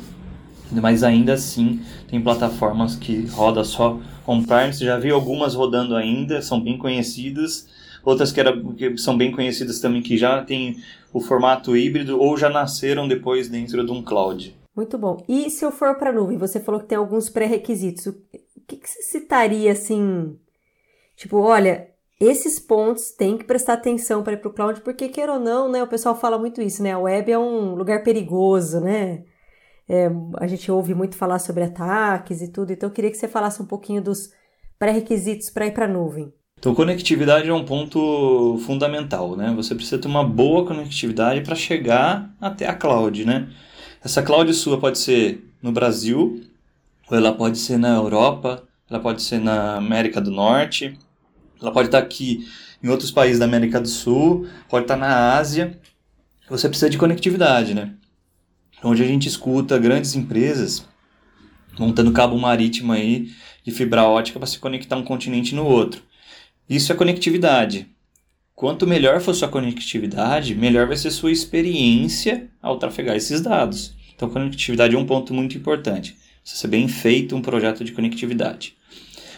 Mas 0.72 1.04
ainda 1.04 1.34
assim, 1.34 1.80
tem 2.10 2.20
plataformas 2.20 2.96
que 2.96 3.26
roda 3.28 3.64
só 3.64 4.00
on-premise. 4.28 4.84
Já 4.84 4.98
vi 4.98 5.12
algumas 5.12 5.54
rodando 5.54 5.96
ainda, 5.96 6.42
são 6.42 6.60
bem 6.60 6.78
conhecidas. 6.78 7.68
Outras 8.04 8.32
que, 8.32 8.40
era, 8.40 8.56
que 8.76 8.98
são 8.98 9.18
bem 9.18 9.32
conhecidas 9.32 9.80
também, 9.80 10.02
que 10.02 10.18
já 10.18 10.44
tem 10.44 10.78
o 11.14 11.22
formato 11.22 11.78
híbrido 11.78 12.20
ou 12.20 12.36
já 12.36 12.50
nasceram 12.50 13.08
depois 13.08 13.48
dentro 13.48 13.86
de 13.86 13.92
um 13.92 14.04
cloud. 14.04 14.56
Muito 14.76 14.98
bom. 14.98 15.24
E 15.30 15.50
se 15.50 15.64
eu 15.64 15.72
for 15.72 15.96
para 15.96 16.10
a 16.10 16.14
nuvem, 16.14 16.38
você 16.38 16.60
falou 16.60 16.82
que 16.82 16.88
tem 16.88 16.98
alguns 16.98 17.30
pré-requisitos. 17.30 18.08
O 18.08 18.16
que, 18.68 18.76
que 18.76 18.90
você 18.90 19.02
citaria 19.04 19.72
assim? 19.72 20.36
Tipo, 21.16 21.38
olha, 21.38 21.90
esses 22.20 22.60
pontos 22.60 23.12
tem 23.12 23.38
que 23.38 23.44
prestar 23.44 23.74
atenção 23.74 24.24
para 24.24 24.34
ir 24.34 24.38
para 24.38 24.50
o 24.50 24.54
cloud, 24.54 24.82
porque 24.82 25.10
queira 25.10 25.34
ou 25.34 25.40
não, 25.40 25.70
né? 25.70 25.84
O 25.84 25.88
pessoal 25.88 26.16
fala 26.16 26.38
muito 26.38 26.62
isso, 26.62 26.82
né? 26.82 26.94
A 26.94 27.00
web 27.00 27.32
é 27.32 27.38
um 27.38 27.76
lugar 27.76 28.04
perigoso, 28.04 28.80
né? 28.80 29.24
É, 29.88 30.10
a 30.40 30.48
gente 30.48 30.72
ouve 30.72 30.96
muito 30.96 31.16
falar 31.16 31.40
sobre 31.40 31.64
ataques 31.64 32.42
e 32.42 32.52
tudo, 32.52 32.72
então 32.74 32.90
eu 32.90 32.94
queria 32.94 33.12
que 33.12 33.18
você 33.18 33.28
falasse 33.28 33.62
um 33.62 33.66
pouquinho 33.66 34.02
dos 34.02 34.32
pré-requisitos 34.80 35.50
para 35.50 35.68
ir 35.68 35.72
para 35.74 35.86
a 35.86 35.88
nuvem. 35.88 36.34
Então, 36.58 36.74
conectividade 36.74 37.50
é 37.50 37.54
um 37.54 37.66
ponto 37.66 38.58
fundamental, 38.66 39.36
né? 39.36 39.54
Você 39.56 39.76
precisa 39.76 40.00
ter 40.00 40.08
uma 40.08 40.24
boa 40.24 40.66
conectividade 40.66 41.42
para 41.42 41.54
chegar 41.54 42.34
até 42.42 42.68
a 42.68 42.74
cloud, 42.74 43.26
né? 43.26 43.50
Essa 44.04 44.24
cloud 44.24 44.52
sua 44.54 44.80
pode 44.80 44.98
ser 44.98 45.44
no 45.62 45.72
Brasil, 45.72 46.42
ou 47.10 47.18
ela 47.18 47.34
pode 47.34 47.58
ser 47.58 47.78
na 47.78 47.96
Europa, 47.96 48.64
ela 48.90 49.00
pode 49.00 49.22
ser 49.22 49.40
na 49.40 49.76
América 49.76 50.20
do 50.22 50.32
Norte, 50.32 50.98
ela 51.62 51.72
pode 51.72 51.88
estar 51.88 52.00
aqui 52.00 52.48
em 52.84 52.90
outros 52.90 53.12
países 53.12 53.40
da 53.40 53.46
América 53.46 53.80
do 53.80 53.88
Sul, 53.88 54.48
pode 54.70 54.86
estar 54.86 54.98
na 54.98 55.36
Ásia. 55.36 55.80
Você 56.50 56.70
precisa 56.70 56.90
de 56.90 56.98
conectividade, 56.98 57.74
né? 57.74 57.94
Onde 58.84 59.04
a 59.04 59.08
gente 59.08 59.28
escuta 59.28 59.80
grandes 59.80 60.16
empresas 60.16 60.86
montando 61.78 62.12
cabo 62.12 62.38
marítimo 62.38 62.94
aí 62.94 63.32
de 63.64 63.72
fibra 63.72 64.04
ótica 64.04 64.40
para 64.40 64.48
se 64.48 64.60
conectar 64.60 64.96
um 64.96 65.04
continente 65.04 65.56
no 65.56 65.66
outro. 65.66 66.02
Isso 66.70 66.92
é 66.92 66.96
conectividade. 66.96 67.88
Quanto 68.56 68.88
melhor 68.88 69.20
for 69.20 69.34
sua 69.34 69.50
conectividade, 69.50 70.56
melhor 70.56 70.88
vai 70.88 70.96
ser 70.96 71.12
sua 71.12 71.32
experiência 71.32 72.50
ao 72.62 72.78
trafegar 72.78 73.16
esses 73.16 73.42
dados. 73.42 73.94
Então, 74.16 74.30
conectividade 74.30 74.96
é 74.96 74.98
um 74.98 75.06
ponto 75.06 75.34
muito 75.34 75.58
importante. 75.58 76.16
Precisa 76.42 76.62
ser 76.62 76.68
bem 76.68 76.88
feito 76.88 77.36
um 77.36 77.42
projeto 77.42 77.84
de 77.84 77.92
conectividade. 77.92 78.78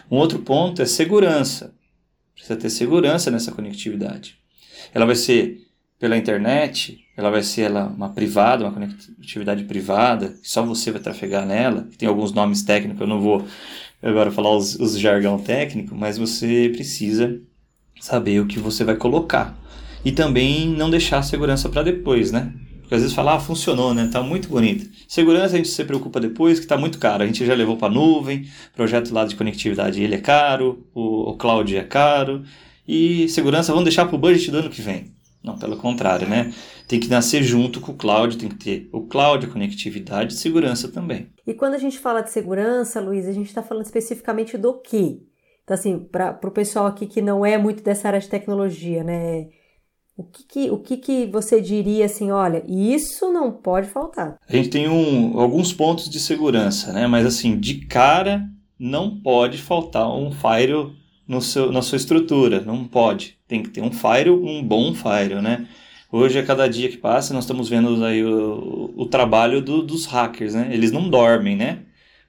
Um 0.10 0.18
outro 0.18 0.40
ponto 0.40 0.82
é 0.82 0.86
segurança. 0.86 1.74
Precisa 2.48 2.60
ter 2.62 2.70
segurança 2.70 3.30
nessa 3.30 3.52
conectividade. 3.52 4.38
Ela 4.94 5.06
vai 5.06 5.16
ser 5.16 5.68
pela 6.00 6.16
internet, 6.16 6.98
ela 7.18 7.30
vai 7.30 7.44
ser 7.44 7.64
ela 7.64 7.88
uma 7.88 8.10
privada, 8.10 8.64
uma 8.64 8.72
conectividade 8.72 9.66
privada, 9.66 10.30
que 10.42 10.50
só 10.50 10.64
você 10.64 10.90
vai 10.90 11.02
trafegar 11.02 11.46
nela. 11.46 11.90
Tem 11.98 12.08
alguns 12.08 12.32
nomes 12.32 12.64
técnicos, 12.64 13.02
eu 13.02 13.08
não 13.08 13.20
vou 13.20 13.46
agora 14.02 14.32
falar 14.32 14.56
os, 14.56 14.80
os 14.80 14.98
jargão 14.98 15.38
técnico, 15.38 15.94
mas 15.94 16.18
você 16.18 16.70
precisa 16.74 17.38
saber 18.00 18.40
o 18.40 18.48
que 18.48 18.60
você 18.60 18.86
vai 18.86 18.96
colocar. 18.96 19.58
E 20.06 20.14
também 20.14 20.70
não 20.70 20.90
deixar 20.90 21.18
a 21.18 21.24
segurança 21.24 21.68
para 21.68 21.84
depois, 21.84 22.32
né? 22.32 22.54
Porque 22.88 22.96
às 22.96 23.02
vezes 23.02 23.14
fala, 23.14 23.36
ah, 23.36 23.40
funcionou, 23.40 23.94
né? 23.94 24.10
Tá 24.10 24.24
muito 24.24 24.48
bonito. 24.48 24.90
Segurança 25.10 25.56
a 25.56 25.58
gente 25.58 25.68
se 25.68 25.84
preocupa 25.84 26.22
depois, 26.22 26.58
que 26.58 26.66
tá 26.66 26.78
muito 26.78 26.98
caro. 27.00 27.22
A 27.22 27.26
gente 27.28 27.46
já 27.46 27.54
levou 27.54 27.76
para 27.76 27.94
nuvem, 27.94 28.48
projeto 28.74 29.14
lá 29.14 29.26
de 29.26 29.36
conectividade 29.36 30.02
ele 30.02 30.16
é 30.16 30.20
caro, 30.20 30.88
o, 30.96 31.32
o 31.32 31.38
cloud 31.38 31.76
é 31.76 31.84
caro. 31.84 32.44
E 32.88 33.28
segurança 33.28 33.74
vamos 33.74 33.84
deixar 33.84 34.06
para 34.06 34.16
o 34.16 34.18
budget 34.18 34.50
do 34.50 34.60
ano 34.60 34.70
que 34.70 34.82
vem. 34.82 35.14
Não, 35.44 35.58
pelo 35.58 35.76
contrário, 35.76 36.30
né? 36.30 36.54
Tem 36.88 36.98
que 36.98 37.10
nascer 37.10 37.44
junto 37.44 37.82
com 37.82 37.92
o 37.92 37.96
cloud, 37.96 38.38
tem 38.38 38.48
que 38.48 38.56
ter 38.56 38.90
o 38.94 39.02
cloud, 39.02 39.46
a 39.46 39.50
conectividade 39.50 40.34
e 40.34 40.38
segurança 40.38 40.88
também. 40.88 41.28
E 41.46 41.54
quando 41.54 41.74
a 41.74 41.80
gente 41.80 42.00
fala 42.00 42.22
de 42.22 42.32
segurança, 42.32 43.02
Luiz, 43.02 43.28
a 43.28 43.34
gente 43.34 43.48
está 43.48 43.62
falando 43.62 43.84
especificamente 43.84 44.58
do 44.58 44.76
quê? 44.76 45.20
Então, 45.66 45.76
assim, 45.76 46.00
para 46.00 46.40
o 46.42 46.52
pessoal 46.52 46.86
aqui 46.86 47.06
que 47.06 47.22
não 47.22 47.46
é 47.46 47.58
muito 47.58 47.84
dessa 47.84 48.08
área 48.08 48.22
de 48.22 48.30
tecnologia, 48.30 49.04
né? 49.04 49.50
O 50.18 50.24
que, 50.24 50.44
que, 50.44 50.72
o 50.72 50.80
que, 50.80 50.98
que 50.98 51.26
você 51.28 51.62
diria 51.62 52.06
assim, 52.06 52.32
olha, 52.32 52.64
isso 52.68 53.32
não 53.32 53.52
pode 53.52 53.88
faltar? 53.88 54.36
A 54.50 54.56
gente 54.56 54.70
tem 54.70 54.90
um, 54.90 55.40
alguns 55.40 55.72
pontos 55.72 56.10
de 56.10 56.20
segurança, 56.20 56.92
né? 56.92 57.06
Mas 57.06 57.24
assim, 57.24 57.56
de 57.56 57.86
cara 57.86 58.50
não 58.80 59.16
pode 59.20 59.60
faltar 59.60 60.12
um 60.12 60.32
firewall 60.32 60.92
no 61.28 61.40
seu, 61.40 61.72
na 61.72 61.84
sua 61.84 61.98
estrutura, 61.98 62.62
não 62.62 62.84
pode. 62.86 63.38
Tem 63.48 63.62
que 63.62 63.70
ter 63.70 63.82
um 63.82 63.92
firewall, 63.92 64.44
um 64.44 64.64
bom 64.64 64.92
firewall, 64.96 65.44
né? 65.44 65.68
Hoje, 66.12 66.40
a 66.40 66.44
cada 66.44 66.68
dia 66.68 66.90
que 66.90 66.98
passa, 66.98 67.32
nós 67.32 67.44
estamos 67.44 67.70
vendo 67.70 68.04
aí 68.04 68.24
o, 68.24 68.94
o 68.98 69.06
trabalho 69.06 69.62
do, 69.62 69.84
dos 69.84 70.08
hackers, 70.08 70.56
né? 70.56 70.70
Eles 70.72 70.92
não 70.92 71.10
dormem, 71.10 71.56
né? 71.56 71.82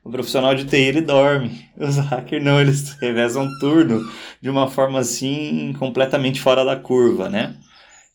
O 0.04 0.10
profissional 0.10 0.54
de 0.54 0.66
TI, 0.66 0.76
ele 0.76 1.00
dorme. 1.00 1.64
Os 1.78 1.96
hackers 1.96 2.44
não, 2.44 2.60
eles 2.60 2.96
revezam 3.00 3.48
turno 3.60 4.06
de 4.42 4.50
uma 4.50 4.68
forma 4.68 4.98
assim, 4.98 5.72
completamente 5.78 6.38
fora 6.38 6.66
da 6.66 6.76
curva, 6.76 7.30
né? 7.30 7.54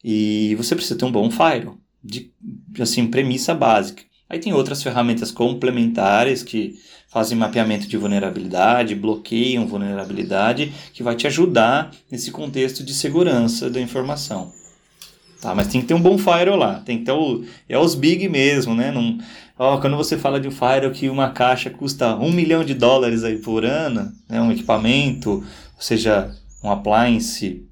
E 0.04 0.56
você 0.56 0.76
precisa 0.76 0.98
ter 0.98 1.06
um 1.06 1.12
bom 1.12 1.32
firewall, 1.32 1.78
de, 2.04 2.32
assim, 2.80 3.08
premissa 3.08 3.54
básica. 3.54 4.04
Aí 4.30 4.40
tem 4.40 4.52
outras 4.52 4.82
ferramentas 4.82 5.32
complementares 5.32 6.44
que 6.44 6.76
fazem 7.08 7.38
mapeamento 7.38 7.88
de 7.88 7.96
vulnerabilidade, 7.96 8.96
bloqueiam 8.96 9.68
vulnerabilidade, 9.68 10.74
que 10.92 11.04
vai 11.04 11.16
te 11.16 11.28
ajudar 11.28 11.92
nesse 12.10 12.32
contexto 12.32 12.84
de 12.84 12.94
segurança 12.94 13.70
da 13.70 13.80
informação. 13.80 14.52
Tá, 15.40 15.54
mas 15.54 15.68
tem 15.68 15.82
que 15.82 15.88
ter 15.88 15.94
um 15.94 16.02
bom 16.02 16.18
firewall 16.18 16.58
lá, 16.58 16.80
tem 16.80 17.00
que 17.00 17.06
ter 17.06 17.12
o, 17.12 17.44
é 17.68 17.78
os 17.78 17.94
big 17.96 18.28
mesmo, 18.30 18.74
né? 18.74 18.92
Não, 18.92 19.18
ó, 19.60 19.78
quando 19.78 19.98
você 19.98 20.18
fala 20.18 20.40
de 20.40 20.48
um 20.48 20.52
firewall 20.52 20.92
que 20.92 21.10
uma 21.10 21.30
caixa 21.30 21.70
custa 21.70 22.16
um 22.16 22.32
milhão 22.32 22.64
de 22.64 22.74
dólares 22.74 23.24
aí 23.24 23.38
por 23.38 23.66
ano, 23.66 24.12
né? 24.28 24.42
um 24.42 24.52
equipamento, 24.52 25.32
ou 25.76 25.82
seja, 25.82 26.34
um 26.64 26.72
appliance, 26.72 27.64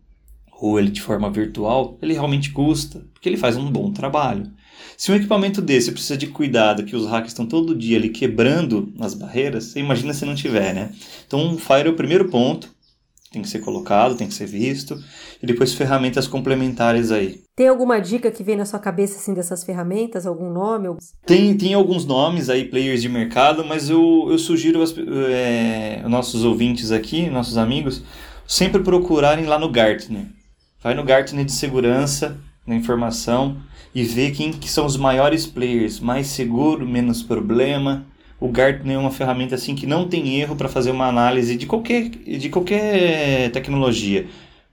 ou 0.62 0.80
ele 0.80 0.91
de 0.91 1.02
forma 1.02 1.30
virtual, 1.30 1.97
ele 2.02 2.13
realmente 2.13 2.52
custa, 2.52 3.04
porque 3.12 3.28
ele 3.28 3.36
faz 3.36 3.58
um 3.58 3.69
bom 3.69 3.91
trabalho. 3.91 4.52
Se 4.95 5.12
um 5.12 5.15
equipamento 5.15 5.60
desse 5.60 5.91
precisa 5.91 6.15
de 6.15 6.28
cuidado, 6.28 6.84
que 6.84 6.95
os 6.95 7.08
hackers 7.08 7.32
estão 7.32 7.47
todo 7.47 7.76
dia 7.76 7.97
ali 7.97 8.10
quebrando 8.10 8.93
as 9.00 9.15
barreiras, 9.15 9.65
você 9.65 9.80
imagina 9.80 10.13
se 10.13 10.24
não 10.24 10.36
tiver, 10.36 10.74
né? 10.76 10.91
Então, 11.26 11.56
o 11.56 11.58
Fire 11.58 11.88
é 11.88 11.89
o 11.89 11.95
primeiro 11.95 12.30
ponto, 12.30 12.69
tem 13.32 13.41
que 13.41 13.50
ser 13.50 13.60
colocado, 13.60 14.15
tem 14.15 14.28
que 14.28 14.34
ser 14.36 14.45
visto, 14.45 14.95
e 15.41 15.47
depois 15.47 15.74
ferramentas 15.74 16.28
complementares 16.28 17.12
aí. 17.12 17.41
Tem 17.56 17.67
alguma 17.67 18.00
dica 18.00 18.30
que 18.30 18.43
vem 18.43 18.56
na 18.56 18.65
sua 18.65 18.80
cabeça 18.80 19.17
assim 19.17 19.34
dessas 19.34 19.63
ferramentas, 19.63 20.28
algum 20.28 20.52
nome? 20.52 20.89
Tem, 21.26 21.58
tem 21.58 21.74
alguns 21.74 22.06
nomes 22.06 22.50
aí, 22.50 22.65
players 22.65 23.02
de 23.02 23.10
mercado, 23.10 23.65
mas 23.65 23.89
eu, 23.89 24.28
eu 24.30 24.38
sugiro 24.38 24.80
aos 24.80 24.93
é, 25.32 26.04
nossos 26.08 26.43
ouvintes 26.43 26.91
aqui, 26.91 27.30
nossos 27.32 27.58
amigos, 27.58 28.04
sempre 28.47 28.84
procurarem 28.84 29.45
lá 29.45 29.58
no 29.58 29.71
Gartner. 29.71 30.28
Vai 30.84 30.96
no 30.96 31.04
Gartner 31.04 31.46
de 31.46 31.52
segurança, 31.52 32.38
na 32.65 32.76
informação, 32.76 33.58
e 33.94 34.04
ver 34.04 34.32
quem 34.32 34.52
que 34.52 34.70
são 34.70 34.86
os 34.86 34.98
maiores 34.98 35.46
players, 35.46 36.00
mais 36.00 36.28
seguro, 36.28 36.88
menos 36.88 37.22
problema. 37.22 38.06
O 38.39 38.48
Gartner 38.48 38.96
é 38.96 39.00
uma 39.00 39.12
ferramenta 39.12 39.56
assim 39.56 39.76
que 39.76 39.86
não 39.86 40.08
tem 40.08 40.39
erro 40.39 40.56
para 40.56 40.67
fazer 40.67 40.89
uma 40.89 41.08
análise 41.08 41.56
de 41.56 41.67
qualquer, 41.67 42.10
de 42.10 42.50
qualquer 42.50 43.52
tecnologia, 43.52 44.28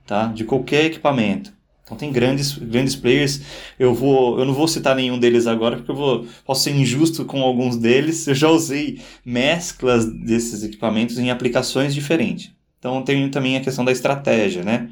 tá? 0.06 0.28
De 0.28 0.44
qualquer 0.44 0.86
equipamento. 0.86 1.52
Então 1.84 1.96
tem 1.96 2.12
grandes, 2.12 2.56
grandes 2.56 2.96
players. 2.96 3.42
Eu 3.78 3.94
vou, 3.94 4.38
eu 4.38 4.44
não 4.44 4.54
vou 4.54 4.68
citar 4.68 4.94
nenhum 4.94 5.18
deles 5.18 5.46
agora 5.46 5.76
porque 5.76 5.90
eu 5.90 5.96
vou, 5.96 6.26
posso 6.44 6.62
ser 6.62 6.70
injusto 6.70 7.24
com 7.24 7.42
alguns 7.42 7.76
deles. 7.76 8.26
Eu 8.26 8.34
já 8.34 8.48
usei 8.48 9.00
mesclas 9.24 10.04
desses 10.04 10.62
equipamentos 10.62 11.18
em 11.18 11.30
aplicações 11.30 11.94
diferentes. 11.94 12.50
Então 12.78 13.02
tem 13.02 13.28
também 13.30 13.56
a 13.56 13.60
questão 13.60 13.84
da 13.84 13.92
estratégia, 13.92 14.62
né? 14.62 14.88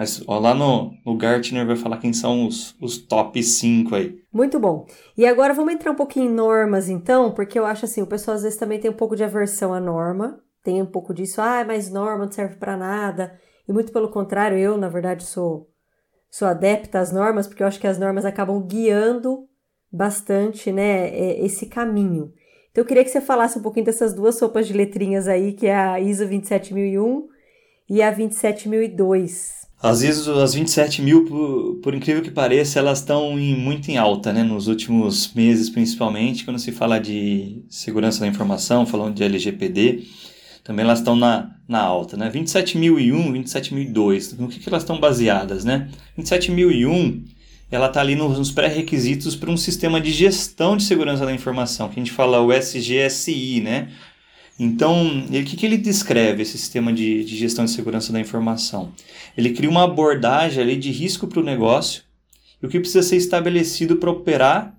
Mas 0.00 0.24
ó, 0.26 0.38
lá 0.38 0.54
no, 0.54 0.94
no 1.04 1.14
Gartner 1.14 1.66
vai 1.66 1.76
falar 1.76 1.98
quem 1.98 2.10
são 2.10 2.46
os, 2.46 2.74
os 2.80 2.96
top 2.96 3.42
5 3.42 3.94
aí. 3.94 4.18
Muito 4.32 4.58
bom. 4.58 4.86
E 5.14 5.26
agora 5.26 5.52
vamos 5.52 5.74
entrar 5.74 5.90
um 5.90 5.94
pouquinho 5.94 6.30
em 6.30 6.34
normas, 6.34 6.88
então, 6.88 7.32
porque 7.32 7.58
eu 7.58 7.66
acho 7.66 7.84
assim, 7.84 8.00
o 8.00 8.06
pessoal 8.06 8.34
às 8.34 8.42
vezes 8.42 8.58
também 8.58 8.80
tem 8.80 8.90
um 8.90 8.94
pouco 8.94 9.14
de 9.14 9.22
aversão 9.22 9.74
à 9.74 9.78
norma. 9.78 10.40
Tem 10.64 10.80
um 10.80 10.86
pouco 10.86 11.12
disso, 11.12 11.42
ah, 11.42 11.62
mas 11.66 11.90
norma 11.90 12.24
não 12.24 12.32
serve 12.32 12.56
para 12.56 12.78
nada. 12.78 13.38
E 13.68 13.74
muito 13.74 13.92
pelo 13.92 14.08
contrário, 14.08 14.56
eu, 14.56 14.78
na 14.78 14.88
verdade, 14.88 15.22
sou, 15.22 15.68
sou 16.30 16.48
adepta 16.48 16.98
às 16.98 17.12
normas, 17.12 17.46
porque 17.46 17.62
eu 17.62 17.66
acho 17.66 17.78
que 17.78 17.86
as 17.86 17.98
normas 17.98 18.24
acabam 18.24 18.58
guiando 18.66 19.46
bastante, 19.92 20.72
né, 20.72 21.14
esse 21.44 21.66
caminho. 21.66 22.32
Então 22.70 22.80
eu 22.80 22.86
queria 22.86 23.04
que 23.04 23.10
você 23.10 23.20
falasse 23.20 23.58
um 23.58 23.62
pouquinho 23.62 23.84
dessas 23.84 24.14
duas 24.14 24.36
sopas 24.36 24.66
de 24.66 24.72
letrinhas 24.72 25.28
aí, 25.28 25.52
que 25.52 25.66
é 25.66 25.74
a 25.74 26.00
ISO 26.00 26.24
27001 26.24 27.28
e 27.90 28.00
a 28.00 28.10
27002. 28.12 29.60
Às 29.82 30.02
vezes 30.02 30.28
as 30.28 30.54
27 30.54 31.02
mil, 31.02 31.24
por, 31.24 31.80
por 31.82 31.94
incrível 31.94 32.22
que 32.22 32.30
pareça, 32.30 32.78
elas 32.78 32.98
estão 32.98 33.38
em, 33.38 33.56
muito 33.56 33.90
em 33.90 33.96
alta, 33.96 34.32
né? 34.32 34.42
Nos 34.42 34.68
últimos 34.68 35.32
meses, 35.34 35.68
principalmente, 35.70 36.44
quando 36.44 36.58
se 36.58 36.70
fala 36.70 37.00
de 37.00 37.64
segurança 37.68 38.20
da 38.20 38.26
informação, 38.26 38.86
falando 38.86 39.14
de 39.14 39.24
LGPD, 39.24 40.04
também 40.62 40.84
elas 40.84 40.98
estão 40.98 41.16
na, 41.16 41.56
na 41.66 41.80
alta, 41.80 42.16
né? 42.16 42.30
27.001, 42.30 43.32
27.002, 43.32 44.38
no 44.38 44.48
que, 44.48 44.60
que 44.60 44.68
elas 44.68 44.82
estão 44.82 45.00
baseadas, 45.00 45.64
né? 45.64 45.88
27.001, 46.18 47.24
ela 47.70 47.86
está 47.86 48.02
ali 48.02 48.14
nos 48.14 48.50
pré-requisitos 48.50 49.34
para 49.34 49.50
um 49.50 49.56
sistema 49.56 49.98
de 49.98 50.12
gestão 50.12 50.76
de 50.76 50.82
segurança 50.82 51.24
da 51.24 51.32
informação, 51.32 51.88
que 51.88 51.98
a 51.98 52.02
gente 52.02 52.12
fala 52.12 52.40
o 52.40 52.52
SGSI, 52.52 53.62
né? 53.62 53.88
Então, 54.62 55.24
o 55.26 55.30
que, 55.30 55.56
que 55.56 55.64
ele 55.64 55.78
descreve, 55.78 56.42
esse 56.42 56.58
sistema 56.58 56.92
de, 56.92 57.24
de 57.24 57.34
gestão 57.34 57.64
de 57.64 57.70
segurança 57.70 58.12
da 58.12 58.20
informação? 58.20 58.92
Ele 59.34 59.54
cria 59.54 59.70
uma 59.70 59.84
abordagem 59.84 60.62
ali 60.62 60.76
de 60.76 60.90
risco 60.90 61.26
para 61.26 61.40
o 61.40 61.42
negócio 61.42 62.02
e 62.62 62.66
o 62.66 62.68
que 62.68 62.78
precisa 62.78 63.02
ser 63.02 63.16
estabelecido 63.16 63.96
para 63.96 64.10
operar, 64.10 64.78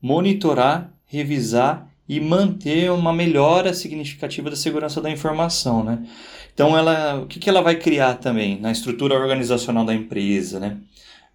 monitorar, 0.00 0.92
revisar 1.04 1.90
e 2.08 2.20
manter 2.20 2.92
uma 2.92 3.12
melhora 3.12 3.74
significativa 3.74 4.50
da 4.50 4.56
segurança 4.56 5.00
da 5.00 5.10
informação, 5.10 5.82
né? 5.82 6.06
Então, 6.54 6.78
ela, 6.78 7.20
o 7.20 7.26
que, 7.26 7.40
que 7.40 7.50
ela 7.50 7.60
vai 7.60 7.74
criar 7.74 8.14
também 8.14 8.60
na 8.60 8.70
estrutura 8.70 9.16
organizacional 9.16 9.84
da 9.84 9.94
empresa, 9.94 10.60
né? 10.60 10.76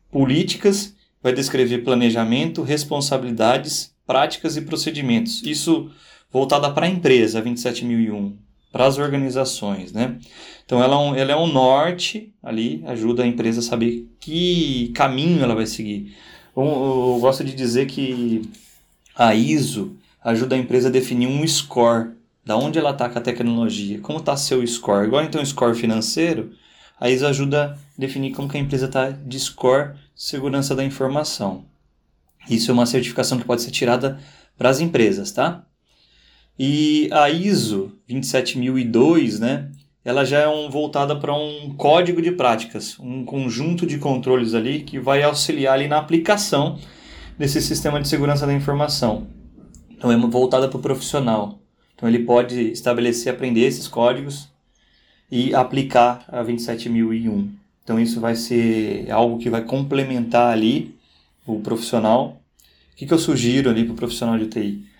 Políticas, 0.10 0.96
vai 1.22 1.34
descrever 1.34 1.80
planejamento, 1.80 2.62
responsabilidades, 2.62 3.94
práticas 4.08 4.56
e 4.56 4.62
procedimentos. 4.62 5.44
Isso 5.44 5.92
voltada 6.34 6.72
para 6.72 6.88
a 6.88 6.90
empresa, 6.90 7.40
27001. 7.42 8.36
para 8.72 8.88
as 8.88 8.98
organizações, 8.98 9.94
né? 9.94 10.18
Então 10.66 10.82
ela 10.82 10.96
é, 10.96 10.98
um, 10.98 11.16
ela 11.16 11.32
é 11.32 11.36
um 11.36 11.46
norte 11.46 12.34
ali, 12.42 12.84
ajuda 12.88 13.22
a 13.22 13.28
empresa 13.28 13.60
a 13.60 13.64
saber 13.64 14.10
que 14.20 14.92
caminho 14.96 15.44
ela 15.44 15.54
vai 15.54 15.68
seguir. 15.68 16.16
Eu, 16.58 16.64
eu 16.64 17.18
gosto 17.22 17.44
de 17.44 17.54
dizer 17.54 17.86
que 17.86 18.50
a 19.16 19.36
ISO 19.36 19.96
ajuda 20.24 20.56
a 20.56 20.58
empresa 20.58 20.88
a 20.88 20.92
definir 20.92 21.28
um 21.28 21.48
score, 21.48 22.14
da 22.44 22.58
onde 22.58 22.80
ela 22.80 22.90
está 22.90 23.08
com 23.08 23.20
a 23.20 23.22
tecnologia, 23.22 24.00
como 24.00 24.18
está 24.18 24.36
seu 24.36 24.66
score. 24.66 25.06
Igual 25.06 25.24
então 25.24 25.46
score 25.46 25.76
financeiro, 25.76 26.52
a 27.00 27.12
ISO 27.12 27.28
ajuda 27.28 27.74
a 27.74 27.78
definir 27.96 28.32
como 28.32 28.50
que 28.50 28.58
a 28.58 28.60
empresa 28.60 28.88
está 28.88 29.12
de 29.12 29.40
score 29.40 29.94
segurança 30.16 30.76
da 30.76 30.84
informação. 30.84 31.66
Isso 32.50 32.72
é 32.72 32.74
uma 32.74 32.88
certificação 32.88 33.38
que 33.38 33.46
pode 33.46 33.62
ser 33.62 33.72
tirada 33.72 34.20
para 34.58 34.70
as 34.70 34.80
empresas, 34.80 35.32
tá? 35.32 35.64
E 36.58 37.10
a 37.12 37.30
ISO 37.30 37.92
27002, 38.08 39.40
né? 39.40 39.72
Ela 40.06 40.26
já 40.26 40.40
é 40.40 40.48
um, 40.48 40.70
voltada 40.70 41.16
para 41.16 41.34
um 41.34 41.74
código 41.76 42.22
de 42.22 42.32
práticas, 42.32 43.00
um 43.00 43.24
conjunto 43.24 43.88
de 43.88 43.98
controles 43.98 44.54
ali 44.54 44.82
que 44.82 45.00
vai 45.00 45.24
auxiliar 45.24 45.76
ali 45.76 45.88
na 45.88 45.98
aplicação 45.98 46.78
desse 47.38 47.62
sistema 47.62 48.02
de 48.02 48.08
segurança 48.08 48.46
da 48.46 48.54
informação. 48.54 49.28
Então 49.90 50.12
é 50.12 50.18
voltada 50.18 50.68
para 50.68 50.78
o 50.78 50.82
profissional. 50.82 51.60
Então 51.96 52.08
ele 52.08 52.20
pode 52.20 52.72
estabelecer, 52.72 53.34
aprender 53.34 53.62
esses 53.62 53.88
códigos 53.88 54.50
e 55.32 55.56
aplicar 55.56 56.26
a 56.28 56.44
27001. 56.44 57.50
Então 57.84 58.00
isso 58.00 58.20
vai 58.20 58.36
ser 58.36 59.10
algo 59.10 59.38
que 59.38 59.50
vai 59.50 59.64
complementar 59.64 60.52
ali 60.52 60.96
o 61.46 61.60
profissional. 61.62 62.42
O 62.92 62.96
que, 62.96 63.06
que 63.06 63.14
eu 63.14 63.20
sugiro 63.20 63.70
ali 63.70 63.86
para 63.86 63.94
o 63.94 63.98
profissional 63.98 64.38
de 64.38 64.48
TI? 64.48 64.93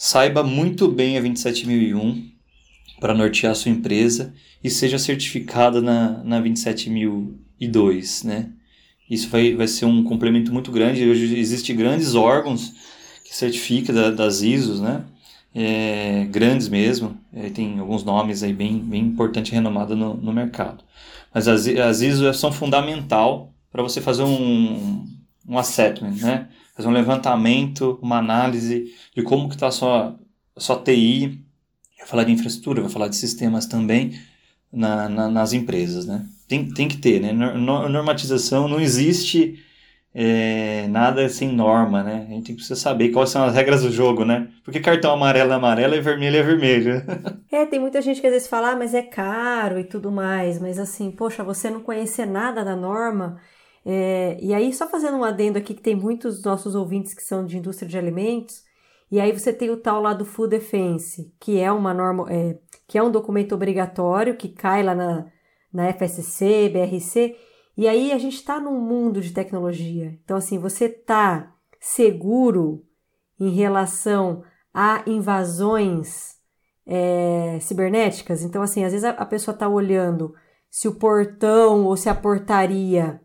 Saiba 0.00 0.44
muito 0.44 0.86
bem 0.86 1.18
a 1.18 1.20
27001 1.20 2.30
para 3.00 3.12
nortear 3.12 3.52
sua 3.56 3.72
empresa 3.72 4.32
e 4.62 4.70
seja 4.70 4.96
certificada 4.96 5.82
na, 5.82 6.22
na 6.22 6.40
27002, 6.40 8.22
né? 8.22 8.48
Isso 9.10 9.28
vai, 9.28 9.56
vai 9.56 9.66
ser 9.66 9.86
um 9.86 10.04
complemento 10.04 10.52
muito 10.52 10.70
grande. 10.70 11.04
Hoje 11.04 11.36
existem 11.36 11.74
grandes 11.74 12.14
órgãos 12.14 12.74
que 13.24 13.34
certificam 13.34 13.92
da, 13.92 14.12
das 14.12 14.40
ISOs, 14.40 14.80
né? 14.80 15.02
É, 15.52 16.28
grandes 16.30 16.68
mesmo. 16.68 17.18
É, 17.34 17.50
tem 17.50 17.80
alguns 17.80 18.04
nomes 18.04 18.44
aí 18.44 18.52
bem, 18.52 18.78
bem 18.78 19.02
importantes 19.02 19.50
e 19.50 19.54
renomados 19.56 19.98
no, 19.98 20.14
no 20.14 20.32
mercado. 20.32 20.84
Mas 21.34 21.48
as, 21.48 21.66
as 21.66 22.02
ISOs 22.02 22.38
são 22.38 22.52
fundamental 22.52 23.52
para 23.72 23.82
você 23.82 24.00
fazer 24.00 24.22
um, 24.22 25.04
um 25.48 25.58
assessment, 25.58 26.14
né? 26.22 26.46
Fazer 26.78 26.88
um 26.90 26.92
levantamento, 26.92 27.98
uma 28.00 28.18
análise 28.18 28.94
de 29.12 29.20
como 29.24 29.48
que 29.48 29.56
está 29.56 29.66
a 29.66 29.72
sua, 29.72 30.16
a 30.54 30.60
sua 30.60 30.76
TI. 30.76 31.44
Vai 31.98 32.06
falar 32.06 32.22
de 32.22 32.30
infraestrutura, 32.30 32.80
vai 32.80 32.88
falar 32.88 33.08
de 33.08 33.16
sistemas 33.16 33.66
também 33.66 34.16
na, 34.72 35.08
na, 35.08 35.28
nas 35.28 35.52
empresas, 35.52 36.06
né? 36.06 36.24
Tem, 36.46 36.72
tem 36.72 36.86
que 36.86 36.98
ter, 36.98 37.20
né? 37.20 37.32
Normatização 37.32 38.68
não 38.68 38.78
existe 38.80 39.58
é, 40.14 40.86
nada 40.86 41.28
sem 41.28 41.48
norma, 41.48 42.04
né? 42.04 42.28
A 42.28 42.32
gente 42.32 42.54
precisa 42.54 42.76
saber 42.76 43.08
quais 43.08 43.30
são 43.30 43.42
as 43.42 43.56
regras 43.56 43.82
do 43.82 43.90
jogo, 43.90 44.24
né? 44.24 44.46
Porque 44.62 44.78
cartão 44.78 45.10
amarelo 45.10 45.50
é 45.50 45.56
amarelo 45.56 45.96
e 45.96 46.00
vermelho 46.00 46.36
é 46.36 46.42
vermelho. 46.44 47.02
é, 47.50 47.66
tem 47.66 47.80
muita 47.80 48.00
gente 48.00 48.20
que 48.20 48.26
às 48.28 48.32
vezes 48.32 48.46
fala, 48.46 48.70
ah, 48.70 48.76
mas 48.76 48.94
é 48.94 49.02
caro 49.02 49.80
e 49.80 49.84
tudo 49.84 50.12
mais, 50.12 50.60
mas 50.60 50.78
assim, 50.78 51.10
poxa, 51.10 51.42
você 51.42 51.70
não 51.70 51.80
conhecer 51.80 52.24
nada 52.24 52.64
da 52.64 52.76
norma. 52.76 53.40
É, 53.90 54.36
e 54.42 54.52
aí, 54.52 54.70
só 54.74 54.86
fazendo 54.86 55.16
um 55.16 55.24
adendo 55.24 55.56
aqui, 55.56 55.72
que 55.72 55.80
tem 55.80 55.96
muitos 55.96 56.42
nossos 56.44 56.74
ouvintes 56.74 57.14
que 57.14 57.22
são 57.22 57.46
de 57.46 57.56
indústria 57.56 57.88
de 57.88 57.96
alimentos, 57.96 58.62
e 59.10 59.18
aí 59.18 59.32
você 59.32 59.50
tem 59.50 59.70
o 59.70 59.78
tal 59.78 60.02
lá 60.02 60.12
do 60.12 60.26
Food 60.26 60.50
Defense, 60.50 61.34
que 61.40 61.58
é 61.58 61.72
uma 61.72 61.94
norma, 61.94 62.30
é, 62.30 62.58
que 62.86 62.98
é 62.98 63.02
um 63.02 63.10
documento 63.10 63.54
obrigatório 63.54 64.36
que 64.36 64.50
cai 64.50 64.82
lá 64.82 64.94
na, 64.94 65.32
na 65.72 65.90
FSC, 65.90 66.68
BRC, 66.68 67.34
e 67.78 67.88
aí 67.88 68.12
a 68.12 68.18
gente 68.18 68.34
está 68.34 68.60
num 68.60 68.78
mundo 68.78 69.22
de 69.22 69.32
tecnologia. 69.32 70.18
Então, 70.22 70.36
assim, 70.36 70.58
você 70.58 70.84
está 70.84 71.56
seguro 71.80 72.84
em 73.40 73.48
relação 73.48 74.44
a 74.74 75.02
invasões 75.06 76.36
é, 76.86 77.58
cibernéticas? 77.62 78.42
Então, 78.42 78.60
assim, 78.60 78.84
às 78.84 78.92
vezes 78.92 79.04
a, 79.04 79.10
a 79.12 79.24
pessoa 79.24 79.54
está 79.54 79.66
olhando 79.66 80.34
se 80.70 80.88
o 80.88 80.94
portão 80.94 81.86
ou 81.86 81.96
se 81.96 82.10
a 82.10 82.14
portaria 82.14 83.18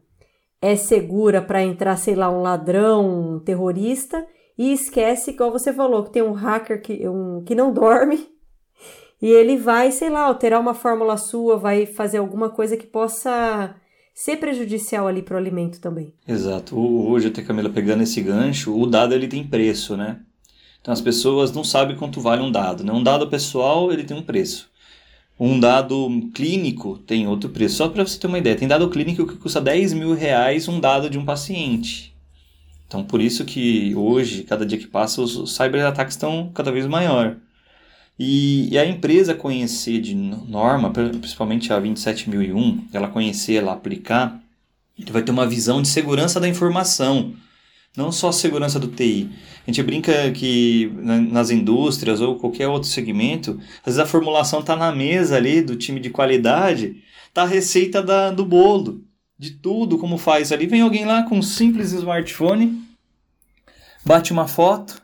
é 0.63 0.77
segura 0.77 1.41
para 1.41 1.61
entrar, 1.61 1.97
sei 1.97 2.15
lá, 2.15 2.29
um 2.29 2.41
ladrão, 2.41 3.35
um 3.35 3.39
terrorista, 3.39 4.25
e 4.57 4.71
esquece, 4.71 5.31
igual 5.31 5.51
você 5.51 5.73
falou, 5.73 6.05
que 6.05 6.13
tem 6.13 6.23
um 6.23 6.31
hacker 6.31 6.81
que, 6.81 7.05
um, 7.05 7.43
que 7.43 7.53
não 7.53 7.73
dorme 7.73 8.29
e 9.21 9.27
ele 9.27 9.57
vai, 9.57 9.91
sei 9.91 10.09
lá, 10.09 10.21
alterar 10.21 10.61
uma 10.61 10.73
fórmula 10.73 11.17
sua, 11.17 11.57
vai 11.57 11.85
fazer 11.85 12.19
alguma 12.19 12.49
coisa 12.49 12.77
que 12.77 12.87
possa 12.87 13.75
ser 14.13 14.37
prejudicial 14.37 15.05
ali 15.05 15.21
para 15.21 15.35
o 15.35 15.37
alimento 15.37 15.81
também. 15.81 16.13
Exato. 16.25 16.79
Hoje, 16.79 17.27
até 17.27 17.41
Camila 17.41 17.69
pegando 17.69 18.03
esse 18.03 18.21
gancho, 18.21 18.73
o 18.73 18.85
dado 18.85 19.13
ele 19.13 19.27
tem 19.27 19.45
preço, 19.45 19.97
né? 19.97 20.21
Então 20.79 20.93
as 20.93 21.01
pessoas 21.01 21.51
não 21.51 21.63
sabem 21.63 21.97
quanto 21.97 22.21
vale 22.21 22.41
um 22.41 22.51
dado, 22.51 22.85
né? 22.85 22.93
Um 22.93 23.03
dado 23.03 23.29
pessoal, 23.29 23.91
ele 23.91 24.05
tem 24.05 24.15
um 24.15 24.23
preço. 24.23 24.69
Um 25.39 25.59
dado 25.59 26.29
clínico 26.33 26.97
tem 26.99 27.27
outro 27.27 27.49
preço. 27.49 27.75
Só 27.75 27.89
para 27.89 28.05
você 28.05 28.19
ter 28.19 28.27
uma 28.27 28.37
ideia, 28.37 28.55
tem 28.55 28.67
dado 28.67 28.89
clínico 28.89 29.25
que 29.25 29.35
custa 29.35 29.59
10 29.59 29.93
mil 29.93 30.13
reais 30.13 30.67
um 30.67 30.79
dado 30.79 31.09
de 31.09 31.17
um 31.17 31.25
paciente. 31.25 32.13
Então 32.87 33.03
por 33.03 33.21
isso 33.21 33.43
que 33.43 33.95
hoje, 33.95 34.43
cada 34.43 34.65
dia 34.65 34.77
que 34.77 34.87
passa, 34.87 35.21
os 35.21 35.55
cyberataques 35.55 36.13
estão 36.13 36.51
cada 36.53 36.71
vez 36.71 36.85
maior. 36.85 37.37
E, 38.17 38.71
e, 38.71 38.77
a 38.77 38.85
empresa 38.85 39.33
conhecer 39.33 39.99
de 39.99 40.13
norma, 40.13 40.91
principalmente 40.91 41.73
a 41.73 41.79
27001, 41.79 42.87
ela 42.93 43.07
conhecer, 43.07 43.55
ela 43.55 43.73
aplicar, 43.73 44.39
vai 45.09 45.23
ter 45.23 45.31
uma 45.31 45.47
visão 45.47 45.81
de 45.81 45.87
segurança 45.87 46.39
da 46.39 46.47
informação, 46.47 47.33
não 47.95 48.11
só 48.11 48.31
segurança 48.31 48.79
do 48.79 48.87
TI. 48.87 49.29
A 49.65 49.71
gente 49.71 49.83
brinca 49.83 50.31
que 50.31 50.91
nas 50.97 51.51
indústrias 51.51 52.19
ou 52.21 52.37
qualquer 52.37 52.67
outro 52.67 52.89
segmento, 52.89 53.59
às 53.79 53.85
vezes 53.95 53.99
a 53.99 54.05
formulação 54.05 54.59
está 54.59 54.75
na 54.75 54.91
mesa 54.91 55.37
ali 55.37 55.61
do 55.61 55.75
time 55.75 55.99
de 55.99 56.09
qualidade, 56.09 57.03
está 57.27 57.43
a 57.43 57.47
receita 57.47 58.01
da, 58.01 58.31
do 58.31 58.45
bolo, 58.45 59.03
de 59.37 59.51
tudo, 59.51 59.97
como 59.97 60.17
faz 60.17 60.51
ali. 60.51 60.65
Vem 60.65 60.81
alguém 60.81 61.05
lá 61.05 61.23
com 61.23 61.37
um 61.37 61.41
simples 61.41 61.91
smartphone, 61.91 62.81
bate 64.03 64.33
uma 64.33 64.47
foto, 64.47 65.01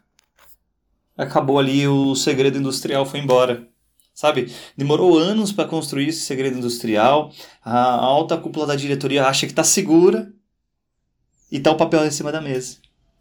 acabou 1.18 1.60
ali 1.60 1.88
o 1.88 2.16
segredo 2.16 2.58
industrial 2.58 3.06
foi 3.06 3.20
embora. 3.20 3.68
Sabe? 4.14 4.52
Demorou 4.76 5.18
anos 5.18 5.54
para 5.54 5.64
construir 5.64 6.10
esse 6.10 6.26
segredo 6.26 6.58
industrial. 6.58 7.32
A 7.64 7.80
alta 7.80 8.36
cúpula 8.36 8.68
da 8.68 8.76
diretoria 8.76 9.26
acha 9.26 9.46
que 9.46 9.54
está 9.54 9.64
segura 9.64 10.34
e 11.52 11.60
tá 11.60 11.72
o 11.72 11.78
papel 11.78 12.06
em 12.06 12.12
cima 12.12 12.32
da 12.32 12.42
mesa. 12.42 12.78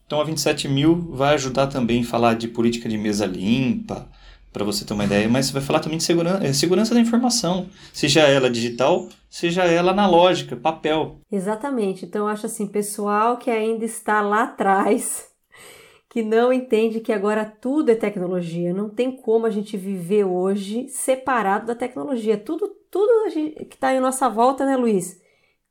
Então 0.06 0.20
a 0.20 0.24
27 0.24 0.68
mil 0.68 0.96
vai 1.12 1.34
ajudar 1.34 1.66
também 1.66 2.02
a 2.02 2.06
falar 2.06 2.34
de 2.34 2.48
política 2.48 2.88
de 2.88 2.96
mesa 2.96 3.26
limpa, 3.26 4.08
para 4.52 4.64
você 4.64 4.84
ter 4.84 4.94
uma 4.94 5.04
ideia, 5.04 5.28
mas 5.28 5.50
vai 5.50 5.62
falar 5.62 5.80
também 5.80 5.98
de 5.98 6.04
segurança, 6.04 6.44
eh, 6.44 6.52
segurança 6.52 6.94
da 6.94 7.00
informação, 7.00 7.68
seja 7.92 8.22
ela 8.22 8.50
digital, 8.50 9.08
seja 9.28 9.64
ela 9.64 9.92
analógica, 9.92 10.56
papel. 10.56 11.20
Exatamente. 11.30 12.04
Então 12.04 12.26
acho 12.26 12.46
assim, 12.46 12.66
pessoal 12.66 13.36
que 13.36 13.50
ainda 13.50 13.84
está 13.84 14.20
lá 14.20 14.44
atrás 14.44 15.28
que 16.08 16.22
não 16.22 16.52
entende 16.52 17.00
que 17.00 17.12
agora 17.12 17.44
tudo 17.44 17.90
é 17.90 17.94
tecnologia. 17.94 18.72
Não 18.72 18.88
tem 18.88 19.14
como 19.14 19.46
a 19.46 19.50
gente 19.50 19.76
viver 19.76 20.24
hoje 20.24 20.88
separado 20.88 21.66
da 21.66 21.74
tecnologia. 21.74 22.38
Tudo, 22.38 22.68
tudo 22.90 23.30
que 23.30 23.74
está 23.74 23.94
em 23.94 24.00
nossa 24.00 24.28
volta, 24.28 24.64
né, 24.64 24.76
Luiz? 24.76 25.20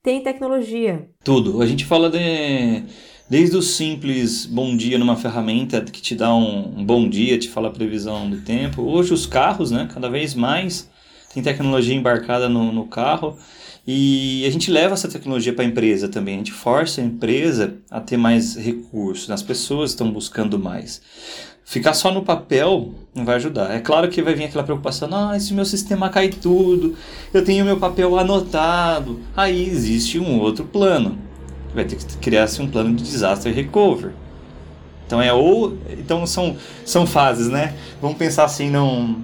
Tem 0.08 0.22
tecnologia. 0.22 1.10
Tudo. 1.22 1.62
A 1.62 1.66
gente 1.66 1.84
fala 1.84 2.10
de 2.10 2.82
desde 3.30 3.58
o 3.58 3.62
simples 3.62 4.46
bom 4.46 4.74
dia 4.78 4.98
numa 4.98 5.18
ferramenta 5.18 5.82
que 5.82 6.02
te 6.02 6.16
dá 6.16 6.34
um, 6.34 6.80
um 6.80 6.86
bom 6.86 7.10
dia, 7.10 7.38
te 7.38 7.50
fala 7.50 7.68
a 7.68 7.72
previsão 7.72 8.30
do 8.30 8.40
tempo. 8.40 8.84
Hoje 8.84 9.14
os 9.14 9.26
carros, 9.26 9.70
né, 9.70 9.86
cada 9.94 10.10
vez 10.10 10.34
mais 10.34 10.90
tem 11.34 11.44
tecnologia 11.44 11.94
embarcada 11.94 12.48
no, 12.48 12.72
no 12.72 12.86
carro. 12.86 13.38
E 13.86 14.46
a 14.48 14.50
gente 14.50 14.72
leva 14.72 14.94
essa 14.94 15.10
tecnologia 15.10 15.52
para 15.52 15.66
a 15.66 15.68
empresa 15.68 16.08
também, 16.08 16.36
a 16.36 16.38
gente 16.38 16.54
força 16.54 17.02
a 17.02 17.04
empresa 17.04 17.76
a 17.92 18.00
ter 18.00 18.16
mais 18.16 18.56
recursos, 18.56 19.30
as 19.30 19.44
pessoas 19.44 19.90
estão 19.90 20.10
buscando 20.10 20.58
mais. 20.58 21.02
Ficar 21.70 21.94
só 21.94 22.14
no 22.14 22.24
papel 22.24 22.94
não 23.14 23.26
vai 23.26 23.36
ajudar. 23.36 23.76
É 23.76 23.82
claro 23.82 24.08
que 24.08 24.22
vai 24.22 24.34
vir 24.34 24.46
aquela 24.46 24.64
preocupação: 24.64 25.10
ah, 25.12 25.38
se 25.38 25.54
meu 25.54 25.66
sistema 25.66 26.10
cai 26.10 26.30
tudo, 26.30 26.96
eu 27.34 27.44
tenho 27.44 27.66
meu 27.66 27.76
papel 27.76 28.18
anotado. 28.18 29.20
Aí 29.36 29.68
existe 29.68 30.18
um 30.18 30.40
outro 30.40 30.64
plano. 30.64 31.18
Vai 31.76 31.84
ter 31.84 31.98
que 31.98 32.06
criar-se 32.20 32.62
um 32.62 32.70
plano 32.70 32.96
de 32.96 33.04
desastre 33.04 33.52
recover. 33.52 34.14
Então 35.06 35.22
é 35.22 35.34
ou 35.34 35.78
então 35.92 36.26
são 36.26 36.56
são 36.86 37.06
fases, 37.06 37.50
né? 37.50 37.76
Vamos 38.02 38.18
pensar 38.18 38.46
assim, 38.46 38.70
não 38.70 39.18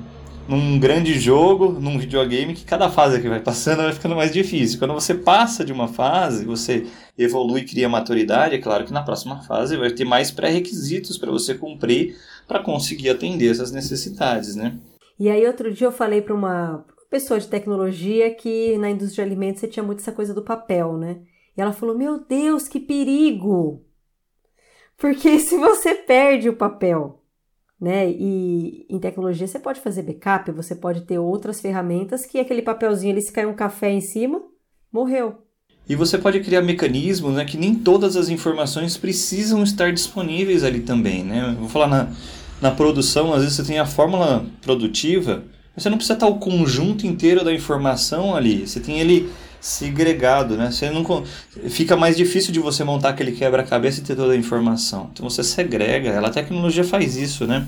num 0.46 0.78
grande 0.78 1.18
jogo, 1.18 1.72
num 1.80 1.98
videogame, 1.98 2.54
que 2.54 2.66
cada 2.66 2.90
fase 2.90 3.22
que 3.22 3.30
vai 3.30 3.40
passando 3.40 3.84
vai 3.84 3.94
ficando 3.94 4.16
mais 4.16 4.34
difícil. 4.34 4.78
Quando 4.78 4.94
você 4.94 5.14
passa 5.14 5.64
de 5.64 5.72
uma 5.72 5.88
fase, 5.88 6.44
você 6.44 6.86
evolui 7.18 7.64
cria 7.64 7.88
maturidade, 7.88 8.56
é 8.56 8.58
claro 8.58 8.84
que 8.84 8.92
na 8.92 9.02
próxima 9.02 9.42
fase 9.44 9.78
vai 9.78 9.92
ter 9.92 10.04
mais 10.04 10.32
pré-requisitos 10.32 11.18
para 11.18 11.32
você 11.32 11.54
cumprir 11.54 12.18
para 12.48 12.64
conseguir 12.64 13.10
atender 13.10 13.52
essas 13.52 13.72
necessidades, 13.72 14.56
né? 14.56 14.80
E 15.20 15.30
aí 15.30 15.46
outro 15.46 15.72
dia 15.72 15.88
eu 15.88 15.92
falei 15.92 16.22
para 16.22 16.34
uma 16.34 16.86
pessoa 17.10 17.40
de 17.40 17.48
tecnologia 17.48 18.34
que 18.34 18.78
na 18.78 18.90
indústria 18.90 19.24
de 19.24 19.32
alimentos 19.32 19.62
você 19.62 19.68
tinha 19.68 19.84
muito 19.84 20.00
essa 20.00 20.12
coisa 20.12 20.34
do 20.34 20.42
papel, 20.42 20.98
né? 20.98 21.22
E 21.56 21.62
ela 21.62 21.72
falou: 21.72 21.98
Meu 21.98 22.20
Deus, 22.26 22.68
que 22.68 22.80
perigo! 22.80 23.86
Porque 24.98 25.38
se 25.40 25.58
você 25.58 25.94
perde 25.94 26.50
o 26.50 26.56
papel, 26.56 27.22
né? 27.80 28.10
E 28.10 28.88
em 28.90 29.00
tecnologia 29.00 29.46
você 29.46 29.60
pode 29.60 29.80
fazer 29.80 30.04
backup, 30.04 30.52
você 30.52 30.76
pode 30.76 31.02
ter 31.02 31.20
outras 31.20 31.62
ferramentas 31.62 32.26
que 32.26 32.40
aquele 32.40 32.62
papelzinho, 32.62 33.14
ele 33.14 33.22
se 33.22 33.32
cai 33.32 33.46
um 33.46 33.56
café 33.56 33.92
em 33.92 34.02
cima, 34.02 34.42
morreu. 34.92 35.43
E 35.88 35.96
você 35.96 36.18
pode 36.18 36.40
criar 36.40 36.62
mecanismos 36.62 37.34
né, 37.34 37.44
que 37.44 37.58
nem 37.58 37.76
todas 37.76 38.16
as 38.16 38.30
informações 38.30 38.96
precisam 38.96 39.64
estar 39.64 39.92
disponíveis 39.92 40.64
ali 40.64 40.80
também. 40.80 41.24
Né? 41.24 41.56
Vou 41.60 41.68
falar 41.68 41.88
na, 41.88 42.08
na 42.62 42.72
produção, 42.72 43.34
às 43.34 43.42
vezes 43.42 43.58
você 43.58 43.64
tem 43.64 43.80
a 43.80 43.86
fórmula 43.86 44.46
produtiva, 44.62 45.44
você 45.76 45.90
não 45.90 45.98
precisa 45.98 46.14
estar 46.14 46.28
o 46.28 46.36
conjunto 46.36 47.06
inteiro 47.06 47.44
da 47.44 47.54
informação 47.54 48.36
ali. 48.36 48.66
Você 48.66 48.80
tem 48.80 49.00
ele 49.00 49.30
segregado, 49.60 50.56
né? 50.56 50.70
Você 50.70 50.90
não 50.90 51.04
fica 51.70 51.96
mais 51.96 52.16
difícil 52.16 52.52
de 52.54 52.60
você 52.60 52.84
montar 52.84 53.10
aquele 53.10 53.32
quebra-cabeça 53.32 54.00
e 54.00 54.04
ter 54.04 54.16
toda 54.16 54.34
a 54.34 54.38
informação. 54.38 55.10
Então 55.12 55.28
você 55.28 55.44
segrega. 55.44 56.10
Ela 56.10 56.28
a 56.28 56.32
tecnologia 56.32 56.84
faz 56.84 57.16
isso, 57.16 57.48
né? 57.48 57.68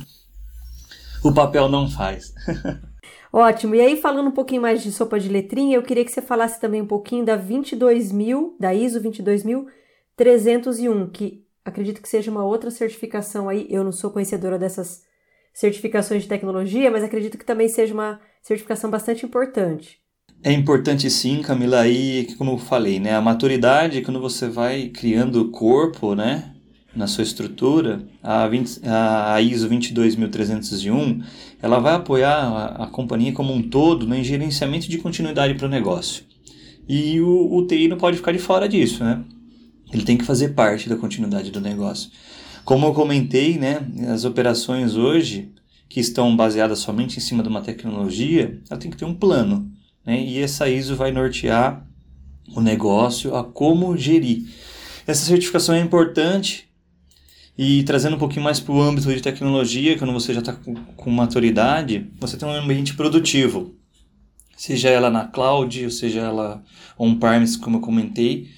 O 1.24 1.34
papel 1.34 1.68
não 1.68 1.90
faz. 1.90 2.34
Ótimo. 3.38 3.76
E 3.76 3.82
aí, 3.82 3.98
falando 3.98 4.28
um 4.28 4.32
pouquinho 4.32 4.62
mais 4.62 4.82
de 4.82 4.94
sopa 4.94 5.20
de 5.20 5.28
letrinha, 5.28 5.76
eu 5.76 5.84
queria 5.84 6.06
que 6.06 6.12
você 6.12 6.22
falasse 6.22 6.58
também 6.58 6.82
um 6.82 6.88
pouquinho 6.88 7.26
da 7.26 7.38
22.000, 7.38 8.56
da 8.58 8.74
ISO 8.74 9.02
22301, 9.02 11.10
que 11.10 11.44
acredito 11.66 12.02
que 12.02 12.08
seja 12.08 12.32
uma 12.32 12.46
outra 12.46 12.72
certificação 12.72 13.50
aí. 13.50 13.68
Eu 13.70 13.84
não 13.84 13.92
sou 13.92 14.10
conhecedora 14.10 14.58
dessas 14.58 15.04
certificações 15.54 16.24
de 16.24 16.30
tecnologia, 16.30 16.90
mas 16.90 17.04
acredito 17.04 17.38
que 17.38 17.44
também 17.44 17.68
seja 17.68 17.94
uma 17.94 18.22
certificação 18.42 18.90
bastante 18.90 19.26
importante. 19.26 20.00
É 20.42 20.54
importante 20.54 21.10
sim, 21.10 21.42
Camila, 21.42 21.82
aí, 21.82 22.34
como 22.38 22.52
eu 22.52 22.58
falei, 22.58 23.02
né, 23.02 23.16
a 23.16 23.22
maturidade, 23.22 24.02
quando 24.02 24.22
você 24.22 24.48
vai 24.48 24.88
criando 24.88 25.52
corpo, 25.52 26.16
né, 26.16 26.55
na 26.96 27.08
sua 27.08 27.24
estrutura, 27.24 28.08
a, 28.24 28.48
20, 28.48 28.82
a 28.84 29.42
ISO 29.42 29.68
22301, 29.68 31.22
ela 31.62 31.80
vai 31.80 31.96
apoiar 31.96 32.36
a, 32.36 32.84
a, 32.84 32.88
companhia 32.88 33.34
como 33.34 33.54
um 33.54 33.62
todo 33.62 34.08
no 34.08 34.24
gerenciamento 34.24 34.90
de 34.90 34.98
continuidade 34.98 35.56
para 35.56 35.68
o 35.68 35.70
negócio. 35.70 36.24
E 36.88 37.20
o, 37.20 37.56
o 37.56 37.68
TI 37.68 37.88
não 37.88 37.98
pode 37.98 38.18
ficar 38.18 38.32
de 38.32 38.40
fora 38.40 38.70
disso, 38.70 39.04
né? 39.04 39.24
Ele 39.92 40.04
tem 40.04 40.18
que 40.18 40.26
fazer 40.26 40.50
parte 40.50 40.88
da 40.88 40.96
continuidade 40.96 41.52
do 41.52 41.60
negócio. 41.60 42.10
Como 42.64 42.88
eu 42.88 42.94
comentei, 42.94 43.58
né, 43.58 43.86
as 44.12 44.26
operações 44.26 44.96
hoje, 44.96 45.52
que 45.88 46.00
estão 46.00 46.36
baseadas 46.36 46.80
somente 46.80 47.18
em 47.18 47.22
cima 47.22 47.44
de 47.44 47.50
uma 47.50 47.62
tecnologia, 47.62 48.60
ela 48.70 48.80
tem 48.80 48.90
que 48.90 48.98
ter 48.98 49.06
um 49.06 49.14
plano 49.14 49.72
né? 50.06 50.22
e 50.22 50.40
essa 50.40 50.70
ISO 50.70 50.96
vai 50.96 51.12
nortear 51.12 51.86
o 52.56 52.62
negócio 52.62 53.36
a 53.36 53.44
como 53.44 53.96
gerir. 53.98 54.44
Essa 55.08 55.26
certificação 55.26 55.76
é 55.76 55.80
importante 55.80 56.68
e 57.58 57.84
trazendo 57.84 58.16
um 58.16 58.20
pouquinho 58.20 58.44
mais 58.44 58.60
para 58.60 58.74
o 58.74 58.82
âmbito 58.82 59.14
de 59.14 59.22
tecnologia, 59.22 59.98
quando 59.98 60.14
você 60.14 60.34
já 60.34 60.40
está 60.40 60.54
com, 60.54 61.10
maturidade, 61.10 62.10
você 62.20 62.38
tem 62.38 62.48
um 62.48 62.52
ambiente 62.52 62.94
produtivo, 62.94 63.76
seja 64.58 64.90
ela 64.90 65.10
na 65.10 65.26
cloud, 65.26 65.84
ou 65.84 65.92
seja 65.92 66.22
ela 66.22 66.64
on-premise, 66.98 67.58
como 67.58 67.78
eu 67.78 67.82
comentei, 67.82 68.50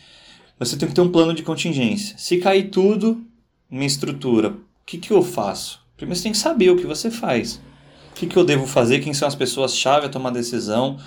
você 0.59 0.75
tem 0.75 0.87
que 0.87 0.95
ter 0.95 1.01
um 1.01 1.11
plano 1.11 1.33
de 1.33 1.43
contingência. 1.43 2.17
Se 2.17 2.37
cair 2.37 2.69
tudo, 2.69 3.23
minha 3.69 3.85
estrutura, 3.85 4.49
o 4.49 4.85
que, 4.85 4.97
que 4.97 5.11
eu 5.11 5.21
faço? 5.21 5.79
Primeiro 5.95 6.17
você 6.17 6.23
tem 6.23 6.31
que 6.31 6.37
saber 6.37 6.71
o 6.71 6.77
que 6.77 6.87
você 6.87 7.11
faz. 7.11 7.61
O 8.11 8.15
que, 8.15 8.25
que 8.25 8.37
eu 8.37 8.43
devo 8.43 8.65
fazer? 8.65 8.99
Quem 8.99 9.13
são 9.13 9.27
as 9.27 9.35
pessoas-chave 9.35 10.07
a 10.07 10.09
tomar 10.09 10.31
decisão? 10.31 10.97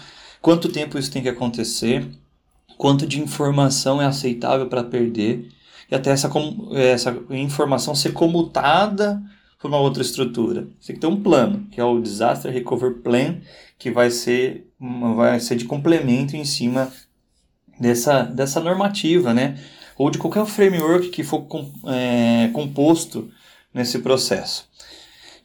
quanto 0.41 0.71
tempo 0.71 0.99
isso 0.99 1.11
tem 1.11 1.23
que 1.23 1.29
acontecer, 1.29 2.07
quanto 2.77 3.07
de 3.07 3.21
informação 3.21 4.01
é 4.01 4.07
aceitável 4.07 4.67
para 4.67 4.83
perder, 4.83 5.49
e 5.91 5.95
até 5.95 6.11
essa, 6.11 6.31
essa 6.75 7.17
informação 7.31 7.95
ser 7.95 8.13
comutada 8.13 9.21
por 9.59 9.69
uma 9.69 9.79
outra 9.79 10.03
estrutura. 10.03 10.69
Você 10.81 10.89
tem 10.89 10.97
que 10.97 11.01
ter 11.01 11.07
um 11.07 11.21
plano, 11.21 11.67
que 11.71 11.81
é 11.81 11.85
o 11.85 12.01
Disaster 12.01 12.53
Recovery 12.53 12.95
Plan, 13.01 13.41
que 13.79 13.91
vai 13.91 14.11
ser, 14.11 14.67
vai 15.17 15.39
ser 15.41 15.57
de 15.57 15.65
complemento 15.65 16.37
em 16.37 16.45
cima 16.45 16.91
dessa, 17.79 18.23
dessa 18.23 18.61
normativa, 18.61 19.35
né? 19.35 19.59
ou 20.01 20.11
de 20.11 20.17
qualquer 20.17 20.47
framework 20.47 21.11
que 21.11 21.23
for 21.23 21.47
é, 21.87 22.49
composto 22.55 23.31
nesse 23.73 23.99
processo. 23.99 24.67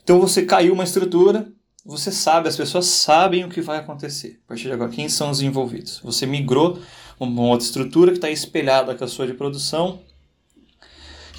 Então 0.01 0.17
você 0.17 0.43
caiu 0.43 0.73
uma 0.73 0.86
estrutura, 0.86 1.51
você 1.86 2.10
sabe, 2.10 2.47
as 2.47 2.55
pessoas 2.55 2.86
sabem 2.86 3.43
o 3.43 3.49
que 3.49 3.60
vai 3.60 3.79
acontecer. 3.79 4.39
A 4.45 4.47
partir 4.47 4.67
de 4.67 4.71
agora, 4.71 4.89
quem 4.89 5.10
são 5.10 5.29
os 5.29 5.41
envolvidos? 5.41 5.99
Você 6.05 6.25
migrou 6.25 6.79
uma 7.19 7.41
outra 7.41 7.65
estrutura 7.65 8.12
que 8.12 8.17
está 8.17 8.29
espelhada 8.29 8.95
com 8.95 9.03
a 9.03 9.08
sua 9.10 9.27
de 9.27 9.34
produção. 9.34 9.99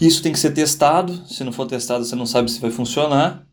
Isso 0.00 0.22
tem 0.22 0.32
que 0.32 0.38
ser 0.38 0.52
testado. 0.52 1.26
Se 1.26 1.42
não 1.44 1.52
for 1.52 1.66
testado, 1.66 2.04
você 2.04 2.14
não 2.14 2.26
sabe 2.26 2.50
se 2.50 2.60
vai 2.60 2.70
funcionar. 2.70 3.46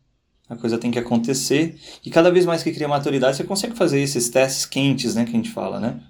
A 0.48 0.56
coisa 0.56 0.78
tem 0.78 0.90
que 0.90 0.98
acontecer. 0.98 1.78
E 2.04 2.10
cada 2.10 2.30
vez 2.30 2.44
mais 2.44 2.62
que 2.62 2.72
cria 2.72 2.88
maturidade, 2.88 3.36
você 3.36 3.44
consegue 3.44 3.74
fazer 3.74 4.00
esses 4.00 4.28
testes 4.28 4.66
quentes, 4.66 5.14
né? 5.14 5.24
Que 5.24 5.30
a 5.30 5.36
gente 5.36 5.50
fala, 5.50 5.80
né? 5.80 6.00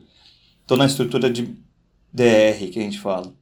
Estou 0.62 0.76
na 0.76 0.86
estrutura 0.86 1.30
de 1.30 1.42
DR, 2.12 2.70
que 2.72 2.78
a 2.78 2.82
gente 2.82 2.98
fala. 2.98 3.32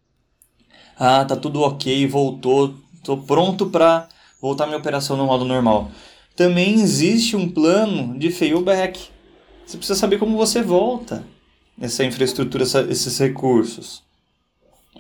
Ah, 0.99 1.25
tá 1.25 1.37
tudo 1.37 1.63
ok, 1.63 2.07
voltou. 2.07 2.75
Estou 2.95 3.23
pronto 3.23 3.67
para 3.67 4.09
voltar 4.41 4.67
minha 4.67 4.79
operação 4.79 5.17
no 5.17 5.27
modo 5.27 5.45
normal 5.45 5.91
também 6.37 6.81
existe 6.81 7.37
um 7.37 7.49
plano 7.49 8.19
de 8.19 8.31
failback. 8.31 9.09
Você 9.67 9.77
precisa 9.77 9.99
saber 9.99 10.19
como 10.19 10.37
você 10.37 10.63
volta 10.63 11.25
essa 11.81 12.05
infraestrutura, 12.05 12.65
essa, 12.65 12.83
esses 12.83 13.19
recursos. 13.19 14.03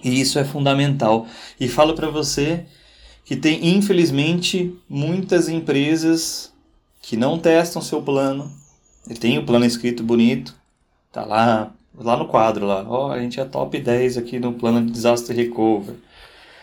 E 0.02 0.20
isso 0.20 0.38
é 0.38 0.44
fundamental. 0.44 1.26
E 1.58 1.68
falo 1.68 1.94
para 1.94 2.08
você 2.08 2.64
que 3.24 3.36
tem, 3.36 3.74
infelizmente, 3.76 4.76
muitas 4.88 5.48
empresas 5.48 6.52
que 7.00 7.16
não 7.16 7.38
testam 7.38 7.82
seu 7.82 8.02
plano. 8.02 8.52
Ele 9.08 9.18
tem 9.18 9.38
o 9.38 9.44
plano 9.44 9.64
escrito 9.64 10.02
bonito, 10.02 10.54
tá 11.10 11.24
lá, 11.24 11.72
lá 11.96 12.16
no 12.16 12.28
quadro 12.28 12.66
lá. 12.66 12.84
Ó, 12.88 13.08
oh, 13.08 13.12
a 13.12 13.20
gente 13.20 13.40
é 13.40 13.44
top 13.44 13.78
10 13.78 14.18
aqui 14.18 14.38
no 14.38 14.52
plano 14.52 14.84
de 14.84 14.92
disaster 14.92 15.34
recovery. 15.34 15.98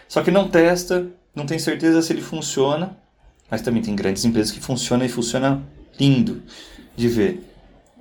Só 0.07 0.21
que 0.21 0.31
não 0.31 0.47
testa, 0.47 1.07
não 1.35 1.45
tem 1.45 1.59
certeza 1.59 2.01
se 2.01 2.13
ele 2.13 2.21
funciona 2.21 2.97
mas 3.49 3.61
também 3.61 3.81
tem 3.81 3.95
grandes 3.95 4.23
empresas 4.25 4.51
que 4.51 4.59
funcionam 4.59 5.05
e 5.05 5.09
funciona 5.09 5.63
lindo 5.99 6.43
de 6.95 7.07
ver. 7.07 7.43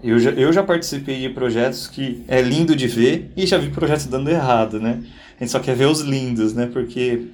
Eu 0.02 0.18
já, 0.18 0.30
eu 0.30 0.52
já 0.52 0.62
participei 0.62 1.20
de 1.20 1.28
projetos 1.30 1.88
que 1.88 2.22
é 2.28 2.40
lindo 2.40 2.76
de 2.76 2.86
ver 2.86 3.32
e 3.36 3.46
já 3.46 3.58
vi 3.58 3.70
projetos 3.70 4.06
dando 4.06 4.30
errado, 4.30 4.78
né? 4.78 5.02
A 5.36 5.44
gente 5.44 5.50
só 5.50 5.58
quer 5.58 5.74
ver 5.74 5.86
os 5.86 6.00
lindos, 6.00 6.54
né? 6.54 6.66
Porque 6.66 7.26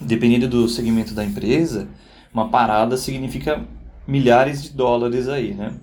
dependendo 0.00 0.48
do 0.48 0.68
segmento 0.68 1.12
da 1.12 1.24
empresa, 1.24 1.88
uma 2.32 2.50
parada 2.50 2.96
significa 2.96 3.66
milhares 4.06 4.62
de 4.62 4.70
dólares 4.70 5.28
aí, 5.28 5.54
né? 5.54 5.74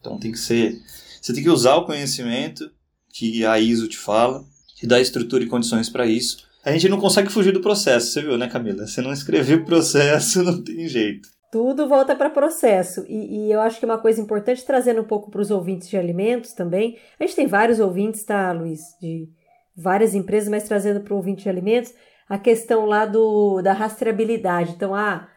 Então 0.00 0.18
tem 0.18 0.30
que 0.30 0.38
ser. 0.38 0.80
Você 1.20 1.32
tem 1.32 1.42
que 1.42 1.50
usar 1.50 1.76
o 1.76 1.86
conhecimento 1.86 2.70
que 3.12 3.44
a 3.44 3.58
ISO 3.58 3.88
te 3.88 3.98
fala, 3.98 4.44
te 4.76 4.86
dá 4.86 5.00
estrutura 5.00 5.44
e 5.44 5.48
condições 5.48 5.88
para 5.88 6.06
isso, 6.06 6.38
a 6.64 6.70
gente 6.70 6.88
não 6.88 7.00
consegue 7.00 7.30
fugir 7.30 7.52
do 7.52 7.60
processo, 7.60 8.12
você 8.12 8.22
viu, 8.22 8.38
né, 8.38 8.48
Camila? 8.48 8.86
Você 8.86 9.02
não 9.02 9.12
escreveu 9.12 9.62
processo, 9.66 10.42
não 10.42 10.62
tem 10.62 10.88
jeito. 10.88 11.28
Tudo 11.52 11.86
volta 11.86 12.16
para 12.16 12.30
processo. 12.30 13.04
E, 13.06 13.48
e, 13.48 13.52
eu 13.52 13.60
acho 13.60 13.78
que 13.78 13.84
uma 13.84 13.98
coisa 13.98 14.18
importante, 14.18 14.64
trazendo 14.64 15.02
um 15.02 15.04
pouco 15.04 15.30
para 15.30 15.42
os 15.42 15.50
ouvintes 15.50 15.86
de 15.86 15.98
alimentos 15.98 16.54
também. 16.54 16.98
A 17.20 17.24
gente 17.24 17.36
tem 17.36 17.46
vários 17.46 17.78
ouvintes, 17.78 18.24
tá, 18.24 18.50
Luiz? 18.52 18.80
De 18.98 19.28
várias 19.76 20.14
empresas, 20.14 20.48
mas 20.48 20.66
trazendo 20.66 21.02
para 21.02 21.12
o 21.12 21.16
ouvinte 21.18 21.42
de 21.42 21.50
alimentos 21.50 21.92
a 22.26 22.38
questão 22.38 22.86
lá 22.86 23.04
do, 23.04 23.60
da 23.60 23.74
rastreabilidade. 23.74 24.72
Então, 24.72 24.94
ah, 24.94 25.28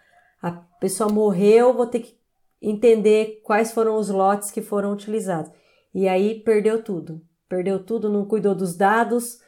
a 0.41 0.51
pessoa 0.79 1.11
morreu, 1.11 1.73
vou 1.73 1.85
ter 1.85 1.99
que 1.99 2.17
entender 2.61 3.41
quais 3.43 3.73
foram 3.73 3.97
os 3.97 4.09
lotes 4.09 4.51
que 4.51 4.61
foram 4.61 4.93
utilizados. 4.93 5.51
E 5.93 6.07
aí 6.07 6.39
perdeu 6.45 6.81
tudo. 6.81 7.21
Perdeu 7.49 7.83
tudo, 7.83 8.07
não 8.07 8.25
cuidou 8.25 8.55
dos 8.55 8.77
dados, 8.77 9.39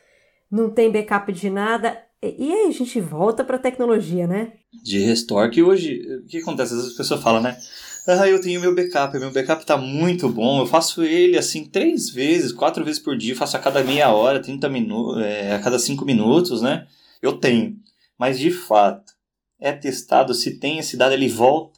não 0.52 0.70
tem 0.70 0.92
backup 0.92 1.32
de 1.32 1.50
nada. 1.50 1.98
E 2.22 2.52
aí 2.52 2.68
a 2.68 2.72
gente 2.72 3.00
volta 3.00 3.42
para 3.42 3.56
a 3.56 3.60
tecnologia, 3.60 4.28
né? 4.28 4.52
De 4.84 5.00
restore, 5.00 5.52
que 5.52 5.62
hoje, 5.62 6.02
o 6.24 6.28
que 6.28 6.38
acontece? 6.38 6.74
Às 6.74 6.80
vezes 6.80 6.92
as 6.92 6.98
pessoas 6.98 7.22
falam, 7.22 7.42
né? 7.42 7.58
Ah, 8.08 8.28
eu 8.28 8.40
tenho 8.40 8.62
meu 8.62 8.74
backup, 8.74 9.20
meu 9.20 9.32
backup 9.32 9.66
tá 9.66 9.76
muito 9.76 10.30
bom, 10.30 10.62
eu 10.62 10.66
faço 10.66 11.04
ele 11.04 11.38
assim 11.38 11.66
três 11.66 12.10
vezes, 12.10 12.54
quatro 12.54 12.86
vezes 12.86 13.02
por 13.02 13.18
dia, 13.18 13.36
faço 13.36 13.58
a 13.58 13.60
cada 13.60 13.84
meia 13.84 14.10
hora, 14.10 14.42
30 14.42 14.70
minutos, 14.70 15.22
é, 15.22 15.54
a 15.54 15.60
cada 15.60 15.78
cinco 15.78 16.06
minutos, 16.06 16.62
né? 16.62 16.88
Eu 17.22 17.34
tenho. 17.34 17.76
Mas 18.18 18.40
de 18.40 18.50
fato, 18.50 19.12
é 19.60 19.74
testado 19.74 20.34
se 20.34 20.58
tem 20.58 20.80
esse 20.80 20.96
dado, 20.96 21.14
ele 21.14 21.28
volta, 21.28 21.78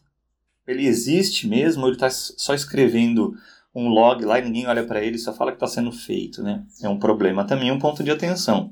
ele 0.68 0.86
existe 0.86 1.48
mesmo, 1.48 1.88
ele 1.88 1.96
está 1.96 2.12
só 2.12 2.54
escrevendo 2.54 3.34
um 3.74 3.88
log 3.88 4.24
lá 4.24 4.38
e 4.38 4.44
ninguém 4.44 4.68
olha 4.68 4.86
para 4.86 5.04
ele, 5.04 5.18
só 5.18 5.34
fala 5.34 5.52
que 5.52 5.58
está 5.58 5.68
sendo 5.68 5.92
feito, 5.92 6.44
né? 6.44 6.64
É 6.82 6.88
um 6.90 7.00
problema 7.00 7.46
também, 7.46 7.72
um 7.72 7.80
ponto 7.80 8.04
de 8.04 8.12
atenção. 8.12 8.72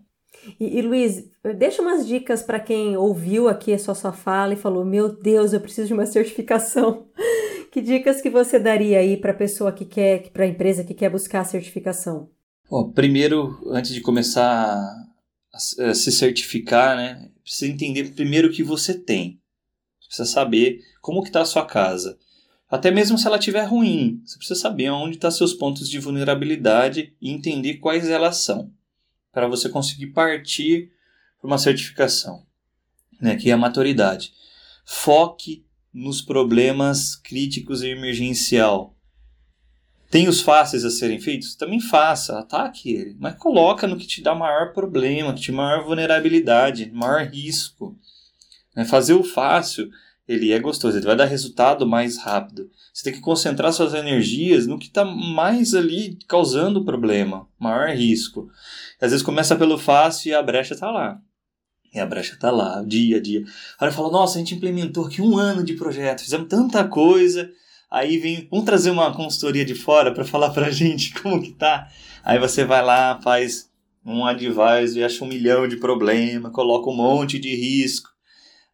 E, 0.60 0.80
e 0.80 0.82
Luiz, 0.82 1.24
deixa 1.58 1.82
umas 1.82 2.08
dicas 2.08 2.42
para 2.42 2.60
quem 2.60 2.96
ouviu 2.98 3.48
aqui 3.48 3.74
a 3.74 3.80
sua, 3.80 3.96
sua 3.96 4.12
fala 4.12 4.54
e 4.54 4.58
falou: 4.58 4.86
Meu 4.86 5.10
Deus, 5.10 5.54
eu 5.54 5.60
preciso 5.60 5.88
de 5.88 5.94
uma 5.94 6.06
certificação. 6.08 7.08
Que 7.72 7.82
dicas 7.82 8.22
que 8.22 8.30
você 8.30 8.58
daria 8.58 9.00
aí 9.00 9.18
para 9.18 9.32
a 9.32 9.36
pessoa 9.36 9.72
que 9.72 9.86
quer, 9.86 10.30
para 10.30 10.46
a 10.46 10.48
empresa 10.48 10.84
que 10.84 10.94
quer 10.94 11.10
buscar 11.10 11.42
a 11.42 11.46
certificação? 11.46 12.30
Bom, 12.70 12.92
primeiro, 12.92 13.58
antes 13.68 13.94
de 13.94 14.02
começar 14.02 14.78
a 15.54 15.94
se 15.94 16.12
certificar, 16.12 16.98
né, 16.98 17.30
precisa 17.44 17.72
entender 17.72 18.14
primeiro 18.14 18.48
o 18.48 18.52
que 18.52 18.64
você 18.64 18.94
tem. 18.94 19.40
Você 20.00 20.08
precisa 20.08 20.30
saber 20.30 20.82
como 21.02 21.22
que 21.22 21.30
está 21.30 21.42
a 21.42 21.46
sua 21.46 21.66
casa. 21.66 22.18
Até 22.70 22.92
mesmo 22.92 23.18
se 23.18 23.26
ela 23.26 23.38
estiver 23.38 23.64
ruim, 23.64 24.22
você 24.26 24.38
precisa 24.38 24.60
saber 24.60 24.90
onde 24.90 25.16
estão 25.16 25.30
tá 25.30 25.36
seus 25.36 25.54
pontos 25.54 25.90
de 25.90 26.00
vulnerabilidade 26.00 27.14
e 27.22 27.32
entender 27.32 27.76
quais 27.76 28.10
elas 28.10 28.38
são, 28.38 28.72
para 29.38 29.48
você 29.48 29.70
conseguir 29.70 30.08
partir 30.08 30.90
para 31.40 31.48
uma 31.48 31.60
certificação, 31.60 32.44
né, 33.22 33.36
que 33.36 33.52
é 33.52 33.54
a 33.54 33.58
maturidade. 33.58 34.34
Foque 34.84 35.64
nos 35.94 36.24
problemas 36.24 37.16
críticos 37.16 37.84
e 37.84 37.90
emergencial. 37.90 38.96
Tem 40.10 40.28
os 40.28 40.42
fáceis 40.42 40.84
a 40.84 40.90
serem 40.90 41.20
feitos? 41.20 41.54
Também 41.54 41.80
faça, 41.80 42.40
ataque 42.40 42.92
ele, 42.92 43.16
mas 43.20 43.36
coloca 43.36 43.86
no 43.86 43.96
que 43.96 44.08
te 44.08 44.24
dá 44.24 44.34
maior 44.34 44.74
problema, 44.74 45.36
que 45.36 45.42
te 45.42 45.52
maior 45.52 45.86
vulnerabilidade, 45.86 46.90
maior 46.92 47.28
risco. 47.28 47.96
Né? 48.76 48.86
Fazer 48.86 49.14
o 49.14 49.24
fácil 49.24 49.88
ele 50.28 50.52
é 50.52 50.60
gostoso, 50.60 50.98
ele 50.98 51.06
vai 51.06 51.16
dar 51.16 51.26
resultado 51.26 51.88
mais 51.88 52.18
rápido. 52.18 52.70
Você 52.94 53.06
tem 53.06 53.14
que 53.14 53.22
concentrar 53.22 53.72
suas 53.72 53.94
energias 53.94 54.68
no 54.68 54.78
que 54.78 54.88
está 54.88 55.06
mais 55.06 55.74
ali 55.74 56.20
causando 56.28 56.84
problema, 56.84 57.48
maior 57.58 57.90
risco. 57.96 58.50
Às 59.00 59.12
vezes 59.12 59.26
começa 59.26 59.56
pelo 59.56 59.78
fácil 59.78 60.30
e 60.30 60.34
a 60.34 60.42
brecha 60.42 60.74
está 60.74 60.90
lá. 60.90 61.20
E 61.94 62.00
a 62.00 62.06
brecha 62.06 62.34
está 62.34 62.52
lá, 62.52 62.84
dia 62.86 63.18
a 63.18 63.22
dia. 63.22 63.44
Aí 63.80 63.88
eu 63.88 63.92
falo, 63.92 64.12
nossa, 64.12 64.36
a 64.36 64.40
gente 64.40 64.56
implementou 64.56 65.06
aqui 65.06 65.22
um 65.22 65.38
ano 65.38 65.64
de 65.64 65.74
projeto, 65.74 66.22
fizemos 66.22 66.48
tanta 66.48 66.88
coisa. 66.88 67.50
Aí 67.90 68.18
vem, 68.18 68.48
vamos 68.50 68.66
trazer 68.66 68.90
uma 68.90 69.14
consultoria 69.14 69.64
de 69.64 69.74
fora 69.74 70.14
para 70.14 70.26
falar 70.26 70.50
para 70.50 70.68
a 70.68 70.72
gente 70.72 71.14
como 71.22 71.42
que 71.42 71.54
tá. 71.54 71.90
Aí 72.24 72.40
você 72.40 72.66
vai 72.66 72.84
lá, 72.84 73.20
faz 73.22 73.70
um 74.06 74.26
advisor 74.26 74.98
e 74.98 75.04
acha 75.04 75.24
um 75.24 75.28
milhão 75.28 75.68
de 75.68 75.78
problema, 75.78 76.50
coloca 76.50 76.90
um 76.90 76.96
monte 76.96 77.40
de 77.40 77.56
risco. 77.56 78.10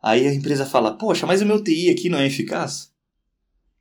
Aí 0.01 0.27
a 0.27 0.33
empresa 0.33 0.65
fala: 0.65 0.97
Poxa, 0.97 1.25
mas 1.25 1.41
o 1.41 1.45
meu 1.45 1.63
TI 1.63 1.89
aqui 1.89 2.09
não 2.09 2.17
é 2.17 2.25
eficaz? 2.25 2.91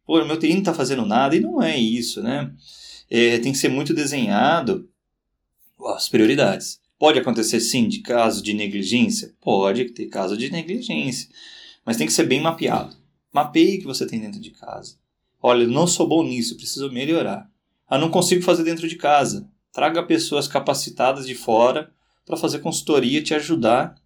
Pô, 0.04 0.20
o 0.20 0.26
meu 0.26 0.38
TI 0.38 0.50
não 0.50 0.58
está 0.58 0.74
fazendo 0.74 1.06
nada. 1.06 1.34
E 1.34 1.40
não 1.40 1.62
é 1.62 1.76
isso, 1.76 2.22
né? 2.22 2.52
É, 3.10 3.38
tem 3.38 3.52
que 3.52 3.58
ser 3.58 3.68
muito 3.68 3.94
desenhado 3.94 4.88
as 5.88 6.08
prioridades. 6.08 6.80
Pode 6.98 7.18
acontecer 7.18 7.60
sim 7.60 7.88
de 7.88 8.00
caso 8.00 8.42
de 8.42 8.52
negligência? 8.52 9.34
Pode 9.40 9.86
ter 9.86 10.06
caso 10.06 10.36
de 10.36 10.50
negligência. 10.50 11.28
Mas 11.84 11.96
tem 11.96 12.06
que 12.06 12.12
ser 12.12 12.24
bem 12.24 12.40
mapeado. 12.40 12.96
Mapeie 13.32 13.78
o 13.78 13.80
que 13.80 13.86
você 13.86 14.06
tem 14.06 14.20
dentro 14.20 14.40
de 14.40 14.50
casa. 14.50 14.96
Olha, 15.42 15.66
não 15.66 15.86
sou 15.86 16.06
bom 16.06 16.22
nisso, 16.22 16.56
preciso 16.56 16.92
melhorar. 16.92 17.50
Ah, 17.88 17.98
não 17.98 18.10
consigo 18.10 18.42
fazer 18.42 18.62
dentro 18.62 18.88
de 18.88 18.96
casa. 18.96 19.48
Traga 19.72 20.02
pessoas 20.02 20.46
capacitadas 20.46 21.26
de 21.26 21.34
fora 21.34 21.90
para 22.24 22.36
fazer 22.36 22.60
consultoria, 22.60 23.22
te 23.22 23.34
ajudar 23.34 23.96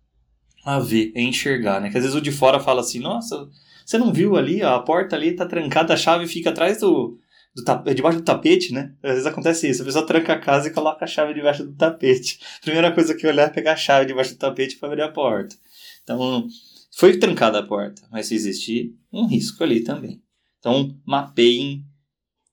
a 0.65 0.79
ver, 0.79 1.13
a 1.15 1.21
enxergar, 1.21 1.81
né? 1.81 1.91
Que 1.91 1.99
às 1.99 2.03
vezes 2.03 2.17
o 2.17 2.21
de 2.21 2.33
fora 2.33 2.59
fala 2.59 2.81
assim, 2.81 2.99
nossa, 2.99 3.49
você 3.85 3.99
não 3.99 4.13
viu 4.13 4.37
ali, 4.37 4.63
a 4.63 4.79
porta 4.79 5.15
ali 5.15 5.33
tá 5.33 5.47
trancada, 5.47 5.95
a 5.95 5.97
chave 5.97 6.27
fica 6.27 6.51
atrás 6.51 6.81
do, 6.81 7.19
do 7.57 7.65
tapete, 7.65 7.97
debaixo 7.97 8.19
do 8.19 8.25
tapete, 8.25 8.73
né? 8.75 8.93
Às 9.03 9.13
vezes 9.13 9.27
acontece 9.27 9.69
isso, 9.69 9.81
a 9.81 9.85
pessoa 9.87 10.07
tranca 10.07 10.35
a 10.35 10.39
casa 10.39 10.69
e 10.69 10.73
coloca 10.73 11.07
a 11.07 11.09
chave 11.09 11.33
debaixo 11.33 11.65
do 11.65 11.75
tapete. 11.75 12.39
Primeira 12.61 12.93
coisa 12.93 13.15
que 13.15 13.27
olhar 13.27 13.45
é 13.45 13.51
pegar 13.51 13.73
a 13.73 13.77
chave 13.77 14.05
debaixo 14.05 14.35
do 14.35 14.39
tapete 14.39 14.77
para 14.77 14.91
abrir 14.91 15.03
a 15.03 15.11
porta. 15.11 15.57
Então, 16.05 16.47
foi 16.95 17.19
trancada 17.19 17.59
a 17.59 17.67
porta, 17.67 18.03
mas 18.13 18.27
se 18.27 18.35
existir 18.35 18.95
um 19.11 19.27
risco 19.27 19.65
ali 19.65 19.83
também. 19.83 20.23
Então, 20.59 20.95
mapeiem 21.07 21.83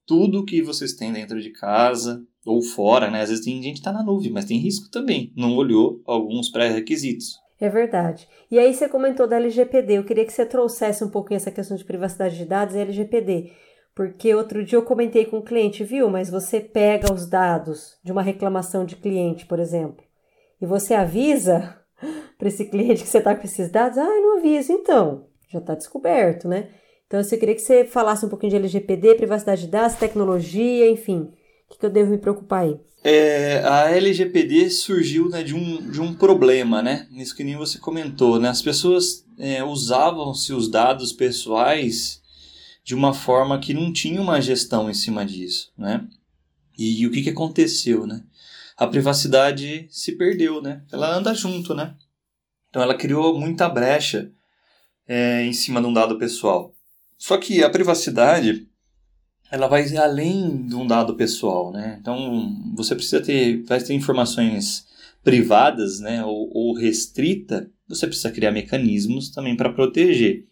tudo 0.07 0.45
que 0.45 0.61
vocês 0.61 0.93
têm 0.93 1.11
dentro 1.11 1.41
de 1.41 1.49
casa 1.51 2.23
ou 2.45 2.61
fora, 2.61 3.11
né? 3.11 3.21
Às 3.21 3.29
vezes 3.29 3.43
tem 3.43 3.61
gente 3.61 3.73
que 3.73 3.79
está 3.79 3.91
na 3.91 4.03
nuvem, 4.03 4.31
mas 4.31 4.45
tem 4.45 4.57
risco 4.57 4.89
também. 4.89 5.33
Não 5.35 5.55
olhou 5.55 6.01
alguns 6.05 6.49
pré-requisitos. 6.49 7.37
É 7.59 7.69
verdade. 7.69 8.27
E 8.49 8.57
aí 8.57 8.73
você 8.73 8.87
comentou 8.87 9.27
da 9.27 9.35
LGPD. 9.35 9.97
Eu 9.97 10.05
queria 10.05 10.25
que 10.25 10.33
você 10.33 10.45
trouxesse 10.45 11.03
um 11.03 11.09
pouquinho 11.09 11.37
essa 11.37 11.51
questão 11.51 11.75
de 11.75 11.85
privacidade 11.85 12.37
de 12.37 12.45
dados 12.45 12.75
e 12.75 12.79
LGPD. 12.79 13.51
Porque 13.95 14.33
outro 14.33 14.63
dia 14.63 14.77
eu 14.77 14.83
comentei 14.83 15.25
com 15.25 15.37
o 15.37 15.43
cliente, 15.43 15.83
viu? 15.83 16.09
Mas 16.09 16.29
você 16.29 16.59
pega 16.59 17.13
os 17.13 17.27
dados 17.27 17.97
de 18.03 18.11
uma 18.11 18.23
reclamação 18.23 18.85
de 18.85 18.95
cliente, 18.95 19.45
por 19.45 19.59
exemplo, 19.59 20.03
e 20.59 20.65
você 20.65 20.93
avisa 20.93 21.77
para 22.37 22.47
esse 22.47 22.65
cliente 22.65 23.03
que 23.03 23.09
você 23.09 23.19
está 23.19 23.35
com 23.35 23.43
esses 23.43 23.69
dados. 23.69 23.97
Ah, 23.97 24.01
eu 24.01 24.21
não 24.21 24.37
aviso, 24.37 24.71
então. 24.71 25.25
Já 25.49 25.59
está 25.59 25.75
descoberto, 25.75 26.47
né? 26.47 26.69
Então, 27.05 27.21
eu 27.21 27.39
queria 27.39 27.53
que 27.53 27.61
você 27.61 27.85
falasse 27.85 28.25
um 28.25 28.29
pouquinho 28.29 28.49
de 28.49 28.55
LGPD, 28.55 29.13
privacidade 29.13 29.61
de 29.61 29.67
dados, 29.67 29.97
tecnologia, 29.97 30.89
enfim. 30.89 31.31
O 31.67 31.73
que, 31.73 31.77
que 31.77 31.85
eu 31.85 31.89
devo 31.91 32.09
me 32.09 32.17
preocupar 32.17 32.63
aí? 32.63 32.79
É, 33.03 33.59
a 33.59 33.91
LGPD 33.91 34.71
surgiu 34.71 35.29
né, 35.29 35.43
de, 35.43 35.53
um, 35.53 35.91
de 35.91 36.01
um 36.01 36.11
problema, 36.13 36.81
né? 36.81 37.05
Isso 37.11 37.35
que 37.35 37.43
nem 37.43 37.55
você 37.55 37.77
comentou, 37.77 38.39
né? 38.39 38.49
As 38.49 38.63
pessoas 38.63 39.23
é, 39.37 39.63
usavam-se 39.63 40.53
os 40.53 40.67
dados 40.67 41.11
pessoais 41.11 42.22
de 42.83 42.93
uma 42.93 43.13
forma 43.13 43.59
que 43.59 43.73
não 43.73 43.91
tinha 43.93 44.21
uma 44.21 44.41
gestão 44.41 44.89
em 44.89 44.93
cima 44.93 45.25
disso, 45.25 45.71
né? 45.77 46.07
E, 46.77 47.01
e 47.01 47.07
o 47.07 47.11
que, 47.11 47.23
que 47.23 47.29
aconteceu, 47.29 48.05
né? 48.05 48.23
A 48.75 48.87
privacidade 48.87 49.87
se 49.89 50.13
perdeu, 50.13 50.61
né? 50.61 50.83
Ela 50.91 51.15
anda 51.15 51.33
junto, 51.33 51.73
né? 51.73 51.95
Então 52.69 52.81
ela 52.81 52.95
criou 52.95 53.39
muita 53.39 53.69
brecha 53.69 54.31
é, 55.07 55.45
em 55.45 55.53
cima 55.53 55.79
de 55.79 55.87
um 55.87 55.93
dado 55.93 56.17
pessoal. 56.17 56.73
Só 57.17 57.37
que 57.37 57.63
a 57.63 57.69
privacidade 57.69 58.67
ela 59.53 59.67
vai 59.67 59.95
além 59.97 60.65
de 60.65 60.75
um 60.75 60.87
dado 60.87 61.15
pessoal, 61.15 61.71
né? 61.71 61.97
Então, 62.01 62.51
você 62.75 62.95
precisa 62.95 63.21
ter, 63.21 63.61
vai 63.63 63.79
ter 63.79 63.93
informações 63.93 64.87
privadas, 65.23 65.99
né, 65.99 66.25
ou, 66.25 66.49
ou 66.51 66.73
restrita, 66.73 67.69
você 67.87 68.07
precisa 68.07 68.31
criar 68.31 68.51
mecanismos 68.51 69.29
também 69.29 69.55
para 69.55 69.71
proteger. 69.71 70.47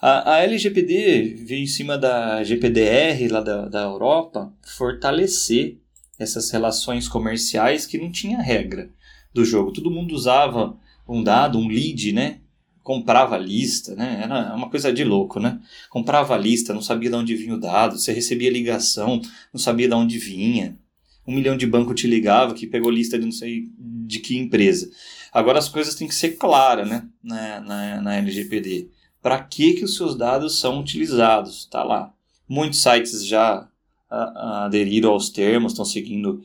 A, 0.00 0.34
a, 0.34 0.42
LGPD 0.42 1.44
veio 1.46 1.62
em 1.62 1.66
cima 1.66 1.96
da 1.96 2.42
GPDR 2.44 3.28
lá 3.30 3.40
da, 3.40 3.68
da 3.68 3.82
Europa 3.82 4.52
fortalecer 4.76 5.78
essas 6.18 6.50
relações 6.50 7.08
comerciais 7.08 7.86
que 7.86 7.98
não 7.98 8.10
tinha 8.10 8.40
regra 8.40 8.90
do 9.32 9.44
jogo. 9.44 9.72
Todo 9.72 9.90
mundo 9.90 10.14
usava 10.14 10.78
um 11.08 11.22
dado, 11.22 11.58
um 11.58 11.68
lead, 11.68 12.12
né? 12.12 12.40
comprava 12.86 13.34
a 13.34 13.38
lista, 13.38 13.96
né? 13.96 14.20
Era 14.22 14.54
uma 14.54 14.70
coisa 14.70 14.92
de 14.92 15.02
louco, 15.02 15.40
né? 15.40 15.58
Comprava 15.90 16.36
a 16.36 16.38
lista, 16.38 16.72
não 16.72 16.80
sabia 16.80 17.10
de 17.10 17.16
onde 17.16 17.34
vinha 17.34 17.56
o 17.56 17.58
dado, 17.58 17.98
você 17.98 18.12
recebia 18.12 18.48
ligação, 18.48 19.20
não 19.52 19.58
sabia 19.58 19.88
de 19.88 19.94
onde 19.94 20.18
vinha. 20.18 20.78
Um 21.26 21.34
milhão 21.34 21.56
de 21.56 21.66
banco 21.66 21.92
te 21.92 22.06
ligava 22.06 22.54
que 22.54 22.64
pegou 22.64 22.88
lista 22.88 23.18
de 23.18 23.24
não 23.24 23.32
sei 23.32 23.64
de 23.76 24.20
que 24.20 24.38
empresa. 24.38 24.88
Agora 25.32 25.58
as 25.58 25.68
coisas 25.68 25.96
têm 25.96 26.06
que 26.06 26.14
ser 26.14 26.36
claras, 26.36 26.88
né? 26.88 27.08
Na, 27.20 27.60
na, 27.60 28.00
na 28.02 28.16
LGPD. 28.18 28.88
Para 29.22 29.42
que, 29.42 29.74
que 29.74 29.84
os 29.84 29.96
seus 29.96 30.16
dados 30.16 30.58
são 30.58 30.80
utilizados? 30.80 31.66
Tá 31.66 31.82
lá. 31.82 32.12
Muitos 32.48 32.80
sites 32.82 33.26
já 33.26 33.68
aderiram 34.08 35.10
aos 35.10 35.30
termos, 35.30 35.72
estão 35.72 35.84
seguindo 35.84 36.42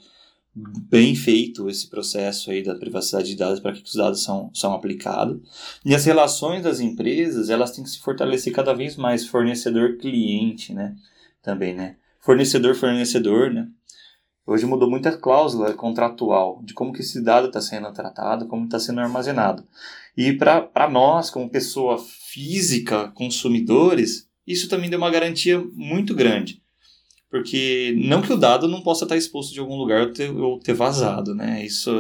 bem 0.53 1.15
feito 1.15 1.69
esse 1.69 1.89
processo 1.89 2.51
aí 2.51 2.61
da 2.61 2.75
privacidade 2.75 3.29
de 3.29 3.37
dados 3.37 3.59
para 3.59 3.71
que 3.71 3.83
os 3.83 3.95
dados 3.95 4.23
são, 4.23 4.49
são 4.53 4.73
aplicados. 4.73 5.39
E 5.85 5.95
as 5.95 6.05
relações 6.05 6.63
das 6.63 6.79
empresas, 6.79 7.49
elas 7.49 7.71
têm 7.71 7.83
que 7.83 7.89
se 7.89 7.99
fortalecer 7.99 8.51
cada 8.51 8.73
vez 8.73 8.95
mais, 8.95 9.25
fornecedor-cliente, 9.25 10.73
né? 10.73 10.95
Também, 11.41 11.73
né? 11.73 11.95
Fornecedor-fornecedor, 12.19 13.51
né? 13.51 13.67
Hoje 14.45 14.65
mudou 14.65 14.89
muita 14.89 15.15
cláusula 15.15 15.73
contratual 15.73 16.61
de 16.63 16.73
como 16.73 16.91
que 16.91 17.01
esse 17.01 17.23
dado 17.23 17.47
está 17.47 17.61
sendo 17.61 17.91
tratado, 17.93 18.47
como 18.47 18.65
está 18.65 18.79
sendo 18.79 18.99
armazenado. 18.99 19.63
E 20.17 20.33
para 20.33 20.89
nós, 20.89 21.29
como 21.29 21.49
pessoa 21.49 21.97
física, 22.31 23.09
consumidores, 23.09 24.29
isso 24.47 24.69
também 24.69 24.89
deu 24.89 24.97
uma 24.97 25.09
garantia 25.09 25.59
muito 25.73 26.15
grande. 26.15 26.61
Porque 27.29 27.93
não 27.97 28.21
que 28.21 28.31
o 28.31 28.37
dado 28.37 28.67
não 28.67 28.81
possa 28.81 29.05
estar 29.05 29.17
exposto 29.17 29.53
de 29.53 29.59
algum 29.59 29.75
lugar 29.75 30.07
ou 30.07 30.13
ter, 30.13 30.29
ou 30.29 30.59
ter 30.59 30.73
vazado, 30.73 31.35
né? 31.35 31.65
Isso 31.65 31.91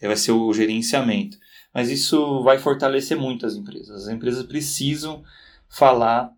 é, 0.00 0.06
vai 0.06 0.16
ser 0.16 0.32
o 0.32 0.52
gerenciamento. 0.52 1.38
Mas 1.72 1.90
isso 1.90 2.42
vai 2.42 2.58
fortalecer 2.58 3.16
muito 3.16 3.46
as 3.46 3.54
empresas. 3.54 4.04
As 4.04 4.08
empresas 4.08 4.44
precisam 4.44 5.22
falar 5.68 6.32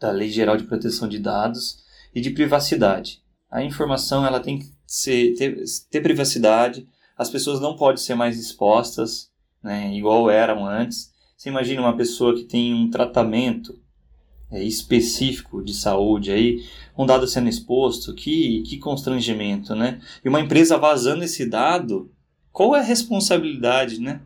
da 0.00 0.10
Lei 0.10 0.30
Geral 0.30 0.56
de 0.56 0.64
Proteção 0.64 1.08
de 1.08 1.18
Dados 1.18 1.84
e 2.14 2.20
de 2.20 2.30
privacidade. 2.30 3.22
A 3.50 3.62
informação 3.62 4.26
ela 4.26 4.40
tem 4.40 4.58
que 4.58 4.68
ser, 4.86 5.34
ter, 5.34 5.62
ter 5.90 6.00
privacidade, 6.00 6.88
as 7.16 7.30
pessoas 7.30 7.60
não 7.60 7.76
podem 7.76 8.02
ser 8.02 8.14
mais 8.14 8.38
expostas, 8.38 9.30
né, 9.62 9.94
igual 9.94 10.28
eram 10.28 10.66
antes. 10.66 11.13
Você 11.44 11.50
imagina 11.50 11.82
uma 11.82 11.94
pessoa 11.94 12.34
que 12.34 12.44
tem 12.44 12.72
um 12.72 12.88
tratamento 12.88 13.78
é, 14.50 14.64
específico 14.64 15.62
de 15.62 15.74
saúde 15.74 16.32
aí, 16.32 16.64
um 16.96 17.04
dado 17.04 17.28
sendo 17.28 17.50
exposto, 17.50 18.14
que, 18.14 18.62
que 18.62 18.78
constrangimento, 18.78 19.74
né? 19.74 20.00
E 20.24 20.28
uma 20.30 20.40
empresa 20.40 20.78
vazando 20.78 21.22
esse 21.22 21.44
dado, 21.44 22.10
qual 22.50 22.74
é 22.74 22.80
a 22.80 22.82
responsabilidade, 22.82 24.00
né, 24.00 24.22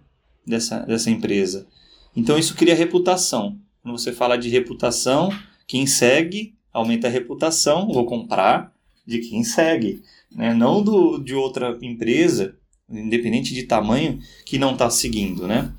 dessa, 0.46 0.78
dessa 0.86 1.10
empresa? 1.10 1.66
Então 2.14 2.38
isso 2.38 2.54
cria 2.54 2.72
reputação. 2.72 3.58
Quando 3.82 3.98
você 3.98 4.12
fala 4.12 4.38
de 4.38 4.48
reputação, 4.48 5.36
quem 5.66 5.88
segue 5.88 6.54
aumenta 6.72 7.08
a 7.08 7.10
reputação, 7.10 7.92
vou 7.92 8.06
comprar 8.06 8.72
de 9.04 9.18
quem 9.18 9.42
segue, 9.42 10.04
né? 10.30 10.54
não 10.54 10.84
do, 10.84 11.18
de 11.18 11.34
outra 11.34 11.76
empresa, 11.82 12.54
independente 12.88 13.52
de 13.52 13.64
tamanho, 13.64 14.20
que 14.46 14.56
não 14.56 14.74
está 14.74 14.88
seguindo. 14.88 15.48
Né? 15.48 15.74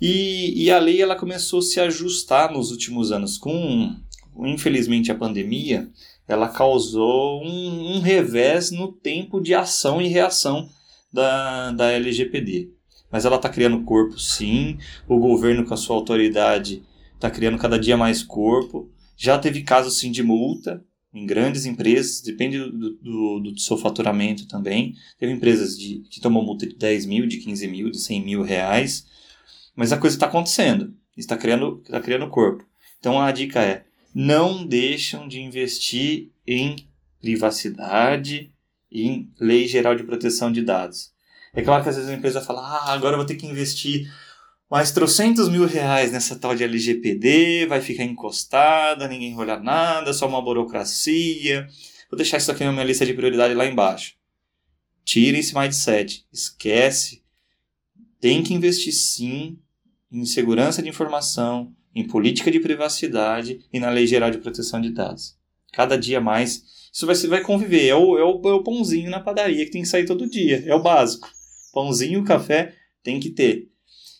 E, 0.00 0.64
e 0.64 0.70
a 0.70 0.78
lei 0.78 1.00
ela 1.00 1.16
começou 1.16 1.60
a 1.60 1.62
se 1.62 1.80
ajustar 1.80 2.52
nos 2.52 2.70
últimos 2.70 3.12
anos. 3.12 3.38
Com, 3.38 3.94
infelizmente, 4.38 5.10
a 5.10 5.14
pandemia, 5.14 5.90
ela 6.28 6.48
causou 6.48 7.42
um, 7.44 7.96
um 7.96 8.00
revés 8.00 8.70
no 8.70 8.92
tempo 8.92 9.40
de 9.40 9.54
ação 9.54 10.00
e 10.00 10.08
reação 10.08 10.68
da, 11.12 11.72
da 11.72 11.92
LGPD. 11.92 12.70
Mas 13.10 13.24
ela 13.24 13.36
está 13.36 13.48
criando 13.48 13.84
corpo, 13.84 14.18
sim. 14.18 14.78
O 15.08 15.18
governo, 15.18 15.64
com 15.64 15.74
a 15.74 15.76
sua 15.76 15.96
autoridade, 15.96 16.82
está 17.14 17.30
criando 17.30 17.58
cada 17.58 17.78
dia 17.78 17.96
mais 17.96 18.22
corpo. 18.22 18.90
Já 19.16 19.38
teve 19.38 19.62
casos, 19.62 19.98
sim, 19.98 20.10
de 20.10 20.22
multa 20.22 20.84
em 21.16 21.24
grandes 21.24 21.64
empresas, 21.64 22.20
depende 22.20 22.58
do, 22.58 22.90
do, 22.96 23.40
do 23.40 23.58
seu 23.58 23.78
faturamento 23.78 24.46
também. 24.46 24.94
Teve 25.18 25.32
empresas 25.32 25.78
de, 25.78 26.02
que 26.10 26.20
tomou 26.20 26.44
multa 26.44 26.66
de 26.66 26.74
10 26.74 27.06
mil, 27.06 27.26
de 27.26 27.38
15 27.38 27.66
mil, 27.68 27.90
de 27.90 27.98
100 27.98 28.22
mil 28.22 28.42
reais. 28.42 29.06
Mas 29.76 29.92
a 29.92 29.98
coisa 29.98 30.16
está 30.16 30.26
acontecendo. 30.26 30.94
Está 31.16 31.36
criando, 31.36 31.82
está 31.84 32.00
criando 32.00 32.28
corpo. 32.28 32.64
Então 32.98 33.20
a 33.20 33.30
dica 33.30 33.62
é: 33.62 33.84
não 34.14 34.66
deixam 34.66 35.28
de 35.28 35.40
investir 35.40 36.30
em 36.46 36.88
privacidade 37.20 38.52
e 38.90 39.06
em 39.06 39.32
lei 39.38 39.68
geral 39.68 39.94
de 39.94 40.04
proteção 40.04 40.50
de 40.50 40.62
dados. 40.62 41.12
É 41.52 41.62
claro 41.62 41.82
que 41.82 41.88
às 41.88 41.96
vezes 41.96 42.10
a 42.10 42.14
empresa 42.14 42.40
fala, 42.40 42.60
ah, 42.60 42.92
agora 42.92 43.14
eu 43.14 43.18
vou 43.18 43.26
ter 43.26 43.36
que 43.36 43.46
investir 43.46 44.10
mais 44.70 44.90
trocentos 44.90 45.48
mil 45.48 45.66
reais 45.66 46.12
nessa 46.12 46.36
tal 46.36 46.54
de 46.54 46.64
LGPD, 46.64 47.66
vai 47.66 47.80
ficar 47.80 48.04
encostada, 48.04 49.08
ninguém 49.08 49.34
vai 49.34 49.46
olhar 49.46 49.62
nada, 49.62 50.12
só 50.12 50.28
uma 50.28 50.42
burocracia. 50.42 51.66
Vou 52.10 52.16
deixar 52.16 52.38
isso 52.38 52.50
aqui 52.50 52.64
na 52.64 52.72
minha 52.72 52.84
lista 52.84 53.06
de 53.06 53.14
prioridade 53.14 53.54
lá 53.54 53.66
embaixo. 53.66 54.14
Tire 55.04 55.38
esse 55.38 55.54
mindset, 55.54 56.26
esquece. 56.32 57.22
Tem 58.20 58.42
que 58.42 58.54
investir 58.54 58.92
sim 58.92 59.58
em 60.10 60.24
segurança 60.24 60.82
de 60.82 60.88
informação, 60.88 61.72
em 61.94 62.06
política 62.06 62.50
de 62.50 62.60
privacidade 62.60 63.60
e 63.72 63.80
na 63.80 63.90
Lei 63.90 64.06
Geral 64.06 64.30
de 64.30 64.38
Proteção 64.38 64.80
de 64.80 64.90
Dados. 64.90 65.36
Cada 65.72 65.96
dia 65.96 66.20
mais, 66.20 66.62
isso 66.92 67.06
vai, 67.06 67.16
vai 67.16 67.40
conviver. 67.42 67.86
É 67.86 67.94
o, 67.94 68.18
é, 68.18 68.24
o, 68.24 68.40
é 68.48 68.52
o 68.52 68.62
pãozinho 68.62 69.10
na 69.10 69.20
padaria 69.20 69.64
que 69.64 69.70
tem 69.70 69.82
que 69.82 69.88
sair 69.88 70.06
todo 70.06 70.28
dia. 70.28 70.62
É 70.66 70.74
o 70.74 70.82
básico 70.82 71.28
pãozinho, 71.76 72.24
café 72.24 72.74
tem 73.02 73.20
que 73.20 73.28
ter. 73.28 73.68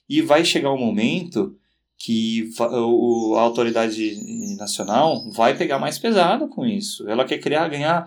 E 0.07 0.21
vai 0.21 0.45
chegar 0.45 0.71
um 0.71 0.79
momento 0.79 1.57
que 1.97 2.51
a 2.61 3.41
autoridade 3.41 4.15
nacional 4.59 5.31
vai 5.33 5.57
pegar 5.57 5.79
mais 5.79 5.99
pesado 5.99 6.49
com 6.49 6.67
isso. 6.67 7.09
Ela 7.09 7.25
quer 7.25 7.39
criar, 7.39 7.67
ganhar 7.69 8.07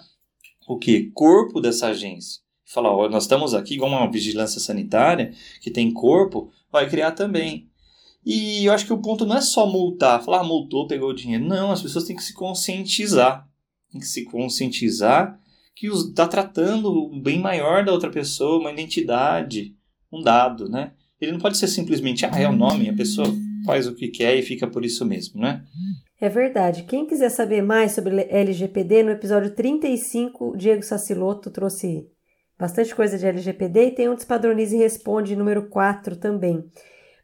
o 0.67 0.77
que? 0.77 1.09
Corpo 1.15 1.59
dessa 1.59 1.87
agência. 1.87 2.41
Falar, 2.63 2.95
ó, 2.95 3.09
nós 3.09 3.23
estamos 3.23 3.55
aqui 3.55 3.77
com 3.77 3.87
uma 3.87 4.09
vigilância 4.09 4.61
sanitária 4.61 5.33
que 5.59 5.71
tem 5.71 5.91
corpo, 5.91 6.51
vai 6.71 6.87
criar 6.87 7.13
também. 7.13 7.67
E 8.25 8.65
eu 8.65 8.73
acho 8.73 8.85
que 8.85 8.93
o 8.93 9.01
ponto 9.01 9.25
não 9.25 9.37
é 9.37 9.41
só 9.41 9.65
multar, 9.65 10.23
falar, 10.23 10.41
ah, 10.41 10.43
multou, 10.43 10.87
pegou 10.87 11.09
o 11.09 11.15
dinheiro. 11.15 11.45
Não, 11.45 11.71
as 11.71 11.81
pessoas 11.81 12.05
têm 12.05 12.15
que 12.15 12.23
se 12.23 12.33
conscientizar. 12.33 13.47
Tem 13.91 13.99
que 13.99 14.07
se 14.07 14.23
conscientizar 14.25 15.39
que 15.79 15.87
está 15.87 16.27
tratando 16.27 16.91
o 16.91 17.21
bem 17.21 17.39
maior 17.39 17.85
da 17.85 17.93
outra 17.93 18.09
pessoa, 18.09 18.59
uma 18.59 18.71
identidade, 18.71 19.73
um 20.11 20.21
dado, 20.21 20.69
né? 20.69 20.91
Ele 21.21 21.31
não 21.31 21.39
pode 21.39 21.57
ser 21.57 21.67
simplesmente, 21.67 22.25
ah, 22.25 22.37
é 22.37 22.47
o 22.47 22.55
nome, 22.55 22.89
a 22.89 22.93
pessoa 22.93 23.27
faz 23.65 23.87
o 23.87 23.95
que 23.95 24.09
quer 24.09 24.35
e 24.35 24.41
fica 24.41 24.67
por 24.67 24.83
isso 24.83 25.05
mesmo, 25.05 25.39
né? 25.39 25.63
É 26.19 26.27
verdade. 26.27 26.83
Quem 26.83 27.07
quiser 27.07 27.29
saber 27.29 27.61
mais 27.61 27.93
sobre 27.93 28.27
LGPD, 28.29 29.03
no 29.03 29.11
episódio 29.11 29.55
35, 29.55 30.57
Diego 30.57 30.83
Saciloto 30.83 31.49
trouxe 31.49 32.05
bastante 32.59 32.93
coisa 32.93 33.17
de 33.17 33.25
LGPD 33.25 33.87
e 33.87 33.91
tem 33.91 34.09
um 34.09 34.15
Despadronize 34.15 34.75
e 34.75 34.79
Responde 34.79 35.35
número 35.35 35.69
4 35.69 36.17
também. 36.17 36.61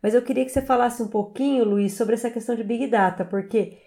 Mas 0.05 0.13
eu 0.13 0.21
queria 0.21 0.45
que 0.45 0.51
você 0.51 0.61
falasse 0.61 1.01
um 1.01 1.07
pouquinho, 1.07 1.65
Luiz, 1.65 1.93
sobre 1.93 2.13
essa 2.13 2.29
questão 2.29 2.55
de 2.55 2.63
Big 2.63 2.85
Data, 2.85 3.25
porque 3.25 3.79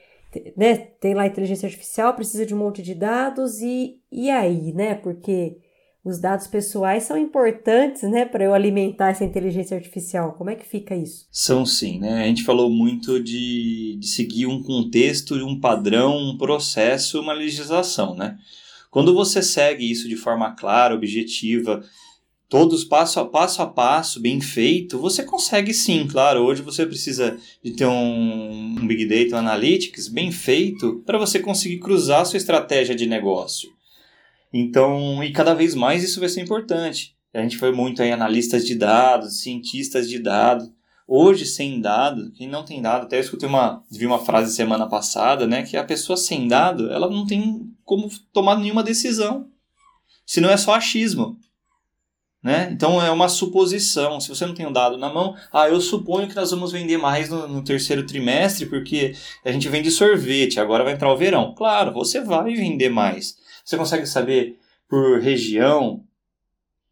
né, 0.57 0.75
tem 0.77 1.15
lá 1.15 1.25
inteligência 1.25 1.69
artificial, 1.69 2.13
precisa 2.13 2.45
de 2.45 2.53
um 2.53 2.59
monte 2.59 2.83
de 2.83 2.93
dados 2.93 3.61
e, 3.61 4.01
e 4.11 4.29
aí, 4.29 4.73
né? 4.73 4.97
Porque 4.97 5.59
os 6.05 6.19
dados 6.19 6.49
pessoais 6.49 7.05
são 7.05 7.17
importantes, 7.17 8.03
né, 8.03 8.25
para 8.25 8.43
eu 8.43 8.53
alimentar 8.53 9.11
essa 9.11 9.25
inteligência 9.25 9.77
artificial. 9.77 10.33
Como 10.33 10.51
é 10.51 10.57
que 10.57 10.67
fica 10.67 10.97
isso? 10.97 11.29
São 11.31 11.65
sim, 11.65 12.01
né? 12.01 12.25
A 12.25 12.27
gente 12.27 12.43
falou 12.43 12.69
muito 12.69 13.23
de, 13.23 13.97
de 14.01 14.09
seguir 14.09 14.47
um 14.47 14.61
contexto, 14.61 15.37
um 15.37 15.61
padrão, 15.61 16.19
um 16.19 16.37
processo, 16.37 17.21
uma 17.21 17.33
legislação, 17.33 18.17
né? 18.17 18.37
Quando 18.91 19.15
você 19.15 19.41
segue 19.41 19.89
isso 19.89 20.09
de 20.09 20.17
forma 20.17 20.51
clara, 20.57 20.97
objetiva, 20.97 21.81
todos 22.49 22.83
passo 22.83 23.21
a 23.21 23.27
passo 23.27 23.61
a 23.61 23.67
passo, 23.67 24.21
bem 24.21 24.41
feito, 24.41 24.99
você 24.99 25.23
consegue 25.23 25.75
sim, 25.75 26.07
claro. 26.07 26.41
Hoje 26.41 26.63
você 26.63 26.87
precisa 26.87 27.39
de 27.63 27.73
ter 27.73 27.87
um, 27.87 28.77
um 28.81 28.87
Big 28.87 29.07
Data 29.07 29.37
um 29.37 29.39
Analytics 29.39 30.09
bem 30.09 30.33
feito 30.33 31.03
para 31.05 31.19
você 31.19 31.39
conseguir 31.39 31.79
cruzar 31.79 32.25
sua 32.25 32.39
estratégia 32.39 32.95
de 32.95 33.07
negócio. 33.07 33.69
Então, 34.53 35.23
e 35.23 35.31
cada 35.31 35.55
vez 35.55 35.75
mais 35.75 36.03
isso 36.03 36.21
vai 36.21 36.29
ser 36.29 36.41
importante. 36.41 37.15
A 37.35 37.43
gente 37.43 37.59
foi 37.59 37.71
muito 37.71 38.03
em 38.03 38.13
analistas 38.13 38.67
de 38.67 38.75
dados, 38.75 39.43
cientistas 39.43 40.09
de 40.09 40.19
dados. 40.19 40.71
Hoje, 41.07 41.45
sem 41.47 41.81
dado, 41.81 42.33
quem 42.33 42.49
não 42.49 42.65
tem 42.65 42.83
dado, 42.83 43.05
até 43.05 43.17
eu 43.17 43.21
escutei 43.21 43.49
uma, 43.49 43.83
vi 43.91 44.07
uma 44.07 44.19
frase 44.19 44.55
semana 44.55 44.87
passada, 44.87 45.47
né, 45.47 45.63
que 45.63 45.77
a 45.77 45.85
pessoa 45.85 46.17
sem 46.17 46.47
dado, 46.49 46.91
ela 46.91 47.09
não 47.09 47.27
tem 47.27 47.63
como 47.85 48.11
tomar 48.33 48.59
nenhuma 48.59 48.83
decisão. 48.83 49.47
Se 50.27 50.41
não 50.41 50.51
é 50.51 50.57
só 50.57 50.75
achismo. 50.75 51.39
Né? 52.43 52.71
Então 52.71 53.03
é 53.03 53.11
uma 53.11 53.29
suposição. 53.29 54.21
Se 54.21 54.29
você 54.29 54.47
não 54.47 54.55
tem 54.55 54.67
um 54.67 54.73
dado 54.73 54.97
na 54.97 55.13
mão, 55.13 55.35
ah, 55.53 55.69
eu 55.69 55.81
suponho 55.81 56.29
que 56.29 56.37
nós 56.37 56.51
vamos 56.51 56.71
vender 56.71 56.97
mais 56.97 57.29
no, 57.29 57.49
no, 57.49 57.65
terceiro 57.65 58.07
trimestre 58.07 58.67
porque 58.67 59.15
a 59.45 59.51
gente 59.51 59.69
vende 59.69 59.91
sorvete, 59.91 60.61
agora 60.61 60.85
vai 60.85 60.93
entrar 60.93 61.13
o 61.13 61.17
verão. 61.17 61.53
Claro, 61.55 61.93
você 61.93 62.21
vai 62.21 62.55
vender 62.55 62.91
mais. 62.91 63.37
Você 63.65 63.77
consegue 63.77 64.07
saber 64.07 64.57
por 64.89 65.21
região, 65.21 66.05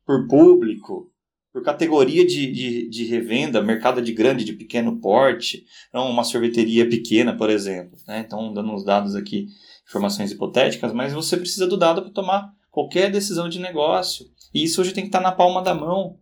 por 0.05 0.27
público, 0.27 1.11
por 1.53 1.63
categoria 1.63 2.27
de, 2.27 2.53
de, 2.53 2.89
de 2.91 3.05
revenda, 3.05 3.63
mercado 3.63 4.03
de 4.03 4.13
grande, 4.13 4.45
de 4.45 4.53
pequeno 4.53 5.01
porte, 5.01 5.65
então 5.89 6.11
uma 6.11 6.23
sorveteria 6.23 6.87
pequena, 6.87 7.35
por 7.35 7.49
exemplo. 7.49 7.97
Né? 8.07 8.23
Então, 8.27 8.53
dando 8.53 8.71
uns 8.73 8.85
dados 8.85 9.15
aqui, 9.15 9.47
informações 9.89 10.33
hipotéticas, 10.33 10.93
mas 10.93 11.15
você 11.15 11.37
precisa 11.37 11.67
do 11.67 11.79
dado 11.79 12.03
para 12.03 12.11
tomar 12.11 12.53
qualquer 12.77 13.11
decisão 13.11 13.49
de 13.49 13.59
negócio. 13.59 14.27
E 14.53 14.63
isso 14.63 14.83
hoje 14.83 14.93
tem 14.93 15.05
que 15.05 15.09
estar 15.09 15.23
na 15.23 15.33
palma 15.33 15.63
da 15.63 15.75
mão, 15.75 16.19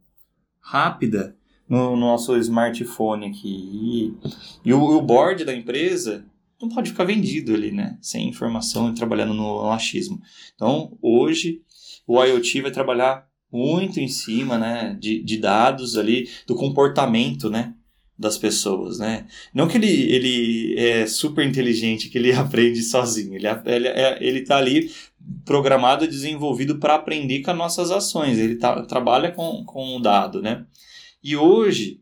rápida, 0.60 1.36
no, 1.68 1.96
nosso 1.96 2.36
smartphone 2.36 3.26
aqui. 3.26 3.48
E, 3.48 4.14
e 4.64 4.72
o, 4.72 4.80
o, 4.80 5.02
board 5.02 5.44
da 5.44 5.52
empresa 5.52 6.24
não 6.62 6.68
pode 6.68 6.90
ficar 6.90 7.02
vendido 7.02 7.52
ali, 7.52 7.72
né? 7.72 7.98
Sem 8.00 8.28
informação 8.28 8.88
e 8.88 8.94
trabalhando 8.94 9.34
no, 9.34 9.64
no 9.64 9.70
achismo. 9.72 10.20
Então, 10.54 10.96
hoje, 11.02 11.60
o 12.06 12.22
IoT 12.22 12.60
vai 12.60 12.70
trabalhar 12.70 13.26
muito 13.50 13.98
em 13.98 14.06
cima, 14.06 14.56
né? 14.56 14.96
De, 15.00 15.24
de 15.24 15.38
dados 15.38 15.98
ali, 15.98 16.30
do 16.46 16.54
comportamento, 16.54 17.50
né? 17.50 17.74
Das 18.18 18.38
pessoas, 18.38 18.98
né? 18.98 19.26
Não 19.52 19.66
que 19.66 19.76
ele, 19.76 20.12
ele 20.12 20.78
é 20.78 21.06
super 21.06 21.44
inteligente, 21.44 22.08
que 22.08 22.16
ele 22.16 22.32
aprende 22.34 22.82
sozinho. 22.82 23.34
Ele, 23.34 23.46
ele, 23.66 23.88
é, 23.88 24.18
ele 24.20 24.42
tá 24.42 24.56
ali 24.56 24.90
programado 25.44 26.04
e 26.04 26.08
desenvolvido 26.08 26.78
para 26.78 26.94
aprender 26.94 27.42
com 27.42 27.50
as 27.50 27.56
nossas 27.56 27.90
ações. 27.90 28.38
Ele 28.38 28.56
tá, 28.56 28.82
trabalha 28.82 29.32
com, 29.32 29.64
com 29.64 29.96
o 29.96 30.00
dado, 30.00 30.40
né? 30.40 30.64
E 31.22 31.36
hoje, 31.36 32.00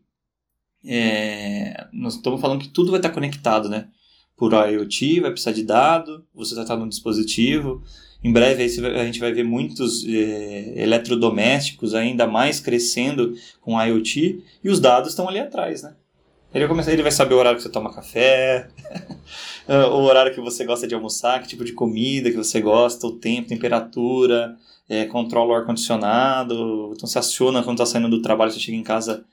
é, 0.85 1.87
nós 1.91 2.15
estamos 2.15 2.41
falando 2.41 2.61
que 2.61 2.69
tudo 2.69 2.91
vai 2.91 2.99
estar 2.99 3.09
conectado, 3.09 3.67
né? 3.69 3.87
Por 4.35 4.53
IoT, 4.53 5.21
vai 5.21 5.31
precisar 5.31 5.51
de 5.51 5.63
dado, 5.63 6.25
você 6.33 6.53
vai 6.53 6.63
estar 6.63 6.75
no 6.75 6.89
dispositivo. 6.89 7.83
Em 8.23 8.31
breve 8.31 8.63
a 8.63 9.05
gente 9.05 9.19
vai 9.19 9.33
ver 9.33 9.43
muitos 9.43 10.05
é, 10.05 10.81
eletrodomésticos 10.81 11.93
ainda 11.93 12.25
mais 12.25 12.59
crescendo 12.59 13.35
com 13.61 13.81
IoT 13.81 14.43
e 14.63 14.69
os 14.69 14.79
dados 14.79 15.09
estão 15.09 15.27
ali 15.27 15.39
atrás, 15.39 15.83
né? 15.83 15.95
Ele 16.53 16.65
vai, 16.65 16.67
começar, 16.67 16.91
ele 16.91 17.01
vai 17.01 17.11
saber 17.11 17.33
o 17.33 17.37
horário 17.39 17.57
que 17.57 17.63
você 17.63 17.69
toma 17.69 17.91
café, 17.91 18.69
o 19.91 20.03
horário 20.03 20.33
que 20.33 20.39
você 20.39 20.63
gosta 20.63 20.87
de 20.87 20.93
almoçar, 20.93 21.41
que 21.41 21.47
tipo 21.47 21.65
de 21.65 21.73
comida 21.73 22.29
que 22.29 22.37
você 22.37 22.61
gosta, 22.61 23.07
o 23.07 23.17
tempo, 23.17 23.49
temperatura, 23.49 24.55
é, 24.87 25.05
controla 25.05 25.51
o 25.51 25.55
ar-condicionado. 25.55 26.91
Então 26.95 27.07
você 27.07 27.17
aciona 27.17 27.63
quando 27.63 27.81
está 27.81 27.85
saindo 27.87 28.09
do 28.09 28.21
trabalho, 28.21 28.51
você 28.51 28.59
chega 28.59 28.77
em 28.77 28.83
casa, 28.83 29.25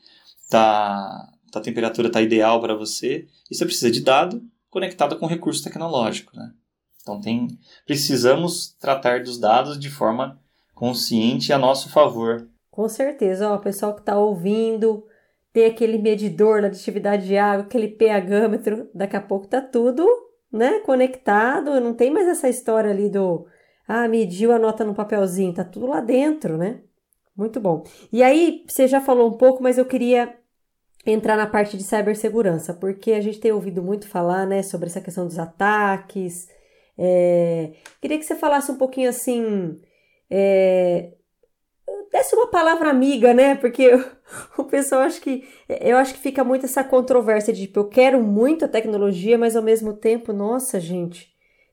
tá, 0.49 1.29
tá 1.53 1.59
a 1.59 1.63
temperatura 1.63 2.09
está 2.09 2.23
ideal 2.23 2.59
para 2.59 2.75
você. 2.75 3.27
E 3.51 3.55
você 3.55 3.67
precisa 3.67 3.91
de 3.91 4.01
dado 4.01 4.43
conectado 4.71 5.17
com 5.17 5.27
recurso 5.27 5.63
tecnológico. 5.63 6.35
Né? 6.35 6.51
Então 7.03 7.21
tem, 7.21 7.49
precisamos 7.85 8.75
tratar 8.81 9.23
dos 9.23 9.39
dados 9.39 9.79
de 9.79 9.91
forma 9.91 10.41
consciente 10.75 11.53
a 11.53 11.59
nosso 11.59 11.91
favor. 11.91 12.49
Com 12.71 12.89
certeza, 12.89 13.51
ó, 13.51 13.57
o 13.57 13.61
pessoal 13.61 13.95
que 13.95 14.01
está 14.01 14.17
ouvindo, 14.19 15.05
ter 15.53 15.67
aquele 15.67 15.99
medidor 15.99 16.63
da 16.63 16.69
atividade 16.69 17.27
de 17.27 17.37
água, 17.37 17.65
aquele 17.65 17.89
pHmetro, 17.89 18.89
daqui 18.95 19.17
a 19.17 19.21
pouco 19.21 19.47
tá 19.47 19.61
tudo 19.61 20.07
né, 20.53 20.81
conectado, 20.81 21.81
não 21.81 21.95
tem 21.95 22.11
mais 22.11 22.27
essa 22.27 22.49
história 22.49 22.91
ali 22.91 23.09
do 23.09 23.47
ah, 23.87 24.09
mediu 24.09 24.53
a 24.53 24.59
nota 24.59 24.85
no 24.85 24.95
papelzinho, 24.95 25.55
tá 25.55 25.65
tudo 25.65 25.87
lá 25.87 26.01
dentro, 26.01 26.57
né? 26.57 26.81
Muito 27.37 27.61
bom. 27.61 27.83
E 28.13 28.23
aí, 28.23 28.65
você 28.69 28.87
já 28.87 29.01
falou 29.01 29.29
um 29.29 29.37
pouco, 29.37 29.63
mas 29.63 29.79
eu 29.79 29.85
queria 29.85 30.37
entrar 31.07 31.37
na 31.37 31.47
parte 31.47 31.77
de 31.77 31.83
cibersegurança, 31.83 32.75
porque 32.75 33.13
a 33.13 33.21
gente 33.21 33.41
tem 33.41 33.53
ouvido 33.53 33.83
muito 33.83 34.07
falar, 34.07 34.47
né, 34.47 34.63
sobre 34.63 34.89
essa 34.89 35.01
questão 35.01 35.27
dos 35.27 35.39
ataques. 35.39 36.49
É... 36.99 37.73
Queria 38.01 38.19
que 38.19 38.25
você 38.25 38.35
falasse 38.35 38.71
um 38.71 38.77
pouquinho 38.77 39.09
assim, 39.09 39.81
é... 40.31 41.15
desse 42.13 42.35
uma 42.35 42.49
palavra 42.49 42.91
amiga, 42.91 43.33
né? 43.33 43.55
Porque 43.55 43.91
o 44.57 44.65
pessoal 44.65 45.03
acho 45.03 45.21
que 45.21 45.49
eu 45.69 45.97
acho 45.97 46.15
que 46.15 46.21
fica 46.21 46.45
muito 46.45 46.67
essa 46.67 46.85
controvérsia 46.85 47.53
de 47.53 47.63
tipo, 47.63 47.81
eu 47.81 47.89
quero 47.89 48.23
muito 48.23 48.65
a 48.65 48.69
tecnologia, 48.69 49.39
mas 49.39 49.57
ao 49.57 49.63
mesmo 49.63 49.93
tempo, 49.93 50.33
nossa, 50.33 50.79
gente, 50.79 51.29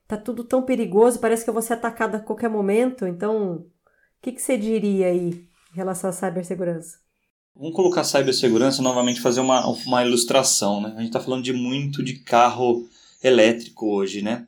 tá 0.06 0.16
tudo 0.16 0.42
tão 0.42 0.62
perigoso, 0.62 1.20
parece 1.20 1.44
que 1.44 1.50
eu 1.50 1.54
vou 1.54 1.62
ser 1.62 1.74
atacada 1.74 2.16
a 2.16 2.20
qualquer 2.20 2.48
momento. 2.48 3.06
Então, 3.06 3.56
o 3.56 3.66
que, 4.22 4.32
que 4.32 4.42
você 4.42 4.56
diria 4.56 5.08
aí 5.08 5.46
em 5.72 5.76
relação 5.76 6.10
à 6.10 6.12
cibersegurança? 6.12 6.98
Vamos 7.54 7.74
colocar 7.74 8.04
cibersegurança 8.04 8.80
novamente, 8.80 9.20
fazer 9.20 9.40
uma, 9.40 9.66
uma 9.66 10.04
ilustração. 10.04 10.80
Né? 10.80 10.92
A 10.94 10.98
gente 10.98 11.08
está 11.08 11.20
falando 11.20 11.42
de 11.42 11.52
muito 11.52 12.02
de 12.02 12.20
carro 12.20 12.88
elétrico 13.22 13.86
hoje, 13.86 14.22
né? 14.22 14.46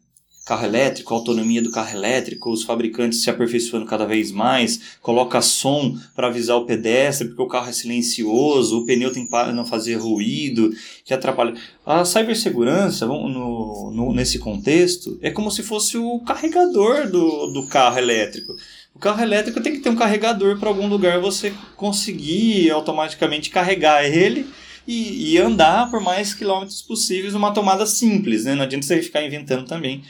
Carro 0.50 0.66
elétrico, 0.66 1.14
autonomia 1.14 1.62
do 1.62 1.70
carro 1.70 1.96
elétrico, 1.96 2.50
os 2.50 2.64
fabricantes 2.64 3.22
se 3.22 3.30
aperfeiçoando 3.30 3.86
cada 3.86 4.04
vez 4.04 4.32
mais, 4.32 4.96
coloca 5.00 5.40
som 5.40 5.96
para 6.12 6.26
avisar 6.26 6.56
o 6.56 6.64
pedestre, 6.64 7.28
porque 7.28 7.40
o 7.40 7.46
carro 7.46 7.68
é 7.68 7.72
silencioso, 7.72 8.80
o 8.80 8.84
pneu 8.84 9.12
tem 9.12 9.24
para 9.24 9.52
não 9.52 9.64
fazer 9.64 9.94
ruído, 9.94 10.72
que 11.04 11.14
atrapalha. 11.14 11.54
A 11.86 12.04
cibersegurança, 12.04 13.06
no, 13.06 13.92
no, 13.92 14.12
nesse 14.12 14.40
contexto, 14.40 15.16
é 15.22 15.30
como 15.30 15.52
se 15.52 15.62
fosse 15.62 15.96
o 15.96 16.18
carregador 16.18 17.08
do, 17.08 17.46
do 17.52 17.68
carro 17.68 17.98
elétrico. 17.98 18.56
O 18.92 18.98
carro 18.98 19.22
elétrico 19.22 19.60
tem 19.60 19.74
que 19.74 19.78
ter 19.78 19.90
um 19.90 19.94
carregador 19.94 20.58
para 20.58 20.68
algum 20.68 20.88
lugar 20.88 21.20
você 21.20 21.54
conseguir 21.76 22.72
automaticamente 22.72 23.50
carregar 23.50 24.04
ele 24.04 24.46
e, 24.84 25.34
e, 25.34 25.38
andar 25.38 25.88
por 25.92 26.00
mais 26.00 26.34
quilômetros 26.34 26.82
possíveis 26.82 27.34
numa 27.34 27.52
tomada 27.52 27.86
simples, 27.86 28.46
né? 28.46 28.56
Não 28.56 28.64
adianta 28.64 28.84
você 28.84 29.00
ficar 29.00 29.24
inventando 29.24 29.64
também 29.64 30.02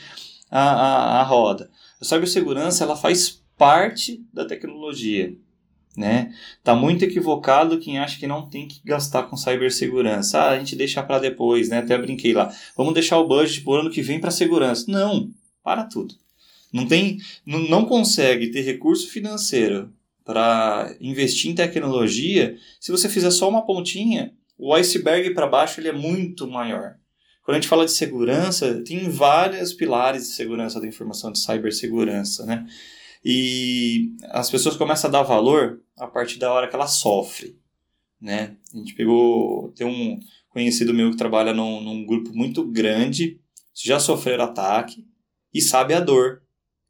a, 0.51 0.61
a, 0.61 1.21
a 1.21 1.23
roda. 1.23 1.71
A 1.99 2.05
cibersegurança 2.05 2.83
ela 2.83 2.97
faz 2.97 3.41
parte 3.57 4.23
da 4.33 4.43
tecnologia. 4.43 5.33
Né? 5.95 6.33
Tá 6.63 6.73
muito 6.73 7.03
equivocado 7.03 7.79
quem 7.79 7.99
acha 7.99 8.17
que 8.17 8.27
não 8.27 8.47
tem 8.47 8.67
que 8.67 8.81
gastar 8.83 9.23
com 9.23 9.35
cibersegurança. 9.35 10.39
Ah, 10.39 10.49
a 10.51 10.59
gente 10.59 10.75
deixa 10.75 11.03
para 11.03 11.19
depois, 11.19 11.69
né? 11.69 11.79
Até 11.79 11.97
brinquei 11.97 12.33
lá. 12.33 12.53
Vamos 12.77 12.93
deixar 12.93 13.17
o 13.17 13.27
budget 13.27 13.61
por 13.61 13.79
ano 13.79 13.89
que 13.89 14.01
vem 14.01 14.19
para 14.19 14.31
segurança. 14.31 14.85
Não, 14.89 15.29
para 15.63 15.83
tudo. 15.83 16.15
Não 16.71 16.87
tem, 16.87 17.17
não 17.45 17.83
consegue 17.83 18.47
ter 18.51 18.61
recurso 18.61 19.09
financeiro 19.09 19.91
para 20.23 20.95
investir 21.01 21.51
em 21.51 21.55
tecnologia 21.55 22.57
se 22.79 22.91
você 22.91 23.09
fizer 23.09 23.31
só 23.31 23.49
uma 23.49 23.65
pontinha. 23.65 24.33
O 24.57 24.73
iceberg 24.73 25.33
para 25.33 25.47
baixo 25.47 25.81
ele 25.81 25.89
é 25.89 25.93
muito 25.93 26.47
maior. 26.47 26.95
Quando 27.51 27.57
a 27.57 27.59
gente 27.59 27.69
fala 27.69 27.85
de 27.85 27.91
segurança, 27.91 28.81
tem 28.81 29.09
vários 29.09 29.73
pilares 29.73 30.21
de 30.21 30.35
segurança 30.35 30.79
da 30.79 30.87
informação, 30.87 31.33
de 31.33 31.39
cibersegurança, 31.39 32.45
né? 32.45 32.65
E 33.25 34.15
as 34.29 34.49
pessoas 34.49 34.77
começam 34.77 35.09
a 35.09 35.11
dar 35.11 35.23
valor 35.23 35.81
a 35.97 36.07
partir 36.07 36.39
da 36.39 36.49
hora 36.49 36.69
que 36.69 36.73
ela 36.73 36.87
sofre, 36.87 37.59
né? 38.21 38.55
A 38.73 38.77
gente 38.77 38.95
pegou, 38.95 39.69
tem 39.75 39.85
um 39.85 40.17
conhecido 40.47 40.93
meu 40.93 41.11
que 41.11 41.17
trabalha 41.17 41.53
num, 41.53 41.81
num 41.81 42.05
grupo 42.05 42.33
muito 42.33 42.65
grande, 42.65 43.37
já 43.73 43.99
sofreram 43.99 44.45
ataque 44.45 45.05
e 45.53 45.61
sabe 45.61 45.93
a 45.93 45.99
dor 45.99 46.43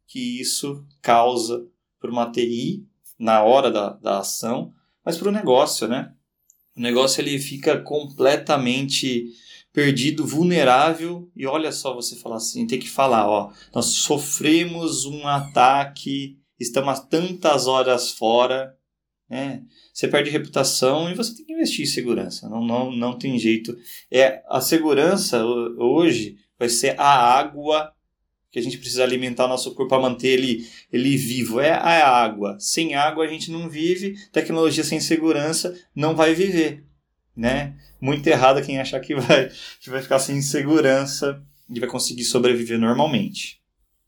que 0.05 0.39
isso 0.39 0.86
causa 1.01 1.66
para 1.99 2.12
uma 2.12 2.32
TI 2.32 2.86
na 3.18 3.41
hora 3.41 3.72
da, 3.72 3.93
da 3.93 4.20
ação, 4.20 4.72
mas 5.03 5.18
para 5.18 5.30
o 5.30 5.32
negócio, 5.32 5.88
né? 5.88 6.14
O 6.78 6.82
negócio 6.82 7.20
ele 7.20 7.39
fica 7.39 7.82
completamente 7.82 9.26
perdido, 9.74 10.26
vulnerável, 10.26 11.30
e 11.36 11.45
olha 11.45 11.72
só 11.72 11.93
você 11.93 12.15
falar 12.15 12.38
assim, 12.38 12.67
tem 12.67 12.80
que 12.80 12.89
falar, 12.89 13.28
ó, 13.28 13.51
nós 13.74 13.86
sofremos 13.88 15.05
um 15.05 15.26
ataque, 15.26 16.38
estamos 16.59 16.99
tantas 17.01 17.67
horas 17.67 18.11
fora, 18.11 18.76
né? 19.30 19.63
Você 19.93 20.07
perde 20.07 20.30
reputação 20.30 21.09
e 21.09 21.15
você 21.15 21.36
tem 21.36 21.45
que 21.45 21.53
investir 21.53 21.86
em 21.86 21.88
segurança, 21.88 22.49
não, 22.49 22.63
não, 22.63 22.91
não 22.91 23.17
tem 23.17 23.39
jeito. 23.39 23.78
É, 24.11 24.43
a 24.49 24.59
segurança 24.59 25.43
hoje 25.45 26.38
vai 26.59 26.67
ser 26.67 26.99
a 26.99 27.07
água 27.07 27.93
que 28.51 28.59
a 28.59 28.61
gente 28.61 28.78
precisa 28.78 29.03
alimentar 29.03 29.45
o 29.45 29.47
nosso 29.47 29.74
corpo 29.74 29.89
para 29.89 30.01
manter 30.01 30.28
ele, 30.28 30.67
ele 30.91 31.15
vivo. 31.15 31.61
É 31.61 31.72
a 31.72 32.09
água. 32.09 32.57
Sem 32.59 32.93
água 32.93 33.24
a 33.24 33.28
gente 33.28 33.49
não 33.49 33.69
vive, 33.69 34.15
tecnologia 34.32 34.84
sem 34.84 34.99
segurança 34.99 35.74
não 35.95 36.13
vai 36.13 36.34
viver. 36.34 36.86
Né? 37.34 37.78
Muito 38.02 38.26
errado 38.28 38.64
quem 38.64 38.80
achar 38.80 38.99
que 38.99 39.14
vai, 39.14 39.52
que 39.80 39.89
vai 39.89 40.02
ficar 40.02 40.20
sem 40.20 40.41
segurança 40.41 41.41
e 41.70 41.80
vai 41.80 41.88
conseguir 41.88 42.24
sobreviver 42.24 42.80
normalmente. 42.80 43.62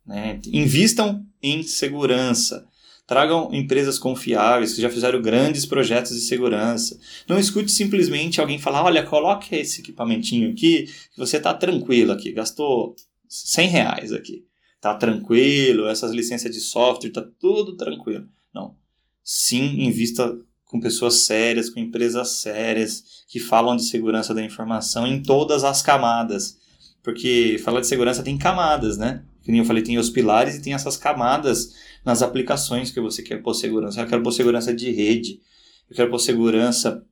Né? 0.05 0.39
Invistam 0.47 1.25
em 1.41 1.63
segurança. 1.63 2.67
Tragam 3.05 3.53
empresas 3.53 3.99
confiáveis 3.99 4.73
que 4.73 4.81
já 4.81 4.89
fizeram 4.89 5.21
grandes 5.21 5.65
projetos 5.65 6.15
de 6.15 6.21
segurança. 6.21 6.97
Não 7.27 7.37
escute 7.37 7.71
simplesmente 7.71 8.39
alguém 8.39 8.57
falar: 8.57 8.83
olha, 8.83 9.03
coloque 9.03 9.55
esse 9.55 9.81
equipamentinho 9.81 10.51
aqui, 10.51 10.85
que 10.85 11.17
você 11.17 11.37
está 11.37 11.53
tranquilo 11.53 12.13
aqui, 12.13 12.31
gastou 12.31 12.95
100 13.27 13.67
reais 13.67 14.13
aqui. 14.13 14.45
Tá 14.79 14.95
tranquilo, 14.95 15.87
essas 15.87 16.11
licenças 16.11 16.51
de 16.51 16.59
software, 16.59 17.11
tá 17.11 17.25
tudo 17.39 17.75
tranquilo. 17.75 18.27
Não. 18.53 18.75
Sim, 19.23 19.81
invista 19.81 20.37
com 20.73 20.79
pessoas 20.79 21.17
sérias, 21.17 21.69
com 21.69 21.79
empresas 21.79 22.29
sérias, 22.29 23.23
que 23.27 23.39
falam 23.39 23.75
de 23.75 23.83
segurança 23.83 24.33
da 24.33 24.43
informação 24.43 25.05
em 25.05 25.21
todas 25.21 25.63
as 25.63 25.83
camadas. 25.83 26.57
Porque 27.03 27.61
falar 27.63 27.79
de 27.79 27.85
segurança 27.85 28.23
tem 28.23 28.39
camadas, 28.39 28.97
né? 28.97 29.23
Como 29.45 29.55
eu 29.55 29.65
falei, 29.65 29.83
tem 29.83 29.99
os 29.99 30.09
pilares 30.09 30.55
e 30.55 30.63
tem 30.63 30.73
essas 30.73 30.97
camadas 30.97 31.75
nas 32.03 32.23
aplicações 32.23 32.89
que 32.89 32.99
você 32.99 33.21
quer 33.21 33.43
pôr 33.43 33.53
segurança. 33.53 34.01
Eu 34.01 34.07
quero 34.07 34.23
pôr 34.23 34.31
segurança 34.31 34.73
de 34.73 34.89
rede, 34.89 35.39
eu 35.87 35.95
quero 35.95 36.09
pôr 36.09 36.17
segurança 36.17 37.05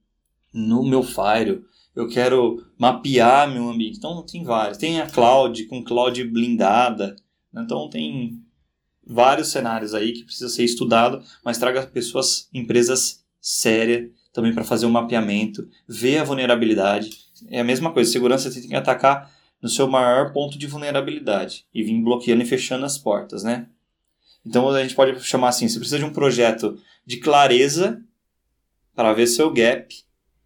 no 0.52 0.84
meu 0.84 1.04
firewall, 1.04 1.62
eu 1.96 2.08
quero 2.08 2.66
mapear 2.80 3.48
meu 3.48 3.70
ambiente. 3.70 4.00
Então 4.00 4.26
tem 4.26 4.44
vários. 4.44 4.80
Tem 4.80 5.00
a 5.00 5.06
cloud 5.06 5.66
com 5.66 5.84
cloud 5.84 6.24
blindada. 6.24 7.16
Então 7.56 7.88
tem 7.92 8.42
vários 9.06 9.50
cenários 9.50 9.94
aí 9.94 10.14
que 10.14 10.24
precisa 10.24 10.50
ser 10.50 10.64
estudado, 10.64 11.22
mas 11.46 11.60
traga 11.60 11.86
pessoas, 11.86 12.50
empresas 12.52 13.21
sérias 13.42 14.10
também 14.32 14.54
para 14.54 14.64
fazer 14.64 14.86
um 14.86 14.92
mapeamento, 14.92 15.68
ver 15.88 16.20
a 16.20 16.24
vulnerabilidade. 16.24 17.10
É 17.50 17.60
a 17.60 17.64
mesma 17.64 17.92
coisa, 17.92 18.12
segurança 18.12 18.50
você 18.50 18.62
tem 18.62 18.70
que 18.70 18.76
atacar 18.76 19.30
no 19.62 19.68
seu 19.68 19.88
maior 19.88 20.32
ponto 20.32 20.58
de 20.58 20.68
vulnerabilidade 20.68 21.66
e 21.74 21.84
vir 21.84 22.02
bloqueando 22.02 22.44
e 22.44 22.46
fechando 22.46 22.86
as 22.86 22.98
portas, 22.98 23.44
né? 23.44 23.68
Então 24.46 24.68
a 24.70 24.82
gente 24.82 24.96
pode 24.96 25.20
chamar 25.22 25.50
assim, 25.50 25.68
você 25.68 25.78
precisa 25.78 26.00
de 26.00 26.06
um 26.06 26.14
projeto 26.14 26.78
de 27.06 27.18
clareza 27.18 28.02
para 28.96 29.14
ver 29.14 29.28
seu 29.28 29.52
gap 29.52 29.94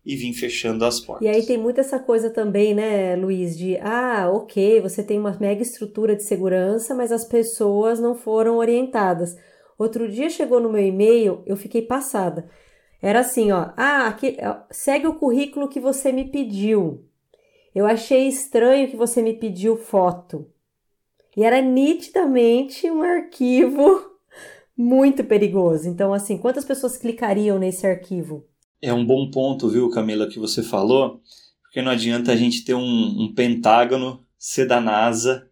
e 0.05 0.15
vim 0.15 0.33
fechando 0.33 0.85
as 0.85 0.99
portas. 0.99 1.25
E 1.25 1.29
aí 1.29 1.45
tem 1.45 1.57
muito 1.57 1.79
essa 1.79 1.97
coisa 1.97 2.29
também, 2.29 2.75
né, 2.75 3.15
Luiz, 3.15 3.57
de 3.57 3.77
ah, 3.77 4.29
ok, 4.31 4.79
você 4.81 5.03
tem 5.03 5.17
uma 5.17 5.35
mega 5.39 5.61
estrutura 5.61 6.15
de 6.15 6.23
segurança, 6.23 6.93
mas 6.93 7.11
as 7.11 7.25
pessoas 7.25 7.99
não 7.99 8.15
foram 8.15 8.57
orientadas. 8.57 9.35
Outro 9.77 10.07
dia 10.09 10.29
chegou 10.29 10.59
no 10.59 10.71
meu 10.71 10.85
e-mail, 10.85 11.41
eu 11.45 11.57
fiquei 11.57 11.81
passada. 11.81 12.47
Era 13.05 13.19
assim, 13.19 13.51
ó, 13.51 13.69
ah, 13.77 14.07
aqui, 14.07 14.35
segue 14.71 15.05
o 15.05 15.13
currículo 15.13 15.69
que 15.69 15.79
você 15.79 16.11
me 16.11 16.25
pediu. 16.25 17.05
Eu 17.75 17.85
achei 17.85 18.27
estranho 18.27 18.89
que 18.89 18.97
você 18.97 19.21
me 19.21 19.35
pediu 19.35 19.77
foto. 19.77 20.47
E 21.37 21.43
era 21.43 21.61
nitidamente 21.61 22.89
um 22.89 23.03
arquivo 23.03 24.01
muito 24.75 25.23
perigoso. 25.23 25.87
Então, 25.87 26.15
assim, 26.15 26.35
quantas 26.35 26.65
pessoas 26.65 26.97
clicariam 26.97 27.59
nesse 27.59 27.85
arquivo? 27.85 28.47
É 28.81 28.91
um 28.91 29.05
bom 29.05 29.29
ponto, 29.29 29.69
viu, 29.69 29.87
Camila, 29.91 30.27
que 30.27 30.39
você 30.39 30.63
falou, 30.63 31.21
porque 31.61 31.83
não 31.83 31.91
adianta 31.91 32.31
a 32.31 32.35
gente 32.35 32.65
ter 32.65 32.73
um, 32.73 32.81
um 32.81 33.31
pentágono, 33.35 34.25
ser 34.35 34.65
da 34.65 34.81
NASA, 34.81 35.47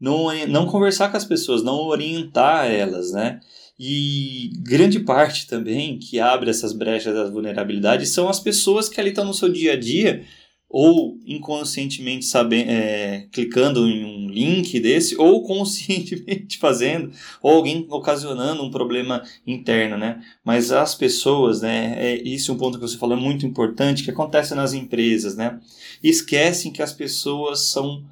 não, 0.00 0.28
não 0.46 0.64
conversar 0.64 1.10
com 1.10 1.18
as 1.18 1.26
pessoas, 1.26 1.62
não 1.62 1.74
orientar 1.74 2.70
elas, 2.70 3.12
né? 3.12 3.40
E 3.78 4.52
grande 4.60 5.00
parte 5.00 5.46
também 5.46 5.98
que 5.98 6.18
abre 6.18 6.48
essas 6.48 6.72
brechas 6.72 7.14
das 7.14 7.30
vulnerabilidades 7.30 8.10
são 8.10 8.28
as 8.28 8.40
pessoas 8.40 8.88
que 8.88 8.98
ali 8.98 9.10
estão 9.10 9.24
no 9.24 9.34
seu 9.34 9.50
dia 9.50 9.74
a 9.74 9.76
dia 9.76 10.24
ou 10.68 11.18
inconscientemente 11.24 12.24
sabe, 12.24 12.62
é, 12.62 13.28
clicando 13.30 13.86
em 13.86 14.04
um 14.04 14.28
link 14.28 14.78
desse, 14.80 15.16
ou 15.16 15.42
conscientemente 15.46 16.58
fazendo, 16.58 17.12
ou 17.40 17.52
alguém 17.52 17.86
ocasionando 17.88 18.62
um 18.62 18.70
problema 18.70 19.22
interno, 19.46 19.96
né? 19.96 20.22
Mas 20.44 20.72
as 20.72 20.94
pessoas, 20.94 21.62
né? 21.62 21.94
É, 21.96 22.22
isso 22.22 22.50
é 22.50 22.54
um 22.54 22.58
ponto 22.58 22.78
que 22.78 22.86
você 22.86 22.98
falou 22.98 23.16
muito 23.16 23.46
importante, 23.46 24.02
que 24.02 24.10
acontece 24.10 24.54
nas 24.54 24.74
empresas, 24.74 25.36
né? 25.36 25.58
Esquecem 26.02 26.72
que 26.72 26.82
as 26.82 26.92
pessoas 26.92 27.68
são 27.68 28.04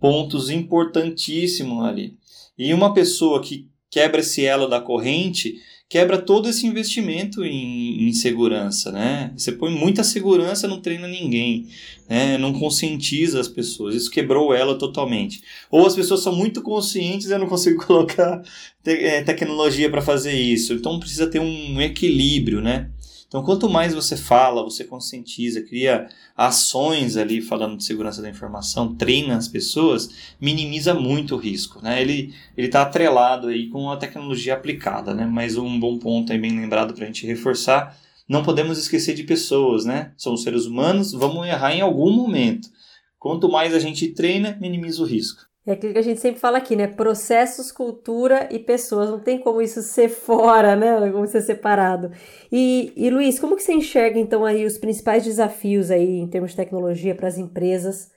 pontos 0.00 0.50
importantíssimos 0.50 1.84
ali. 1.84 2.18
E 2.58 2.74
uma 2.74 2.92
pessoa 2.92 3.40
que 3.40 3.69
quebra 3.90 4.20
esse 4.20 4.44
elo 4.44 4.68
da 4.68 4.80
corrente, 4.80 5.60
quebra 5.90 6.18
todo 6.18 6.48
esse 6.48 6.64
investimento 6.64 7.44
em, 7.44 8.08
em, 8.08 8.12
segurança, 8.12 8.92
né? 8.92 9.32
Você 9.36 9.50
põe 9.50 9.72
muita 9.72 10.04
segurança, 10.04 10.68
não 10.68 10.80
treina 10.80 11.08
ninguém, 11.08 11.66
né? 12.08 12.38
Não 12.38 12.52
conscientiza 12.52 13.40
as 13.40 13.48
pessoas, 13.48 13.96
isso 13.96 14.10
quebrou 14.10 14.54
ela 14.54 14.78
totalmente. 14.78 15.42
Ou 15.68 15.84
as 15.84 15.96
pessoas 15.96 16.22
são 16.22 16.32
muito 16.34 16.62
conscientes 16.62 17.28
e 17.28 17.32
eu 17.32 17.40
não 17.40 17.48
consigo 17.48 17.82
colocar 17.84 18.40
te 18.84 18.92
é, 18.92 19.22
tecnologia 19.24 19.90
para 19.90 20.00
fazer 20.00 20.32
isso. 20.32 20.72
Então 20.74 21.00
precisa 21.00 21.26
ter 21.26 21.40
um 21.40 21.80
equilíbrio, 21.80 22.60
né? 22.60 22.88
Então, 23.30 23.44
quanto 23.44 23.70
mais 23.70 23.94
você 23.94 24.16
fala, 24.16 24.64
você 24.64 24.82
conscientiza, 24.82 25.62
cria 25.62 26.08
ações 26.36 27.16
ali 27.16 27.40
falando 27.40 27.76
de 27.76 27.84
segurança 27.84 28.20
da 28.20 28.28
informação, 28.28 28.92
treina 28.92 29.36
as 29.36 29.46
pessoas, 29.46 30.34
minimiza 30.40 30.94
muito 30.94 31.36
o 31.36 31.38
risco. 31.38 31.80
Né? 31.80 32.02
Ele 32.02 32.34
está 32.56 32.82
atrelado 32.82 33.46
aí 33.46 33.68
com 33.68 33.88
a 33.88 33.96
tecnologia 33.96 34.54
aplicada. 34.54 35.14
Né? 35.14 35.26
Mas 35.26 35.56
um 35.56 35.78
bom 35.78 35.96
ponto 35.96 36.32
aí 36.32 36.40
bem 36.40 36.58
lembrado 36.58 36.92
para 36.92 37.04
a 37.04 37.06
gente 37.06 37.24
reforçar, 37.24 37.96
não 38.28 38.42
podemos 38.42 38.78
esquecer 38.78 39.14
de 39.14 39.22
pessoas, 39.22 39.84
né? 39.84 40.12
Somos 40.16 40.42
seres 40.42 40.66
humanos, 40.66 41.12
vamos 41.12 41.46
errar 41.46 41.72
em 41.72 41.80
algum 41.80 42.10
momento. 42.10 42.68
Quanto 43.16 43.48
mais 43.48 43.74
a 43.74 43.78
gente 43.78 44.08
treina, 44.08 44.58
minimiza 44.60 45.02
o 45.02 45.06
risco. 45.06 45.49
É 45.70 45.74
aquilo 45.74 45.92
que 45.92 46.00
a 46.00 46.02
gente 46.02 46.18
sempre 46.18 46.40
fala 46.40 46.58
aqui, 46.58 46.74
né? 46.74 46.88
Processos, 46.88 47.70
cultura 47.70 48.48
e 48.50 48.58
pessoas. 48.58 49.08
Não 49.08 49.20
tem 49.20 49.38
como 49.38 49.62
isso 49.62 49.80
ser 49.82 50.08
fora, 50.10 50.74
né? 50.74 51.12
Como 51.12 51.24
ser 51.28 51.42
separado. 51.42 52.10
E, 52.50 52.92
e 52.96 53.08
Luiz, 53.08 53.38
como 53.38 53.54
que 53.54 53.62
você 53.62 53.72
enxerga 53.72 54.18
então 54.18 54.44
aí 54.44 54.66
os 54.66 54.78
principais 54.78 55.22
desafios 55.22 55.92
aí 55.92 56.18
em 56.18 56.26
termos 56.26 56.50
de 56.50 56.56
tecnologia 56.56 57.14
para 57.14 57.28
as 57.28 57.38
empresas 57.38 58.10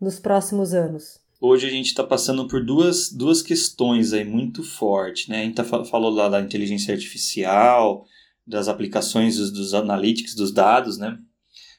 nos 0.00 0.18
próximos 0.18 0.72
anos? 0.72 1.20
Hoje 1.38 1.66
a 1.66 1.70
gente 1.70 1.88
está 1.88 2.02
passando 2.02 2.48
por 2.48 2.64
duas, 2.64 3.12
duas 3.12 3.42
questões 3.42 4.14
aí 4.14 4.24
muito 4.24 4.62
fortes, 4.62 5.28
né? 5.28 5.42
A 5.42 5.44
gente 5.44 5.56
tá, 5.56 5.84
falou 5.84 6.10
lá 6.10 6.30
da 6.30 6.40
inteligência 6.40 6.94
artificial, 6.94 8.06
das 8.46 8.66
aplicações 8.66 9.36
dos, 9.36 9.52
dos 9.52 9.74
analytics, 9.74 10.34
dos 10.34 10.50
dados, 10.50 10.96
né? 10.96 11.18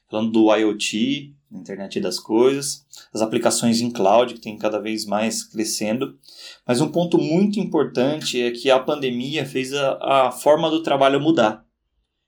Falando 0.08 0.30
do 0.30 0.54
IoT, 0.54 1.35
internet 1.52 2.00
das 2.00 2.18
coisas, 2.18 2.84
as 3.12 3.22
aplicações 3.22 3.80
em 3.80 3.90
cloud 3.90 4.34
que 4.34 4.40
tem 4.40 4.58
cada 4.58 4.78
vez 4.78 5.04
mais 5.04 5.42
crescendo. 5.42 6.18
Mas 6.66 6.80
um 6.80 6.88
ponto 6.88 7.18
muito 7.18 7.60
importante 7.60 8.40
é 8.40 8.50
que 8.50 8.70
a 8.70 8.78
pandemia 8.78 9.46
fez 9.46 9.72
a, 9.72 10.26
a 10.26 10.32
forma 10.32 10.70
do 10.70 10.82
trabalho 10.82 11.20
mudar. 11.20 11.64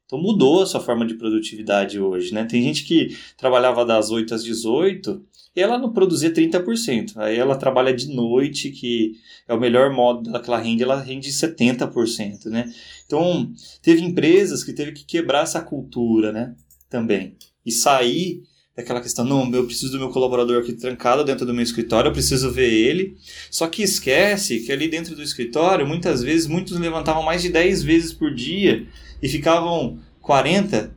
Então 0.07 0.19
mudou 0.19 0.63
a 0.63 0.67
sua 0.67 0.81
forma 0.81 1.07
de 1.07 1.15
produtividade 1.15 2.01
hoje, 2.01 2.33
né? 2.33 2.45
Tem 2.45 2.63
gente 2.63 2.85
que 2.85 3.15
trabalhava 3.37 3.85
das 3.85 4.11
8 4.11 4.35
às 4.35 4.43
18 4.43 5.23
e 5.55 5.61
ela 5.61 5.77
não 5.77 5.93
produzia 5.93 6.33
30%. 6.33 7.17
Aí 7.17 7.37
ela 7.37 7.57
trabalha 7.57 7.93
de 7.93 8.09
noite, 8.09 8.71
que 8.71 9.17
é 9.47 9.53
o 9.53 9.61
melhor 9.61 9.93
modo 9.93 10.31
que 10.41 10.49
ela 10.49 10.59
rende, 10.59 10.83
ela 10.83 10.99
rende 10.99 11.31
70%, 11.31 12.47
né? 12.47 12.73
Então, 13.05 13.53
teve 13.83 14.03
empresas 14.03 14.65
que 14.65 14.73
teve 14.73 14.93
que 14.93 15.05
quebrar 15.05 15.43
essa 15.43 15.61
cultura, 15.61 16.33
né? 16.33 16.55
Também. 16.89 17.37
E 17.67 17.71
sair 17.71 18.45
daquela 18.79 19.01
questão, 19.01 19.25
não, 19.25 19.53
eu 19.53 19.65
preciso 19.65 19.91
do 19.91 19.99
meu 19.99 20.09
colaborador 20.11 20.63
aqui 20.63 20.73
trancado 20.73 21.25
dentro 21.25 21.45
do 21.45 21.53
meu 21.53 21.65
escritório, 21.65 22.11
eu 22.11 22.13
preciso 22.13 22.49
ver 22.53 22.73
ele. 22.73 23.17
Só 23.51 23.67
que 23.67 23.83
esquece 23.83 24.61
que 24.61 24.71
ali 24.71 24.87
dentro 24.87 25.17
do 25.17 25.23
escritório, 25.23 25.85
muitas 25.85 26.23
vezes, 26.23 26.47
muitos 26.47 26.79
levantavam 26.79 27.25
mais 27.25 27.43
de 27.43 27.49
10 27.49 27.83
vezes 27.83 28.13
por 28.13 28.33
dia 28.33 28.87
e 29.21 29.29
ficavam 29.29 29.99
40, 30.21 30.95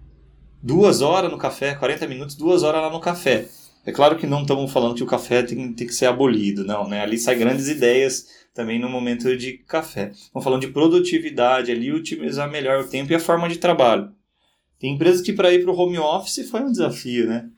duas 0.61 1.01
horas 1.01 1.31
no 1.31 1.39
café, 1.39 1.73
40 1.73 2.07
minutos, 2.07 2.35
duas 2.35 2.61
horas 2.61 2.83
lá 2.83 2.91
no 2.91 2.99
café. 2.99 3.47
É 3.83 3.91
claro 3.91 4.15
que 4.15 4.27
não 4.27 4.43
estamos 4.43 4.71
falando 4.71 4.93
que 4.93 5.03
o 5.03 5.07
café 5.07 5.41
tem, 5.41 5.73
tem 5.73 5.87
que 5.87 5.95
ser 5.95 6.05
abolido, 6.05 6.63
não, 6.63 6.87
né? 6.87 7.01
Ali 7.01 7.17
saem 7.17 7.39
grandes 7.39 7.67
ideias 7.67 8.27
também 8.53 8.77
no 8.77 8.89
momento 8.89 9.35
de 9.35 9.53
café. 9.53 10.11
Estamos 10.13 10.43
falando 10.43 10.61
de 10.61 10.67
produtividade 10.67 11.71
ali, 11.71 11.91
utilizar 11.91 12.47
melhor 12.47 12.83
o 12.83 12.87
tempo 12.87 13.11
e 13.11 13.15
a 13.15 13.19
forma 13.19 13.49
de 13.49 13.57
trabalho. 13.57 14.11
Tem 14.77 14.93
empresas 14.93 15.23
que 15.23 15.33
para 15.33 15.51
ir 15.51 15.63
para 15.63 15.71
o 15.71 15.75
home 15.75 15.97
office 15.97 16.47
foi 16.47 16.61
um 16.61 16.71
desafio, 16.71 17.25
né? 17.27 17.49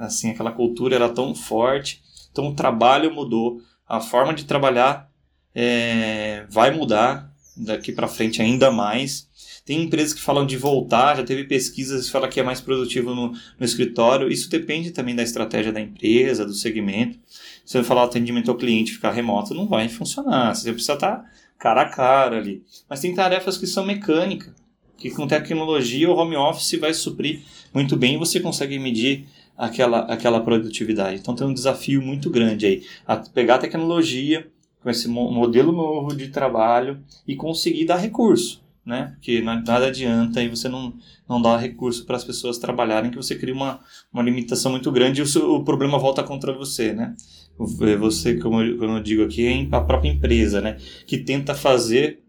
Assim, 0.00 0.30
aquela 0.30 0.52
cultura 0.52 0.96
era 0.96 1.08
tão 1.08 1.34
forte. 1.34 2.02
Então 2.32 2.48
o 2.48 2.54
trabalho 2.54 3.14
mudou, 3.14 3.60
a 3.86 4.00
forma 4.00 4.32
de 4.32 4.44
trabalhar 4.44 5.10
é, 5.54 6.46
vai 6.48 6.70
mudar 6.70 7.30
daqui 7.56 7.92
para 7.92 8.08
frente 8.08 8.40
ainda 8.40 8.70
mais. 8.70 9.28
Tem 9.64 9.82
empresas 9.82 10.14
que 10.14 10.20
falam 10.20 10.46
de 10.46 10.56
voltar, 10.56 11.16
já 11.16 11.22
teve 11.22 11.44
pesquisas 11.44 12.06
que 12.06 12.12
falam 12.12 12.28
que 12.28 12.40
é 12.40 12.42
mais 12.42 12.60
produtivo 12.60 13.14
no, 13.14 13.32
no 13.32 13.64
escritório. 13.64 14.30
Isso 14.30 14.48
depende 14.48 14.90
também 14.90 15.14
da 15.14 15.22
estratégia 15.22 15.72
da 15.72 15.80
empresa, 15.80 16.46
do 16.46 16.54
segmento. 16.54 17.18
Se 17.64 17.78
eu 17.78 17.84
falar 17.84 18.04
atendimento 18.04 18.50
ao 18.50 18.56
cliente 18.56 18.92
ficar 18.92 19.12
remoto, 19.12 19.54
não 19.54 19.68
vai 19.68 19.88
funcionar. 19.88 20.54
Você 20.54 20.72
precisa 20.72 20.94
estar 20.94 21.24
cara 21.58 21.82
a 21.82 21.88
cara 21.88 22.38
ali. 22.38 22.64
Mas 22.88 23.00
tem 23.00 23.14
tarefas 23.14 23.58
que 23.58 23.66
são 23.66 23.84
mecânicas, 23.84 24.52
que 24.96 25.10
com 25.10 25.26
tecnologia 25.26 26.10
o 26.10 26.16
home 26.16 26.36
office 26.36 26.78
vai 26.80 26.94
suprir 26.94 27.42
muito 27.72 27.96
bem 27.96 28.14
e 28.14 28.18
você 28.18 28.40
consegue 28.40 28.78
medir 28.78 29.26
aquela, 29.60 30.00
aquela 30.06 30.40
produtividade. 30.40 31.20
Então 31.20 31.34
tem 31.34 31.46
um 31.46 31.52
desafio 31.52 32.00
muito 32.00 32.30
grande 32.30 32.64
aí, 32.64 32.82
a 33.06 33.16
pegar 33.16 33.56
a 33.56 33.58
tecnologia 33.58 34.48
com 34.82 34.88
esse 34.88 35.06
modelo 35.06 35.70
novo 35.70 36.16
de 36.16 36.28
trabalho 36.28 36.98
e 37.28 37.36
conseguir 37.36 37.84
dar 37.84 37.98
recurso, 37.98 38.64
né? 38.84 39.12
Porque 39.16 39.42
nada 39.42 39.88
adianta 39.88 40.40
aí 40.40 40.48
você 40.48 40.70
não, 40.70 40.94
não 41.28 41.42
dar 41.42 41.58
recurso 41.58 42.06
para 42.06 42.16
as 42.16 42.24
pessoas 42.24 42.56
trabalharem, 42.56 43.10
que 43.10 43.18
você 43.18 43.34
cria 43.36 43.52
uma, 43.52 43.80
uma 44.10 44.22
limitação 44.22 44.70
muito 44.72 44.90
grande 44.90 45.20
e 45.20 45.22
o, 45.22 45.26
seu, 45.26 45.54
o 45.56 45.62
problema 45.62 45.98
volta 45.98 46.22
contra 46.22 46.54
você, 46.54 46.94
né? 46.94 47.14
Você, 47.58 48.38
como 48.38 48.62
eu, 48.62 48.78
como 48.78 48.96
eu 48.96 49.02
digo 49.02 49.22
aqui, 49.22 49.46
é 49.46 49.76
a 49.76 49.82
própria 49.82 50.08
empresa, 50.08 50.62
né? 50.62 50.78
Que 51.06 51.18
tenta 51.18 51.54
fazer 51.54 52.22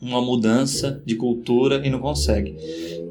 uma 0.00 0.22
mudança 0.22 1.02
de 1.04 1.16
cultura 1.16 1.84
e 1.84 1.90
não 1.90 1.98
consegue. 1.98 2.54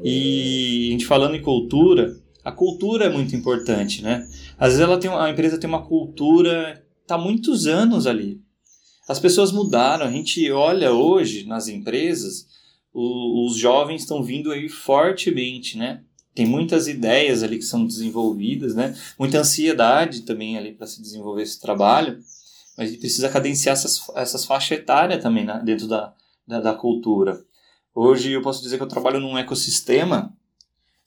E 0.02 0.88
a 0.88 0.92
gente 0.92 1.04
falando 1.04 1.36
em 1.36 1.42
cultura, 1.42 2.16
a 2.48 2.52
cultura 2.52 3.04
é 3.04 3.08
muito 3.10 3.36
importante, 3.36 4.02
né? 4.02 4.26
Às 4.58 4.68
vezes 4.68 4.80
ela 4.80 4.98
tem, 4.98 5.10
a 5.10 5.28
empresa 5.28 5.58
tem 5.58 5.68
uma 5.68 5.84
cultura, 5.84 6.82
tá 7.06 7.18
muitos 7.18 7.66
anos 7.66 8.06
ali. 8.06 8.40
As 9.06 9.20
pessoas 9.20 9.52
mudaram, 9.52 10.06
a 10.06 10.10
gente 10.10 10.50
olha 10.50 10.90
hoje 10.90 11.46
nas 11.46 11.68
empresas, 11.68 12.46
o, 12.90 13.46
os 13.46 13.58
jovens 13.58 14.00
estão 14.00 14.22
vindo 14.22 14.50
aí 14.50 14.66
fortemente, 14.66 15.76
né? 15.76 16.02
Tem 16.34 16.46
muitas 16.46 16.88
ideias 16.88 17.42
ali 17.42 17.58
que 17.58 17.64
são 17.64 17.86
desenvolvidas, 17.86 18.74
né? 18.74 18.96
Muita 19.18 19.40
ansiedade 19.40 20.22
também 20.22 20.56
ali 20.56 20.72
para 20.72 20.86
se 20.86 21.02
desenvolver 21.02 21.42
esse 21.42 21.60
trabalho, 21.60 22.18
mas 22.78 22.96
precisa 22.96 23.28
cadenciar 23.28 23.74
essas, 23.74 24.00
essas 24.16 24.46
faixas 24.46 24.78
etárias 24.78 25.22
também 25.22 25.44
né? 25.44 25.60
dentro 25.62 25.86
da, 25.86 26.14
da, 26.46 26.60
da 26.62 26.74
cultura. 26.74 27.44
Hoje 27.94 28.32
eu 28.32 28.40
posso 28.40 28.62
dizer 28.62 28.78
que 28.78 28.82
eu 28.82 28.88
trabalho 28.88 29.20
num 29.20 29.36
ecossistema 29.36 30.34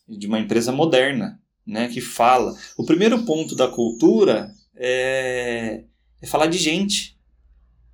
de 0.07 0.27
uma 0.27 0.39
empresa 0.39 0.71
moderna, 0.71 1.39
né, 1.65 1.87
que 1.87 2.01
fala. 2.01 2.55
O 2.77 2.85
primeiro 2.85 3.23
ponto 3.23 3.55
da 3.55 3.67
cultura 3.67 4.51
é, 4.75 5.83
é 6.21 6.27
falar 6.27 6.47
de 6.47 6.57
gente, 6.57 7.17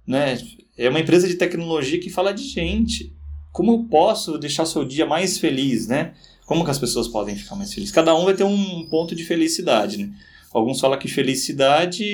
né? 0.06 0.38
É 0.78 0.90
uma 0.90 1.00
empresa 1.00 1.28
de 1.28 1.36
tecnologia 1.36 2.00
que 2.00 2.10
fala 2.10 2.34
de 2.34 2.44
gente. 2.44 3.14
Como 3.52 3.72
eu 3.72 3.84
posso 3.90 4.38
deixar 4.38 4.66
seu 4.66 4.86
dia 4.86 5.06
mais 5.06 5.38
feliz, 5.38 5.88
né? 5.88 6.14
Como 6.46 6.64
que 6.64 6.72
as 6.72 6.80
pessoas 6.80 7.08
podem 7.08 7.36
ficar 7.36 7.56
mais 7.56 7.74
felizes? 7.74 7.94
Cada 7.94 8.16
um 8.16 8.24
vai 8.24 8.34
ter 8.34 8.46
um 8.46 8.88
ponto 8.88 9.16
de 9.16 9.26
felicidade, 9.26 9.98
né? 9.98 10.14
Alguns 10.54 10.80
falam 10.80 10.98
que 10.98 11.10
felicidade 11.10 12.06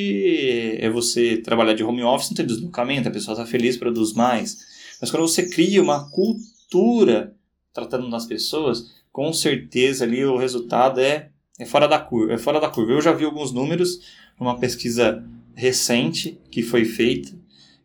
é 0.80 0.90
você 0.90 1.38
trabalhar 1.38 1.74
de 1.74 1.84
home 1.84 2.02
office, 2.02 2.30
não 2.30 2.36
tem 2.36 2.46
deslocamento, 2.46 3.08
a 3.08 3.12
pessoa 3.12 3.34
está 3.34 3.46
feliz, 3.46 3.78
produz 3.78 4.14
mais. 4.14 4.58
Mas 5.00 5.12
quando 5.12 5.28
você 5.28 5.48
cria 5.48 5.82
uma 5.82 6.10
cultura 6.10 7.36
tratando 7.72 8.10
das 8.10 8.26
pessoas, 8.26 8.92
com 9.14 9.32
certeza 9.32 10.04
ali 10.04 10.26
o 10.26 10.38
resultado 10.38 11.00
é, 11.00 11.30
é 11.60 11.66
fora 11.66 11.88
da 11.88 12.00
curva. 12.00 12.34
É 12.34 12.38
fora 12.38 12.60
da 12.60 12.68
curva. 12.68 12.92
Eu 12.92 13.02
já 13.02 13.14
vi 13.14 13.24
alguns 13.24 13.54
números 13.54 14.02
numa 14.38 14.60
pesquisa 14.60 15.24
recente 15.56 16.42
que 16.50 16.64
foi 16.64 16.84
feita 16.84 17.32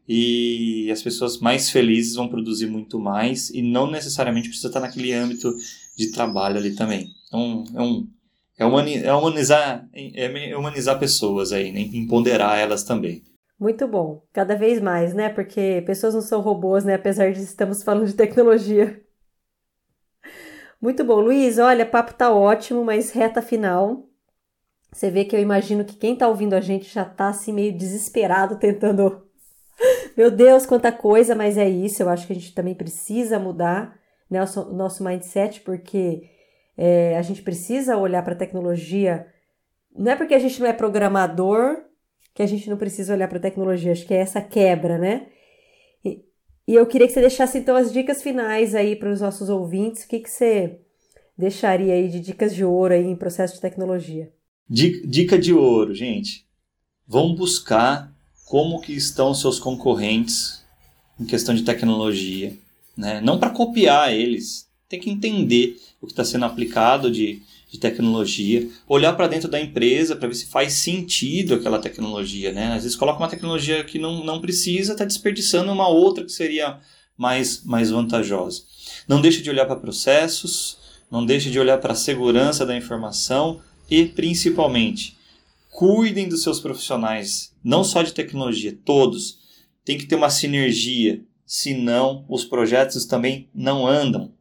e 0.08 0.90
as 0.90 1.02
pessoas 1.02 1.38
mais 1.38 1.68
felizes 1.68 2.14
vão 2.14 2.28
produzir 2.28 2.66
muito 2.66 2.98
mais 2.98 3.50
e 3.50 3.60
não 3.60 3.90
necessariamente 3.90 4.48
precisa 4.48 4.68
estar 4.68 4.80
naquele 4.80 5.12
âmbito 5.12 5.54
de 5.94 6.10
trabalho 6.10 6.56
ali 6.56 6.74
também. 6.74 7.10
Então 7.26 7.64
é 7.74 7.82
um 7.82 8.08
é, 8.58 8.64
é 9.04 9.14
humanizar 9.14 9.86
é 9.92 10.56
humanizar 10.56 10.98
pessoas 10.98 11.52
aí, 11.52 11.70
né? 11.70 11.80
empoderar 11.92 12.58
elas 12.58 12.82
também. 12.82 13.22
Muito 13.60 13.86
bom, 13.86 14.22
cada 14.32 14.54
vez 14.54 14.80
mais, 14.80 15.12
né? 15.12 15.28
Porque 15.28 15.82
pessoas 15.84 16.14
não 16.14 16.22
são 16.22 16.40
robôs, 16.40 16.84
né? 16.84 16.94
Apesar 16.94 17.32
de 17.32 17.42
estamos 17.42 17.82
falando 17.82 18.06
de 18.06 18.14
tecnologia. 18.14 19.02
Muito 20.80 21.04
bom, 21.04 21.20
Luiz. 21.20 21.58
Olha, 21.58 21.84
papo 21.84 22.14
tá 22.14 22.32
ótimo, 22.32 22.84
mas 22.84 23.10
reta 23.10 23.42
final. 23.42 24.06
Você 24.92 25.10
vê 25.10 25.24
que 25.24 25.34
eu 25.34 25.40
imagino 25.40 25.84
que 25.84 25.96
quem 25.96 26.16
tá 26.16 26.28
ouvindo 26.28 26.54
a 26.54 26.60
gente 26.60 26.92
já 26.92 27.04
tá 27.04 27.28
assim 27.28 27.52
meio 27.52 27.76
desesperado 27.76 28.56
tentando. 28.56 29.26
Meu 30.16 30.30
Deus, 30.30 30.66
quanta 30.66 30.92
coisa, 30.92 31.34
mas 31.34 31.58
é 31.58 31.68
isso. 31.68 32.02
Eu 32.02 32.08
acho 32.08 32.26
que 32.26 32.32
a 32.32 32.36
gente 32.36 32.54
também 32.54 32.74
precisa 32.74 33.38
mudar 33.38 33.98
né, 34.30 34.40
o 34.42 34.72
nosso 34.72 35.02
mindset, 35.04 35.60
porque 35.62 36.30
é, 36.76 37.16
a 37.18 37.22
gente 37.22 37.42
precisa 37.42 37.96
olhar 37.96 38.22
para 38.22 38.34
a 38.34 38.38
tecnologia. 38.38 39.26
Não 39.96 40.12
é 40.12 40.16
porque 40.16 40.34
a 40.34 40.38
gente 40.38 40.60
não 40.60 40.68
é 40.68 40.72
programador 40.72 41.84
que 42.32 42.42
a 42.42 42.46
gente 42.46 42.70
não 42.70 42.76
precisa 42.76 43.12
olhar 43.14 43.26
para 43.26 43.38
a 43.38 43.42
tecnologia. 43.42 43.90
Acho 43.90 44.06
que 44.06 44.14
é 44.14 44.18
essa 44.18 44.40
quebra, 44.40 44.96
né? 44.96 45.26
E, 46.68 46.74
eu 46.74 46.84
queria 46.84 47.06
que 47.06 47.14
você 47.14 47.22
deixasse 47.22 47.56
então 47.56 47.74
as 47.74 47.90
dicas 47.90 48.22
finais 48.22 48.74
aí 48.74 48.94
para 48.94 49.10
os 49.10 49.22
nossos 49.22 49.48
ouvintes. 49.48 50.04
O 50.04 50.08
que, 50.08 50.20
que 50.20 50.28
você 50.28 50.78
deixaria 51.36 51.94
aí 51.94 52.10
de 52.10 52.20
dicas 52.20 52.54
de 52.54 52.62
ouro 52.62 52.92
aí 52.92 53.06
em 53.06 53.16
processo 53.16 53.54
de 53.54 53.60
tecnologia? 53.62 54.30
Dica 54.68 55.38
de 55.38 55.54
ouro, 55.54 55.94
gente. 55.94 56.44
Vão 57.06 57.34
buscar 57.34 58.12
como 58.44 58.82
que 58.82 58.92
estão 58.92 59.32
seus 59.32 59.58
concorrentes 59.58 60.62
em 61.18 61.24
questão 61.24 61.54
de 61.54 61.62
tecnologia, 61.62 62.54
né? 62.94 63.18
Não 63.22 63.38
para 63.38 63.48
copiar 63.48 64.12
eles, 64.12 64.68
tem 64.90 65.00
que 65.00 65.08
entender 65.08 65.80
o 66.02 66.06
que 66.06 66.12
está 66.12 66.24
sendo 66.24 66.44
aplicado 66.44 67.10
de, 67.10 67.42
de 67.70 67.78
tecnologia, 67.78 68.68
olhar 68.88 69.12
para 69.12 69.28
dentro 69.28 69.48
da 69.48 69.60
empresa 69.60 70.16
para 70.16 70.28
ver 70.28 70.34
se 70.34 70.46
faz 70.46 70.72
sentido 70.72 71.54
aquela 71.54 71.78
tecnologia, 71.78 72.50
né? 72.50 72.72
Às 72.72 72.82
vezes 72.82 72.96
coloca 72.96 73.18
uma 73.18 73.28
tecnologia 73.28 73.84
que 73.84 73.98
não, 73.98 74.24
não 74.24 74.40
precisa, 74.40 74.92
está 74.92 75.04
desperdiçando 75.04 75.70
uma 75.70 75.86
outra 75.86 76.24
que 76.24 76.32
seria 76.32 76.80
mais, 77.16 77.62
mais 77.64 77.90
vantajosa. 77.90 78.62
Não 79.06 79.20
deixe 79.20 79.42
de 79.42 79.50
olhar 79.50 79.66
para 79.66 79.76
processos, 79.76 80.78
não 81.10 81.26
deixe 81.26 81.50
de 81.50 81.58
olhar 81.58 81.78
para 81.78 81.92
a 81.92 81.96
segurança 81.96 82.64
da 82.64 82.76
informação 82.76 83.60
e, 83.90 84.06
principalmente, 84.06 85.16
cuidem 85.70 86.28
dos 86.28 86.42
seus 86.42 86.60
profissionais, 86.60 87.52
não 87.62 87.84
só 87.84 88.02
de 88.02 88.12
tecnologia, 88.12 88.76
todos. 88.84 89.38
Tem 89.84 89.98
que 89.98 90.06
ter 90.06 90.16
uma 90.16 90.30
sinergia, 90.30 91.22
senão 91.44 92.24
os 92.28 92.44
projetos 92.44 93.04
também 93.04 93.48
não 93.54 93.86
andam. 93.86 94.32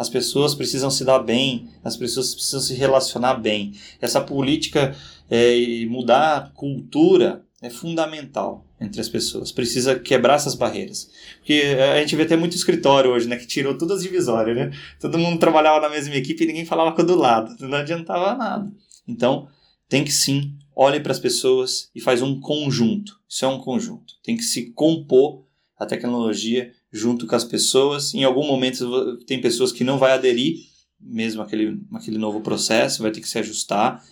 As 0.00 0.08
pessoas 0.08 0.54
precisam 0.54 0.90
se 0.90 1.04
dar 1.04 1.18
bem, 1.18 1.68
as 1.84 1.94
pessoas 1.94 2.34
precisam 2.34 2.60
se 2.60 2.72
relacionar 2.72 3.34
bem. 3.34 3.74
Essa 4.00 4.18
política 4.18 4.96
é, 5.28 5.84
mudar 5.90 6.36
a 6.38 6.40
cultura 6.54 7.44
é 7.60 7.68
fundamental 7.68 8.64
entre 8.80 8.98
as 8.98 9.10
pessoas. 9.10 9.52
Precisa 9.52 9.98
quebrar 9.98 10.36
essas 10.36 10.54
barreiras. 10.54 11.10
Porque 11.36 11.76
a 11.92 12.00
gente 12.00 12.16
vê 12.16 12.22
até 12.22 12.34
muito 12.34 12.56
escritório 12.56 13.10
hoje, 13.10 13.28
né? 13.28 13.36
Que 13.36 13.46
tirou 13.46 13.76
todas 13.76 13.98
as 13.98 14.02
divisórias, 14.02 14.56
né? 14.56 14.70
Todo 14.98 15.18
mundo 15.18 15.38
trabalhava 15.38 15.82
na 15.82 15.90
mesma 15.90 16.14
equipe 16.14 16.44
e 16.44 16.46
ninguém 16.46 16.64
falava 16.64 16.96
com 16.96 17.02
o 17.02 17.04
do 17.04 17.14
lado. 17.14 17.54
Não 17.60 17.76
adiantava 17.76 18.34
nada. 18.34 18.72
Então, 19.06 19.48
tem 19.86 20.02
que 20.02 20.12
sim, 20.12 20.54
olhe 20.74 21.00
para 21.00 21.12
as 21.12 21.18
pessoas 21.18 21.90
e 21.94 22.00
faz 22.00 22.22
um 22.22 22.40
conjunto. 22.40 23.20
Isso 23.28 23.44
é 23.44 23.48
um 23.48 23.58
conjunto. 23.58 24.14
Tem 24.24 24.34
que 24.34 24.44
se 24.44 24.70
compor 24.72 25.44
a 25.78 25.84
tecnologia 25.84 26.72
junto 26.92 27.26
com 27.26 27.34
as 27.34 27.44
pessoas. 27.44 28.14
Em 28.14 28.24
algum 28.24 28.46
momento 28.46 29.16
tem 29.26 29.40
pessoas 29.40 29.72
que 29.72 29.84
não 29.84 29.98
vai 29.98 30.12
aderir 30.12 30.70
mesmo 31.00 31.42
aquele, 31.42 31.80
aquele 31.94 32.18
novo 32.18 32.40
processo, 32.40 33.02
vai 33.02 33.10
ter 33.10 33.20
que 33.20 33.28
se 33.28 33.38
ajustar. 33.38 34.04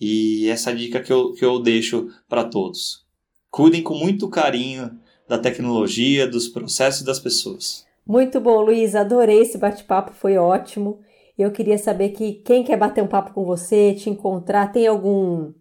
E 0.00 0.48
essa 0.48 0.74
dica 0.74 1.00
que 1.00 1.12
eu, 1.12 1.32
que 1.34 1.44
eu 1.44 1.60
deixo 1.60 2.08
para 2.28 2.44
todos. 2.44 3.04
Cuidem 3.50 3.82
com 3.82 3.94
muito 3.94 4.28
carinho 4.28 4.98
da 5.28 5.38
tecnologia, 5.38 6.26
dos 6.26 6.48
processos 6.48 7.02
das 7.02 7.20
pessoas. 7.20 7.86
Muito 8.06 8.40
bom, 8.40 8.60
Luiz. 8.60 8.94
Adorei 8.94 9.40
esse 9.40 9.56
bate-papo, 9.56 10.12
foi 10.12 10.36
ótimo. 10.36 11.00
Eu 11.38 11.50
queria 11.50 11.78
saber 11.78 12.10
que 12.10 12.34
quem 12.44 12.64
quer 12.64 12.76
bater 12.76 13.02
um 13.02 13.08
papo 13.08 13.32
com 13.32 13.44
você, 13.44 13.94
te 13.94 14.10
encontrar, 14.10 14.72
tem 14.72 14.86
algum 14.86 15.52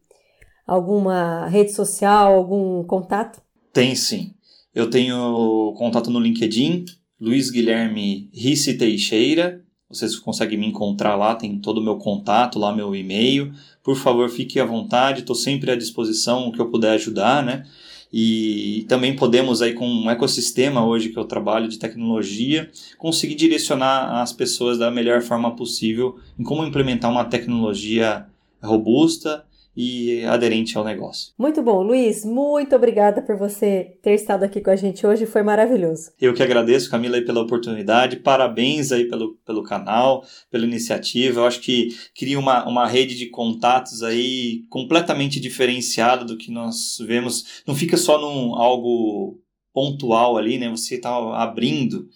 alguma 0.65 1.45
rede 1.47 1.73
social, 1.73 2.33
algum 2.33 2.83
contato? 2.83 3.41
Tem 3.71 3.95
sim. 3.95 4.33
Eu 4.73 4.89
tenho 4.89 5.71
contato 5.77 6.09
no 6.09 6.19
LinkedIn, 6.19 6.85
Luiz 7.21 7.51
Guilherme 7.51 8.27
Risse 8.33 8.73
Teixeira. 8.73 9.61
Vocês 9.87 10.15
conseguem 10.15 10.57
me 10.57 10.65
encontrar 10.65 11.15
lá, 11.15 11.35
tem 11.35 11.59
todo 11.59 11.77
o 11.77 11.83
meu 11.83 11.97
contato 11.97 12.57
lá, 12.57 12.75
meu 12.75 12.95
e-mail. 12.95 13.53
Por 13.83 13.95
favor, 13.95 14.27
fique 14.29 14.59
à 14.59 14.65
vontade, 14.65 15.19
estou 15.19 15.35
sempre 15.35 15.69
à 15.69 15.75
disposição, 15.75 16.47
o 16.47 16.51
que 16.51 16.59
eu 16.59 16.71
puder 16.71 16.93
ajudar, 16.93 17.43
né? 17.43 17.67
E 18.11 18.85
também 18.89 19.15
podemos 19.15 19.61
aí 19.61 19.73
com 19.73 19.87
um 19.87 20.09
ecossistema 20.09 20.83
hoje 20.83 21.09
que 21.09 21.19
eu 21.19 21.25
trabalho 21.25 21.67
de 21.67 21.77
tecnologia, 21.77 22.71
conseguir 22.97 23.35
direcionar 23.35 24.23
as 24.23 24.33
pessoas 24.33 24.79
da 24.79 24.89
melhor 24.89 25.21
forma 25.21 25.55
possível 25.55 26.17
em 26.37 26.43
como 26.43 26.65
implementar 26.65 27.11
uma 27.11 27.25
tecnologia 27.25 28.25
robusta 28.61 29.45
e 29.75 30.23
aderente 30.25 30.77
ao 30.77 30.83
negócio. 30.83 31.33
Muito 31.37 31.61
bom, 31.61 31.81
Luiz. 31.81 32.23
Muito 32.23 32.75
obrigada 32.75 33.21
por 33.21 33.35
você 33.35 33.97
ter 34.01 34.13
estado 34.13 34.43
aqui 34.43 34.61
com 34.61 34.69
a 34.69 34.75
gente 34.75 35.05
hoje. 35.05 35.25
Foi 35.25 35.41
maravilhoso. 35.41 36.11
Eu 36.21 36.33
que 36.33 36.43
agradeço, 36.43 36.89
Camila, 36.91 37.19
pela 37.21 37.41
oportunidade. 37.41 38.17
Parabéns 38.17 38.91
aí 38.91 39.05
pelo, 39.05 39.35
pelo 39.45 39.63
canal, 39.63 40.23
pela 40.51 40.65
iniciativa. 40.65 41.39
Eu 41.39 41.45
acho 41.45 41.59
que 41.59 41.89
cria 42.15 42.37
uma, 42.37 42.67
uma 42.67 42.87
rede 42.87 43.17
de 43.17 43.27
contatos 43.29 44.03
aí 44.03 44.63
completamente 44.69 45.39
diferenciada 45.39 46.23
do 46.23 46.37
que 46.37 46.51
nós 46.51 46.97
vemos. 47.05 47.63
Não 47.65 47.75
fica 47.75 47.97
só 47.97 48.19
num 48.21 48.53
algo 48.55 49.39
pontual 49.73 50.37
ali, 50.37 50.59
né? 50.59 50.69
Você 50.69 50.95
está 50.95 51.09
abrindo 51.41 52.07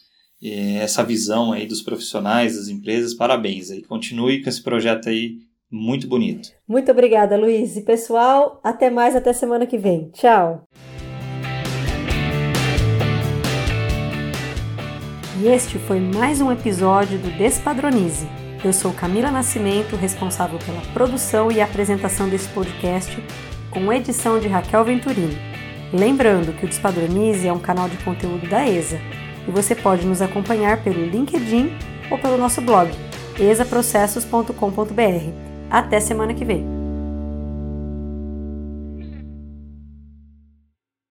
eh, 0.42 0.76
essa 0.76 1.04
visão 1.04 1.52
aí 1.52 1.66
dos 1.66 1.82
profissionais, 1.82 2.56
das 2.56 2.68
empresas. 2.68 3.16
Parabéns 3.16 3.72
aí. 3.72 3.82
Continue 3.82 4.44
com 4.44 4.50
esse 4.50 4.62
projeto 4.62 5.10
aí 5.10 5.47
muito 5.72 6.08
bonito. 6.08 6.50
Muito 6.68 6.92
obrigada, 6.92 7.38
Luiz. 7.38 7.76
E 7.76 7.82
pessoal, 7.82 8.60
até 8.64 8.90
mais, 8.90 9.16
até 9.16 9.34
semana 9.34 9.66
que 9.66 9.78
vem. 9.78 10.10
Tchau. 10.12 10.64
E 15.40 15.48
este 15.48 15.78
foi 15.78 16.00
mais 16.00 16.42
um 16.42 16.52
episódio 16.52 17.20
do 17.20 17.30
Despadronize. 17.38 18.28
Eu 18.66 18.74
sou 18.74 18.92
Camila 18.92 19.30
Nascimento, 19.30 19.96
responsável 19.96 20.58
pela 20.58 20.82
produção 20.94 21.52
e 21.52 21.62
apresentação 21.62 22.28
desse 22.28 22.50
podcast, 22.50 23.16
com 23.70 23.94
edição 23.94 24.40
de 24.40 24.48
Raquel 24.48 24.84
Venturini. 24.84 25.38
Lembrando 25.94 26.58
que 26.58 26.66
o 26.66 26.68
Despadronize 26.68 27.48
é 27.48 27.54
um 27.54 27.60
canal 27.60 27.88
de 27.88 27.98
conteúdo 27.98 28.50
da 28.50 28.68
ESA 28.68 29.00
e 29.48 29.52
você 29.52 29.76
pode 29.76 30.08
nos 30.08 30.22
acompanhar 30.22 30.84
pelo 30.84 31.06
LinkedIn 31.06 31.72
ou 32.10 32.18
pelo 32.18 32.38
nosso 32.38 32.62
blog 32.62 32.90
exaprocessos.com.br. 33.40 35.47
Até 35.70 36.00
semana 36.00 36.34
que 36.34 36.46
vem! 36.46 36.77